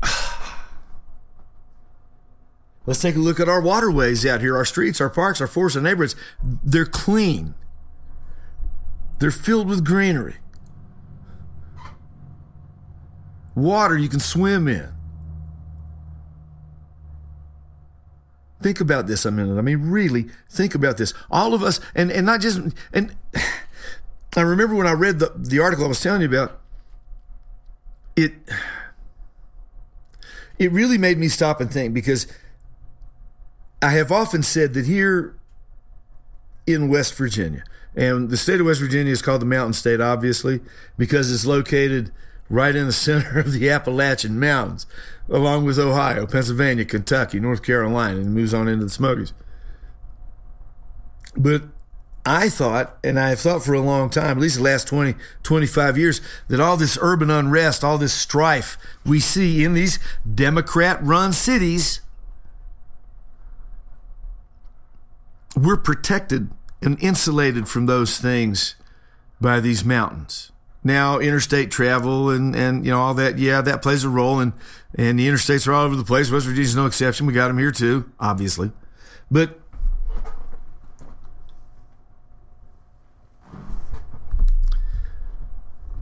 Let's 2.86 3.00
take 3.00 3.16
a 3.16 3.18
look 3.18 3.40
at 3.40 3.48
our 3.48 3.60
waterways 3.60 4.24
out 4.24 4.40
here, 4.40 4.56
our 4.56 4.64
streets, 4.64 5.00
our 5.00 5.10
parks, 5.10 5.40
our 5.40 5.48
forests, 5.48 5.76
our 5.76 5.82
neighborhoods. 5.82 6.14
They're 6.40 6.86
clean. 6.86 7.56
They're 9.18 9.32
filled 9.32 9.68
with 9.68 9.84
greenery. 9.84 10.36
Water 13.58 13.98
you 13.98 14.08
can 14.08 14.20
swim 14.20 14.68
in. 14.68 14.88
Think 18.62 18.80
about 18.80 19.06
this 19.06 19.24
a 19.24 19.30
minute. 19.30 19.58
I 19.58 19.62
mean, 19.62 19.90
really 19.90 20.28
think 20.48 20.74
about 20.74 20.96
this. 20.96 21.14
All 21.30 21.54
of 21.54 21.62
us, 21.62 21.80
and, 21.94 22.10
and 22.10 22.26
not 22.26 22.40
just, 22.40 22.60
and 22.92 23.14
I 24.36 24.40
remember 24.40 24.74
when 24.74 24.86
I 24.86 24.92
read 24.92 25.18
the, 25.18 25.32
the 25.36 25.60
article 25.60 25.84
I 25.84 25.88
was 25.88 26.00
telling 26.00 26.22
you 26.22 26.28
about, 26.28 26.60
it, 28.16 28.32
it 30.58 30.72
really 30.72 30.98
made 30.98 31.18
me 31.18 31.28
stop 31.28 31.60
and 31.60 31.70
think 31.70 31.94
because 31.94 32.26
I 33.80 33.90
have 33.90 34.10
often 34.10 34.42
said 34.42 34.74
that 34.74 34.86
here 34.86 35.36
in 36.66 36.88
West 36.88 37.14
Virginia, 37.14 37.62
and 37.94 38.28
the 38.28 38.36
state 38.36 38.60
of 38.60 38.66
West 38.66 38.80
Virginia 38.80 39.12
is 39.12 39.22
called 39.22 39.40
the 39.40 39.46
Mountain 39.46 39.72
State, 39.74 40.00
obviously, 40.00 40.60
because 40.96 41.32
it's 41.32 41.46
located 41.46 42.12
right 42.48 42.74
in 42.74 42.86
the 42.86 42.92
center 42.92 43.38
of 43.38 43.52
the 43.52 43.68
Appalachian 43.70 44.38
Mountains, 44.38 44.86
along 45.28 45.64
with 45.64 45.78
Ohio, 45.78 46.26
Pennsylvania, 46.26 46.84
Kentucky, 46.84 47.40
North 47.40 47.62
Carolina, 47.62 48.20
and 48.20 48.34
moves 48.34 48.54
on 48.54 48.68
into 48.68 48.84
the 48.84 48.90
Smokies. 48.90 49.32
But 51.36 51.62
I 52.24 52.48
thought, 52.48 52.98
and 53.02 53.18
I 53.18 53.30
have 53.30 53.40
thought 53.40 53.64
for 53.64 53.74
a 53.74 53.80
long 53.80 54.10
time, 54.10 54.36
at 54.36 54.42
least 54.42 54.56
the 54.56 54.62
last 54.62 54.86
20, 54.88 55.14
25 55.42 55.96
years, 55.96 56.20
that 56.48 56.60
all 56.60 56.76
this 56.76 56.98
urban 57.00 57.30
unrest, 57.30 57.82
all 57.84 57.96
this 57.96 58.12
strife 58.12 58.76
we 59.04 59.20
see 59.20 59.64
in 59.64 59.74
these 59.74 59.98
Democrat 60.34 61.02
run 61.02 61.32
cities, 61.32 62.00
we're 65.56 65.76
protected 65.76 66.50
and 66.82 67.02
insulated 67.02 67.68
from 67.68 67.86
those 67.86 68.18
things 68.18 68.74
by 69.40 69.60
these 69.60 69.84
mountains. 69.84 70.52
Now, 70.88 71.18
interstate 71.18 71.70
travel 71.70 72.30
and, 72.30 72.56
and 72.56 72.82
you 72.82 72.90
know 72.90 72.98
all 72.98 73.12
that, 73.12 73.38
yeah, 73.38 73.60
that 73.60 73.82
plays 73.82 74.04
a 74.04 74.08
role, 74.08 74.40
and 74.40 74.54
and 74.96 75.18
the 75.18 75.28
interstates 75.28 75.68
are 75.68 75.74
all 75.74 75.84
over 75.84 75.94
the 75.94 76.02
place. 76.02 76.30
West 76.30 76.46
Virginia's 76.46 76.74
no 76.74 76.86
exception. 76.86 77.26
We 77.26 77.34
got 77.34 77.48
them 77.48 77.58
here 77.58 77.70
too, 77.70 78.10
obviously, 78.18 78.72
but 79.30 79.60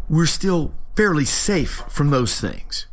we're 0.09 0.25
still 0.25 0.73
fairly 0.95 1.25
safe 1.25 1.83
from 1.89 2.11
those 2.11 2.41
things. 2.41 2.87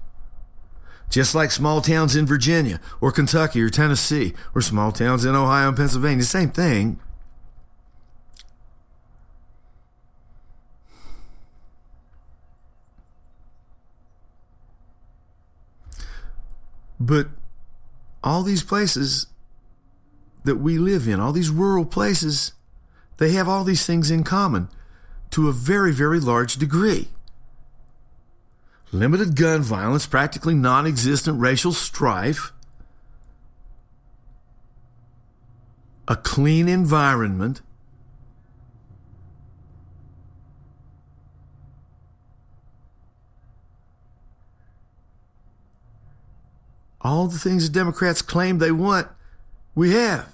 Just 1.12 1.36
like 1.36 1.52
small 1.52 1.80
towns 1.80 2.16
in 2.16 2.26
Virginia 2.26 2.82
or 3.02 3.12
Kentucky 3.12 3.62
or 3.62 3.70
Tennessee 3.70 4.34
or 4.56 4.62
small 4.62 4.92
towns 4.92 5.26
in 5.26 5.36
Ohio 5.36 5.68
and 5.68 5.78
Pennsylvania, 5.78 6.24
same 6.24 6.50
thing. 6.50 7.00
But 17.06 17.28
all 18.24 18.44
these 18.44 18.64
places 18.64 19.28
that 20.46 20.56
we 20.56 20.78
live 20.78 21.06
in, 21.06 21.20
all 21.20 21.34
these 21.34 21.50
rural 21.50 21.84
places, 21.84 22.54
they 23.18 23.34
have 23.34 23.50
all 23.50 23.66
these 23.66 23.86
things 23.86 24.10
in 24.10 24.24
common 24.24 24.70
to 25.32 25.50
a 25.50 25.52
very, 25.52 25.92
very 25.92 26.22
large 26.22 26.56
degree. 26.56 27.10
Limited 28.94 29.36
gun 29.36 29.62
violence, 29.62 30.08
practically 30.08 30.54
non 30.54 30.88
existent 30.88 31.42
racial 31.42 31.74
strife, 31.74 32.54
a 36.08 36.16
clean 36.16 36.70
environment, 36.70 37.62
all 47.04 47.28
the 47.28 47.38
things 47.38 47.68
the 47.68 47.74
Democrats 47.74 48.22
claim 48.22 48.58
they 48.60 48.72
want, 48.72 49.08
we 49.76 49.92
have. 49.94 50.34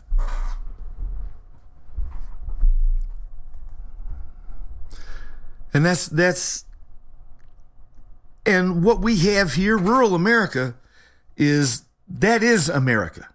And 5.73 5.85
that's 5.85 6.07
that's 6.07 6.65
And 8.45 8.83
what 8.83 9.01
we 9.01 9.17
have 9.19 9.53
here, 9.53 9.77
rural 9.77 10.15
America, 10.15 10.75
is 11.37 11.83
that 12.07 12.41
is 12.41 12.69
America. 12.69 13.29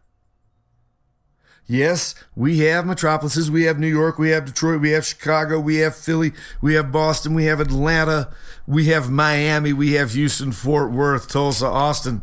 Yes, 1.67 2.15
we 2.37 2.59
have 2.59 2.85
metropolises. 2.85 3.51
We 3.51 3.65
have 3.65 3.79
New 3.79 3.87
York. 3.89 4.19
We 4.19 4.31
have 4.31 4.45
Detroit. 4.45 4.83
We 4.83 4.91
have 4.91 5.07
Chicago. 5.07 5.59
We 5.59 5.77
have 5.77 5.97
Philly. 5.97 6.33
We 6.61 6.75
have 6.75 6.93
Boston. 6.93 7.33
We 7.33 7.45
have 7.47 7.61
Atlanta. 7.61 8.35
We 8.67 8.87
have 8.87 9.11
Miami. 9.11 9.73
We 9.73 9.93
have 9.93 10.13
Houston, 10.13 10.53
Fort 10.53 10.91
Worth, 10.91 11.29
Tulsa, 11.29 11.67
Austin, 11.67 12.21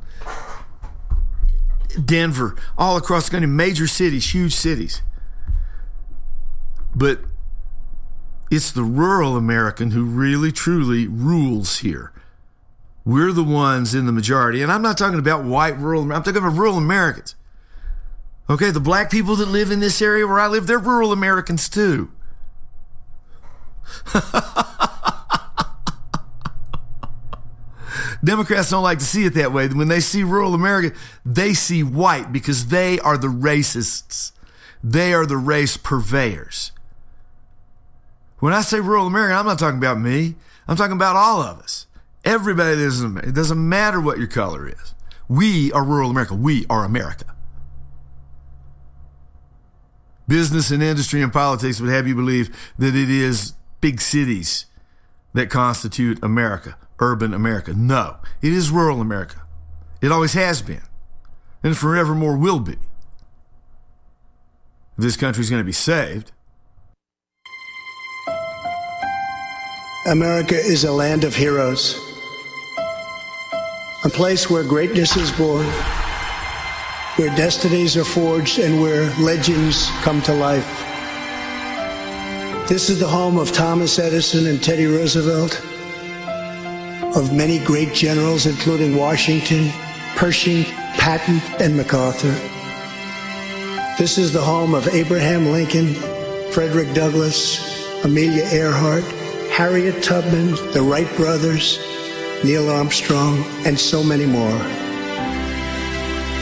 Denver, 1.96 2.56
all 2.78 2.98
across 2.98 3.26
the 3.26 3.32
country, 3.32 3.48
major 3.48 3.88
cities, 3.88 4.34
huge 4.34 4.54
cities. 4.54 5.02
But 6.96 7.22
it's 8.50 8.72
the 8.72 8.84
rural 8.84 9.38
American 9.38 9.92
who 9.92 10.04
really, 10.04 10.52
truly 10.52 11.08
rules 11.08 11.80
here. 11.80 12.12
We're 13.04 13.32
the 13.32 13.44
ones 13.44 13.96
in 13.96 14.06
the 14.06 14.12
majority. 14.12 14.62
And 14.62 14.72
I'm 14.72 14.82
not 14.82 14.98
talking 14.98 15.20
about 15.20 15.44
white 15.44 15.78
rural, 15.78 16.04
I'm 16.04 16.24
talking 16.24 16.38
about 16.38 16.58
rural 16.58 16.78
Americans. 16.78 17.36
Okay, 18.50 18.70
the 18.70 18.82
black 18.82 19.10
people 19.10 19.36
that 19.38 19.48
live 19.48 19.72
in 19.72 19.80
this 19.80 20.02
area 20.02 20.28
where 20.28 20.40
I 20.40 20.48
live, 20.48 20.68
they're 20.68 20.78
rural 20.78 21.14
Americans 21.14 21.70
too. 21.70 22.12
Democrats 28.24 28.70
don't 28.70 28.84
like 28.84 29.00
to 29.00 29.06
see 29.06 29.26
it 29.26 29.34
that 29.34 29.52
way. 29.52 29.68
When 29.68 29.88
they 29.88 30.00
see 30.00 30.24
rural 30.24 30.54
America, 30.54 30.98
they 31.26 31.54
see 31.54 31.84
white 31.84 32.32
because 32.32 32.68
they 32.68 33.00
are 33.00 33.18
the 33.18 33.28
racists. 33.28 34.32
They 34.84 35.14
are 35.14 35.26
the 35.26 35.38
race 35.38 35.78
purveyors. 35.78 36.72
When 38.40 38.54
I 38.54 38.62
say 38.62 38.80
rural 38.80 39.08
America, 39.08 39.36
I'm 39.36 39.46
not 39.46 39.60
talking 39.60 39.78
about 39.78 40.00
me. 40.00 40.36
I'm 40.68 40.76
talking 40.76 40.96
about 40.96 41.16
all 41.16 41.42
of 41.42 41.60
us. 41.60 41.86
Everybody 42.26 42.76
that 42.76 42.82
is. 42.82 43.02
It 43.02 43.36
doesn't 43.36 43.70
matter 43.70 44.00
what 44.02 44.18
your 44.18 44.28
color 44.28 44.68
is. 44.68 44.96
We 45.28 45.72
are 45.72 45.84
rural 45.84 46.10
America. 46.10 46.36
We 46.36 46.66
are 46.70 46.84
America. 46.84 47.26
Business 50.28 50.72
and 50.72 50.82
industry 50.82 51.22
and 51.22 51.32
politics 51.32 51.80
would 51.82 51.92
have 51.92 52.08
you 52.08 52.16
believe 52.16 52.56
that 52.78 52.96
it 52.96 53.10
is 53.10 53.54
big 53.82 54.00
cities 54.02 54.66
that 55.34 55.50
constitute 55.50 56.24
America 56.24 56.78
urban 57.02 57.34
America. 57.34 57.74
No, 57.74 58.18
it 58.42 58.54
is 58.54 58.70
rural 58.70 59.02
America. 59.02 59.42
It 60.02 60.12
always 60.12 60.34
has 60.34 60.62
been, 60.62 60.84
and 61.64 61.76
forevermore 61.76 62.38
will 62.38 62.60
be. 62.60 62.78
If 64.98 65.04
this 65.04 65.18
country 65.18 65.42
is 65.42 65.50
going 65.50 65.60
to 65.62 65.66
be 65.66 65.72
saved, 65.72 66.32
America 70.08 70.56
is 70.56 70.84
a 70.84 70.92
land 70.92 71.24
of 71.24 71.36
heroes, 71.36 72.00
a 74.04 74.10
place 74.10 74.50
where 74.50 74.64
greatness 74.64 75.18
is 75.18 75.32
born, 75.32 75.66
where 77.18 77.36
destinies 77.36 77.98
are 77.98 78.04
forged, 78.04 78.60
and 78.60 78.82
where 78.82 79.14
legends 79.20 79.90
come 80.02 80.22
to 80.24 80.34
life. 80.34 80.88
This 82.68 82.90
is 82.90 83.00
the 83.00 83.08
home 83.08 83.38
of 83.38 83.52
Thomas 83.52 84.00
Edison 84.00 84.48
and 84.48 84.64
Teddy 84.64 84.86
Roosevelt 84.86 85.62
of 87.16 87.34
many 87.34 87.60
great 87.60 87.94
generals, 87.94 88.46
including 88.46 88.96
Washington, 88.96 89.70
Pershing, 90.16 90.64
Patton, 90.98 91.42
and 91.60 91.76
MacArthur. 91.76 92.34
This 93.98 94.18
is 94.18 94.32
the 94.32 94.42
home 94.42 94.74
of 94.74 94.88
Abraham 94.90 95.48
Lincoln, 95.48 95.94
Frederick 96.52 96.94
Douglass, 96.94 98.04
Amelia 98.04 98.46
Earhart, 98.52 99.04
Harriet 99.52 100.02
Tubman, 100.02 100.52
the 100.74 100.82
Wright 100.82 101.14
brothers, 101.16 101.80
Neil 102.44 102.70
Armstrong, 102.70 103.44
and 103.66 103.80
so 103.80 104.04
many 104.04 104.26
more. 104.26 104.58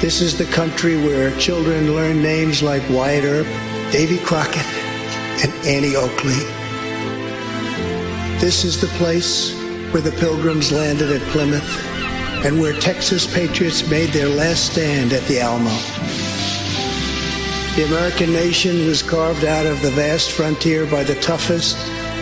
This 0.02 0.22
is 0.22 0.38
the 0.38 0.46
country 0.46 0.96
where 0.98 1.36
children 1.38 1.94
learn 1.94 2.22
names 2.22 2.64
like 2.64 2.88
Wyatt 2.90 3.26
Earp, 3.26 3.48
Davy 3.92 4.18
Crockett, 4.20 4.66
and 5.44 5.54
Annie 5.66 5.96
Oakley. 5.96 6.40
This 8.40 8.64
is 8.64 8.80
the 8.80 8.88
place 8.98 9.59
where 9.92 10.02
the 10.02 10.12
Pilgrims 10.12 10.72
landed 10.72 11.12
at 11.12 11.22
Plymouth 11.30 11.68
and 12.46 12.60
where 12.60 12.74
Texas 12.80 13.32
patriots 13.32 13.90
made 13.90 14.10
their 14.10 14.30
last 14.30 14.72
stand 14.72 15.12
at 15.14 15.24
the 15.24 15.40
Alamo. 15.40 15.76
The 17.76 17.86
American 17.86 18.32
nation 18.32 18.86
was 18.86 19.02
carved 19.02 19.46
out 19.46 19.66
of 19.66 19.82
the 19.82 19.92
vast 19.92 20.32
frontier 20.32 20.86
by 20.86 21.04
the 21.04 21.16
toughest, 21.16 21.78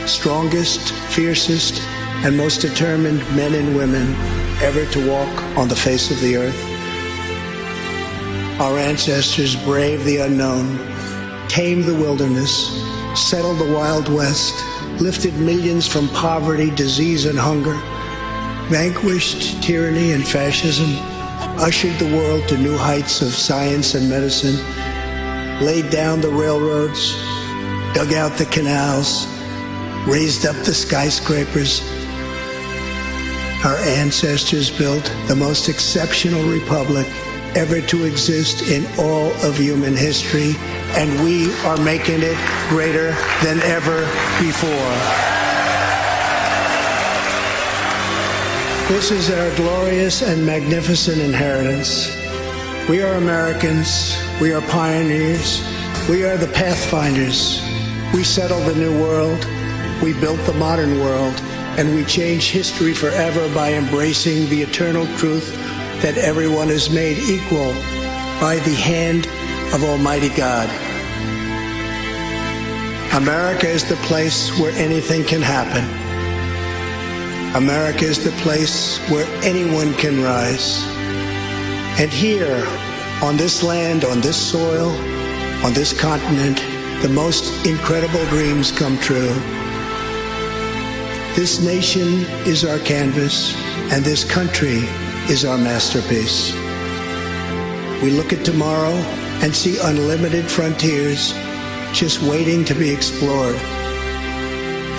strongest, 0.08 0.92
fiercest, 1.12 1.82
and 2.24 2.36
most 2.36 2.62
determined 2.62 3.20
men 3.36 3.54
and 3.54 3.76
women 3.76 4.16
ever 4.62 4.86
to 4.92 5.10
walk 5.10 5.44
on 5.58 5.68
the 5.68 5.76
face 5.76 6.10
of 6.10 6.20
the 6.22 6.38
earth. 6.38 6.64
Our 8.60 8.78
ancestors 8.78 9.56
braved 9.56 10.06
the 10.06 10.18
unknown, 10.18 10.78
tamed 11.48 11.84
the 11.84 11.94
wilderness, 11.94 12.68
settled 13.14 13.60
the 13.60 13.72
Wild 13.72 14.10
West, 14.10 14.56
lifted 15.00 15.34
millions 15.36 15.88
from 15.88 16.08
poverty, 16.10 16.72
disease, 16.72 17.26
and 17.26 17.38
hunger, 17.38 17.76
vanquished 18.70 19.62
tyranny 19.62 20.12
and 20.12 20.28
fascism, 20.28 20.90
ushered 21.60 21.98
the 22.00 22.16
world 22.16 22.48
to 22.48 22.58
new 22.58 22.76
heights 22.78 23.22
of 23.22 23.34
science 23.34 23.96
and 23.96 24.10
medicine, 24.10 24.56
laid 25.64 25.90
down 25.90 26.22
the 26.22 26.30
railroads, 26.30 27.14
dug 27.94 28.14
out 28.14 28.38
the 28.38 28.48
canals, 28.52 29.28
raised 30.08 30.46
up 30.46 30.56
the 30.66 30.74
skyscrapers. 30.74 31.82
Our 33.66 33.78
ancestors 33.78 34.70
built 34.70 35.12
the 35.28 35.36
most 35.36 35.70
exceptional 35.70 36.44
republic 36.50 37.08
ever 37.56 37.82
to 37.82 38.04
exist 38.06 38.70
in 38.70 38.86
all 39.00 39.32
of 39.46 39.58
human 39.58 39.96
history, 39.96 40.56
and 40.98 41.24
we 41.24 41.54
are 41.62 41.78
making 41.78 42.22
it 42.22 42.38
greater 42.70 43.12
than 43.44 43.60
ever 43.62 44.02
before. 44.40 45.28
This 48.88 49.12
is 49.12 49.30
our 49.30 49.56
glorious 49.58 50.22
and 50.22 50.46
magnificent 50.46 51.20
inheritance. 51.20 52.16
We 52.88 53.02
are 53.02 53.16
Americans. 53.16 54.18
We 54.40 54.54
are 54.54 54.62
pioneers. 54.62 55.62
We 56.08 56.24
are 56.24 56.38
the 56.38 56.48
pathfinders. 56.48 57.62
We 58.14 58.24
settled 58.24 58.64
the 58.66 58.76
new 58.76 58.98
world. 59.02 59.46
We 60.02 60.14
built 60.14 60.40
the 60.46 60.54
modern 60.54 61.02
world. 61.02 61.34
And 61.78 61.94
we 61.94 62.06
changed 62.06 62.50
history 62.50 62.94
forever 62.94 63.54
by 63.54 63.74
embracing 63.74 64.48
the 64.50 64.62
eternal 64.62 65.06
truth 65.18 65.54
that 66.02 66.18
everyone 66.18 66.70
is 66.70 66.90
made 66.90 67.18
equal 67.18 67.74
by 68.40 68.60
the 68.64 68.76
hand 68.76 69.26
of 69.74 69.84
Almighty 69.84 70.30
God. 70.30 70.70
America 73.16 73.68
is 73.68 73.84
the 73.84 73.96
place 74.08 74.52
where 74.60 74.72
anything 74.74 75.24
can 75.24 75.42
happen. 75.42 75.84
America 77.56 78.06
is 78.06 78.24
the 78.24 78.32
place 78.44 79.00
where 79.10 79.26
anyone 79.44 79.94
can 79.96 80.22
rise. 80.22 80.84
And 82.00 82.12
here, 82.12 82.64
on 83.24 83.36
this 83.36 83.64
land, 83.64 84.06
on 84.06 84.22
this 84.22 84.38
soil, 84.38 84.92
on 85.66 85.74
this 85.74 86.00
continent, 86.00 86.58
the 87.02 87.10
most 87.10 87.66
incredible 87.66 88.24
dreams 88.26 88.72
come 88.72 89.00
true. 89.00 89.34
This 91.36 91.60
nation 91.60 92.26
is 92.46 92.64
our 92.64 92.80
canvas, 92.80 93.56
and 93.92 94.06
this 94.06 94.24
country 94.24 94.88
is 95.30 95.44
our 95.44 95.58
masterpiece. 95.58 96.54
We 98.02 98.12
look 98.12 98.32
at 98.32 98.46
tomorrow 98.46 98.94
and 99.44 99.54
see 99.54 99.78
unlimited 99.78 100.50
frontiers 100.50 101.34
just 101.92 102.22
waiting 102.22 102.64
to 102.64 102.74
be 102.74 102.90
explored. 102.90 103.58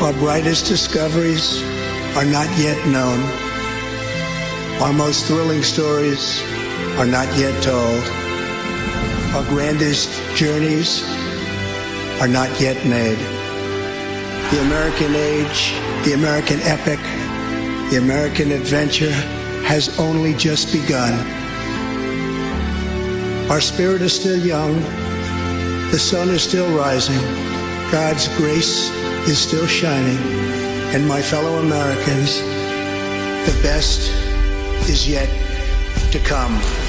Our 0.02 0.12
brightest 0.14 0.66
discoveries 0.66 1.62
are 2.14 2.26
not 2.26 2.46
yet 2.58 2.76
known. 2.88 3.20
Our 4.82 4.92
most 4.92 5.24
thrilling 5.24 5.62
stories 5.62 6.42
are 6.98 7.06
not 7.06 7.26
yet 7.38 7.62
told. 7.62 8.04
Our 9.34 9.44
grandest 9.48 10.10
journeys 10.36 11.02
are 12.20 12.28
not 12.28 12.60
yet 12.60 12.84
made. 12.86 13.18
The 14.50 14.60
American 14.60 15.14
age, 15.14 15.72
the 16.04 16.12
American 16.12 16.60
epic, 16.62 17.00
the 17.90 17.96
American 17.96 18.52
adventure 18.52 19.14
has 19.64 19.98
only 19.98 20.34
just 20.34 20.72
begun. 20.72 21.12
Our 23.50 23.60
spirit 23.60 24.02
is 24.02 24.12
still 24.12 24.38
young. 24.38 24.80
The 25.90 25.98
sun 25.98 26.28
is 26.28 26.42
still 26.42 26.70
rising. 26.76 27.20
God's 27.90 28.28
grace 28.36 28.90
is 29.28 29.38
still 29.38 29.66
shining. 29.66 30.18
And 30.94 31.06
my 31.06 31.22
fellow 31.22 31.58
Americans, 31.58 32.40
the 33.50 33.58
best 33.62 34.10
is 34.88 35.08
yet 35.08 35.28
to 36.12 36.18
come. 36.20 36.87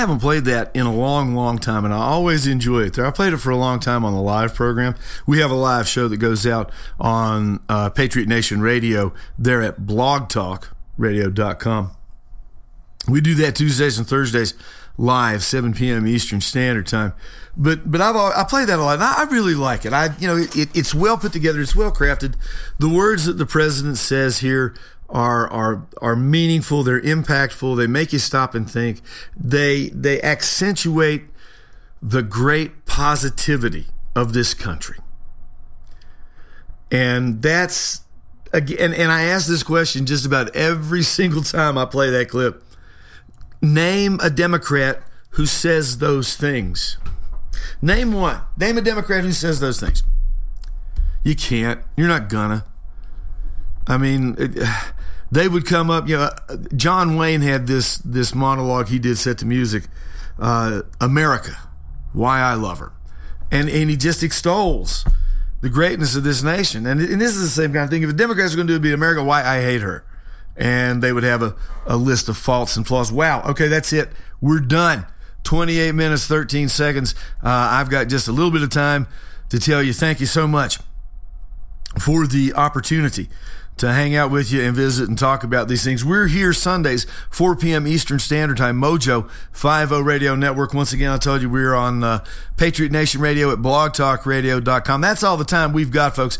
Haven't 0.00 0.20
played 0.20 0.44
that 0.46 0.74
in 0.74 0.86
a 0.86 0.94
long, 0.94 1.34
long 1.34 1.58
time, 1.58 1.84
and 1.84 1.92
I 1.94 1.98
always 1.98 2.46
enjoy 2.46 2.82
it. 2.82 2.94
There, 2.94 3.06
I 3.06 3.10
played 3.10 3.32
it 3.32 3.38
for 3.38 3.50
a 3.50 3.56
long 3.56 3.80
time 3.80 4.04
on 4.04 4.14
the 4.14 4.20
live 4.20 4.54
program. 4.54 4.94
We 5.26 5.40
have 5.40 5.50
a 5.50 5.54
live 5.54 5.86
show 5.86 6.08
that 6.08 6.16
goes 6.16 6.46
out 6.46 6.72
on 6.98 7.60
uh, 7.68 7.90
Patriot 7.90 8.28
Nation 8.28 8.60
Radio 8.60 9.12
there 9.38 9.62
at 9.62 9.80
blogtalkradio.com. 9.80 11.90
We 13.08 13.20
do 13.20 13.34
that 13.36 13.56
Tuesdays 13.56 13.98
and 13.98 14.06
Thursdays 14.06 14.54
live, 14.96 15.42
7 15.42 15.74
p.m. 15.74 16.06
Eastern 16.06 16.40
Standard 16.40 16.86
Time. 16.86 17.12
But 17.56 17.90
but 17.90 18.00
I've 18.00 18.16
I 18.16 18.44
play 18.44 18.64
that 18.64 18.78
a 18.78 18.82
lot. 18.82 18.94
And 18.94 19.02
I 19.02 19.24
really 19.24 19.54
like 19.54 19.84
it. 19.84 19.92
I 19.92 20.14
you 20.18 20.28
know 20.28 20.36
it, 20.36 20.76
it's 20.76 20.94
well 20.94 21.18
put 21.18 21.32
together. 21.32 21.60
It's 21.60 21.74
well 21.74 21.92
crafted. 21.92 22.34
The 22.78 22.88
words 22.88 23.26
that 23.26 23.34
the 23.34 23.46
president 23.46 23.98
says 23.98 24.38
here 24.38 24.74
are 25.10 25.50
are 25.50 25.86
are 26.00 26.16
meaningful. 26.16 26.82
They're 26.82 27.00
impactful. 27.00 27.76
They 27.76 27.86
make 27.86 28.12
you 28.12 28.18
stop 28.18 28.54
and 28.54 28.70
think. 28.70 29.00
They 29.36 29.88
they 29.90 30.20
accentuate 30.22 31.24
the 32.02 32.22
great 32.22 32.86
positivity 32.86 33.86
of 34.14 34.32
this 34.32 34.54
country. 34.54 34.98
And 36.90 37.42
that's 37.42 38.02
again. 38.52 38.92
And 38.92 39.12
I 39.12 39.22
ask 39.24 39.46
this 39.46 39.62
question 39.62 40.06
just 40.06 40.24
about 40.24 40.54
every 40.54 41.02
single 41.18 41.42
time 41.42 41.76
I 41.76 41.84
play 41.84 42.10
that 42.10 42.28
clip. 42.28 42.64
Name 43.62 44.18
a 44.22 44.30
Democrat 44.30 45.02
who 45.30 45.46
says 45.46 45.98
those 45.98 46.34
things. 46.34 46.96
Name 47.82 48.12
one. 48.12 48.40
Name 48.56 48.78
a 48.78 48.80
Democrat 48.80 49.22
who 49.22 49.32
says 49.32 49.60
those 49.60 49.78
things. 49.78 50.02
You 51.22 51.34
can't. 51.34 51.82
You're 51.96 52.08
not 52.08 52.28
gonna. 52.28 52.64
I 53.86 53.98
mean, 53.98 54.36
it, 54.38 54.56
they 55.32 55.48
would 55.48 55.66
come 55.66 55.90
up. 55.90 56.08
You 56.08 56.16
know, 56.18 56.30
John 56.76 57.16
Wayne 57.16 57.42
had 57.42 57.66
this 57.66 57.98
this 57.98 58.34
monologue 58.34 58.88
he 58.88 58.98
did 58.98 59.18
set 59.18 59.38
to 59.38 59.46
music. 59.46 59.84
Uh, 60.38 60.82
America, 61.00 61.56
why 62.12 62.40
I 62.40 62.54
love 62.54 62.78
her, 62.78 62.92
and 63.50 63.68
and 63.68 63.90
he 63.90 63.96
just 63.96 64.22
extols 64.22 65.04
the 65.60 65.68
greatness 65.68 66.16
of 66.16 66.24
this 66.24 66.42
nation. 66.42 66.86
And, 66.86 67.00
and 67.00 67.20
this 67.20 67.36
is 67.36 67.42
the 67.42 67.62
same 67.62 67.72
kind 67.72 67.84
of 67.84 67.90
thing. 67.90 68.02
If 68.02 68.08
the 68.08 68.16
Democrats 68.16 68.54
are 68.54 68.56
going 68.56 68.66
to 68.66 68.72
do 68.72 68.76
it, 68.76 68.82
be 68.82 68.92
America, 68.92 69.22
why 69.22 69.44
I 69.44 69.60
hate 69.60 69.82
her, 69.82 70.04
and 70.56 71.02
they 71.02 71.12
would 71.12 71.22
have 71.22 71.42
a, 71.42 71.54
a 71.86 71.96
list 71.96 72.28
of 72.28 72.36
faults 72.36 72.76
and 72.76 72.86
flaws. 72.86 73.12
Wow. 73.12 73.42
Okay, 73.42 73.68
that's 73.68 73.92
it. 73.92 74.10
We're 74.40 74.60
done. 74.60 75.06
28 75.44 75.92
minutes, 75.92 76.26
13 76.26 76.68
seconds. 76.68 77.14
Uh, 77.42 77.48
I've 77.48 77.90
got 77.90 78.08
just 78.08 78.28
a 78.28 78.32
little 78.32 78.50
bit 78.50 78.62
of 78.62 78.70
time 78.70 79.06
to 79.48 79.58
tell 79.58 79.82
you 79.82 79.92
thank 79.92 80.20
you 80.20 80.26
so 80.26 80.46
much 80.46 80.78
for 81.98 82.26
the 82.26 82.52
opportunity 82.54 83.28
to 83.80 83.92
hang 83.92 84.14
out 84.14 84.30
with 84.30 84.52
you 84.52 84.62
and 84.62 84.76
visit 84.76 85.08
and 85.08 85.18
talk 85.18 85.42
about 85.42 85.66
these 85.66 85.82
things. 85.82 86.04
We're 86.04 86.26
here 86.26 86.52
Sundays, 86.52 87.06
4 87.30 87.56
p.m. 87.56 87.86
Eastern 87.86 88.18
Standard 88.18 88.58
Time, 88.58 88.80
Mojo 88.80 89.28
50 89.52 90.02
Radio 90.02 90.34
Network. 90.34 90.74
Once 90.74 90.92
again, 90.92 91.10
I 91.10 91.16
told 91.16 91.40
you 91.40 91.48
we're 91.48 91.74
on 91.74 92.04
uh, 92.04 92.24
Patriot 92.56 92.92
Nation 92.92 93.20
Radio 93.20 93.50
at 93.52 93.58
blogtalkradio.com. 93.58 95.00
That's 95.00 95.22
all 95.22 95.36
the 95.38 95.44
time 95.44 95.72
we've 95.72 95.90
got, 95.90 96.14
folks. 96.14 96.38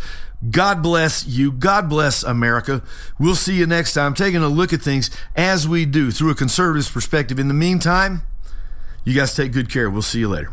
God 0.51 0.83
bless 0.83 1.27
you. 1.27 1.51
God 1.51 1.89
bless 1.89 2.23
America. 2.23 2.83
We'll 3.19 3.35
see 3.35 3.57
you 3.57 3.67
next 3.67 3.95
time, 3.95 4.15
taking 4.15 4.43
a 4.43 4.49
look 4.49 4.73
at 4.73 4.83
things 4.83 5.11
as 5.35 5.67
we 5.67 5.87
do 5.87 6.11
through 6.11 6.31
a 6.31 6.35
conservative 6.35 6.93
perspective. 6.93 7.39
In 7.39 7.49
the 7.49 7.55
meantime, 7.55 8.23
you 9.05 9.15
guys 9.15 9.35
take 9.35 9.53
good 9.53 9.71
care. 9.71 9.91
We'll 9.91 10.03
see 10.03 10.21
you 10.21 10.29
later. 10.29 10.53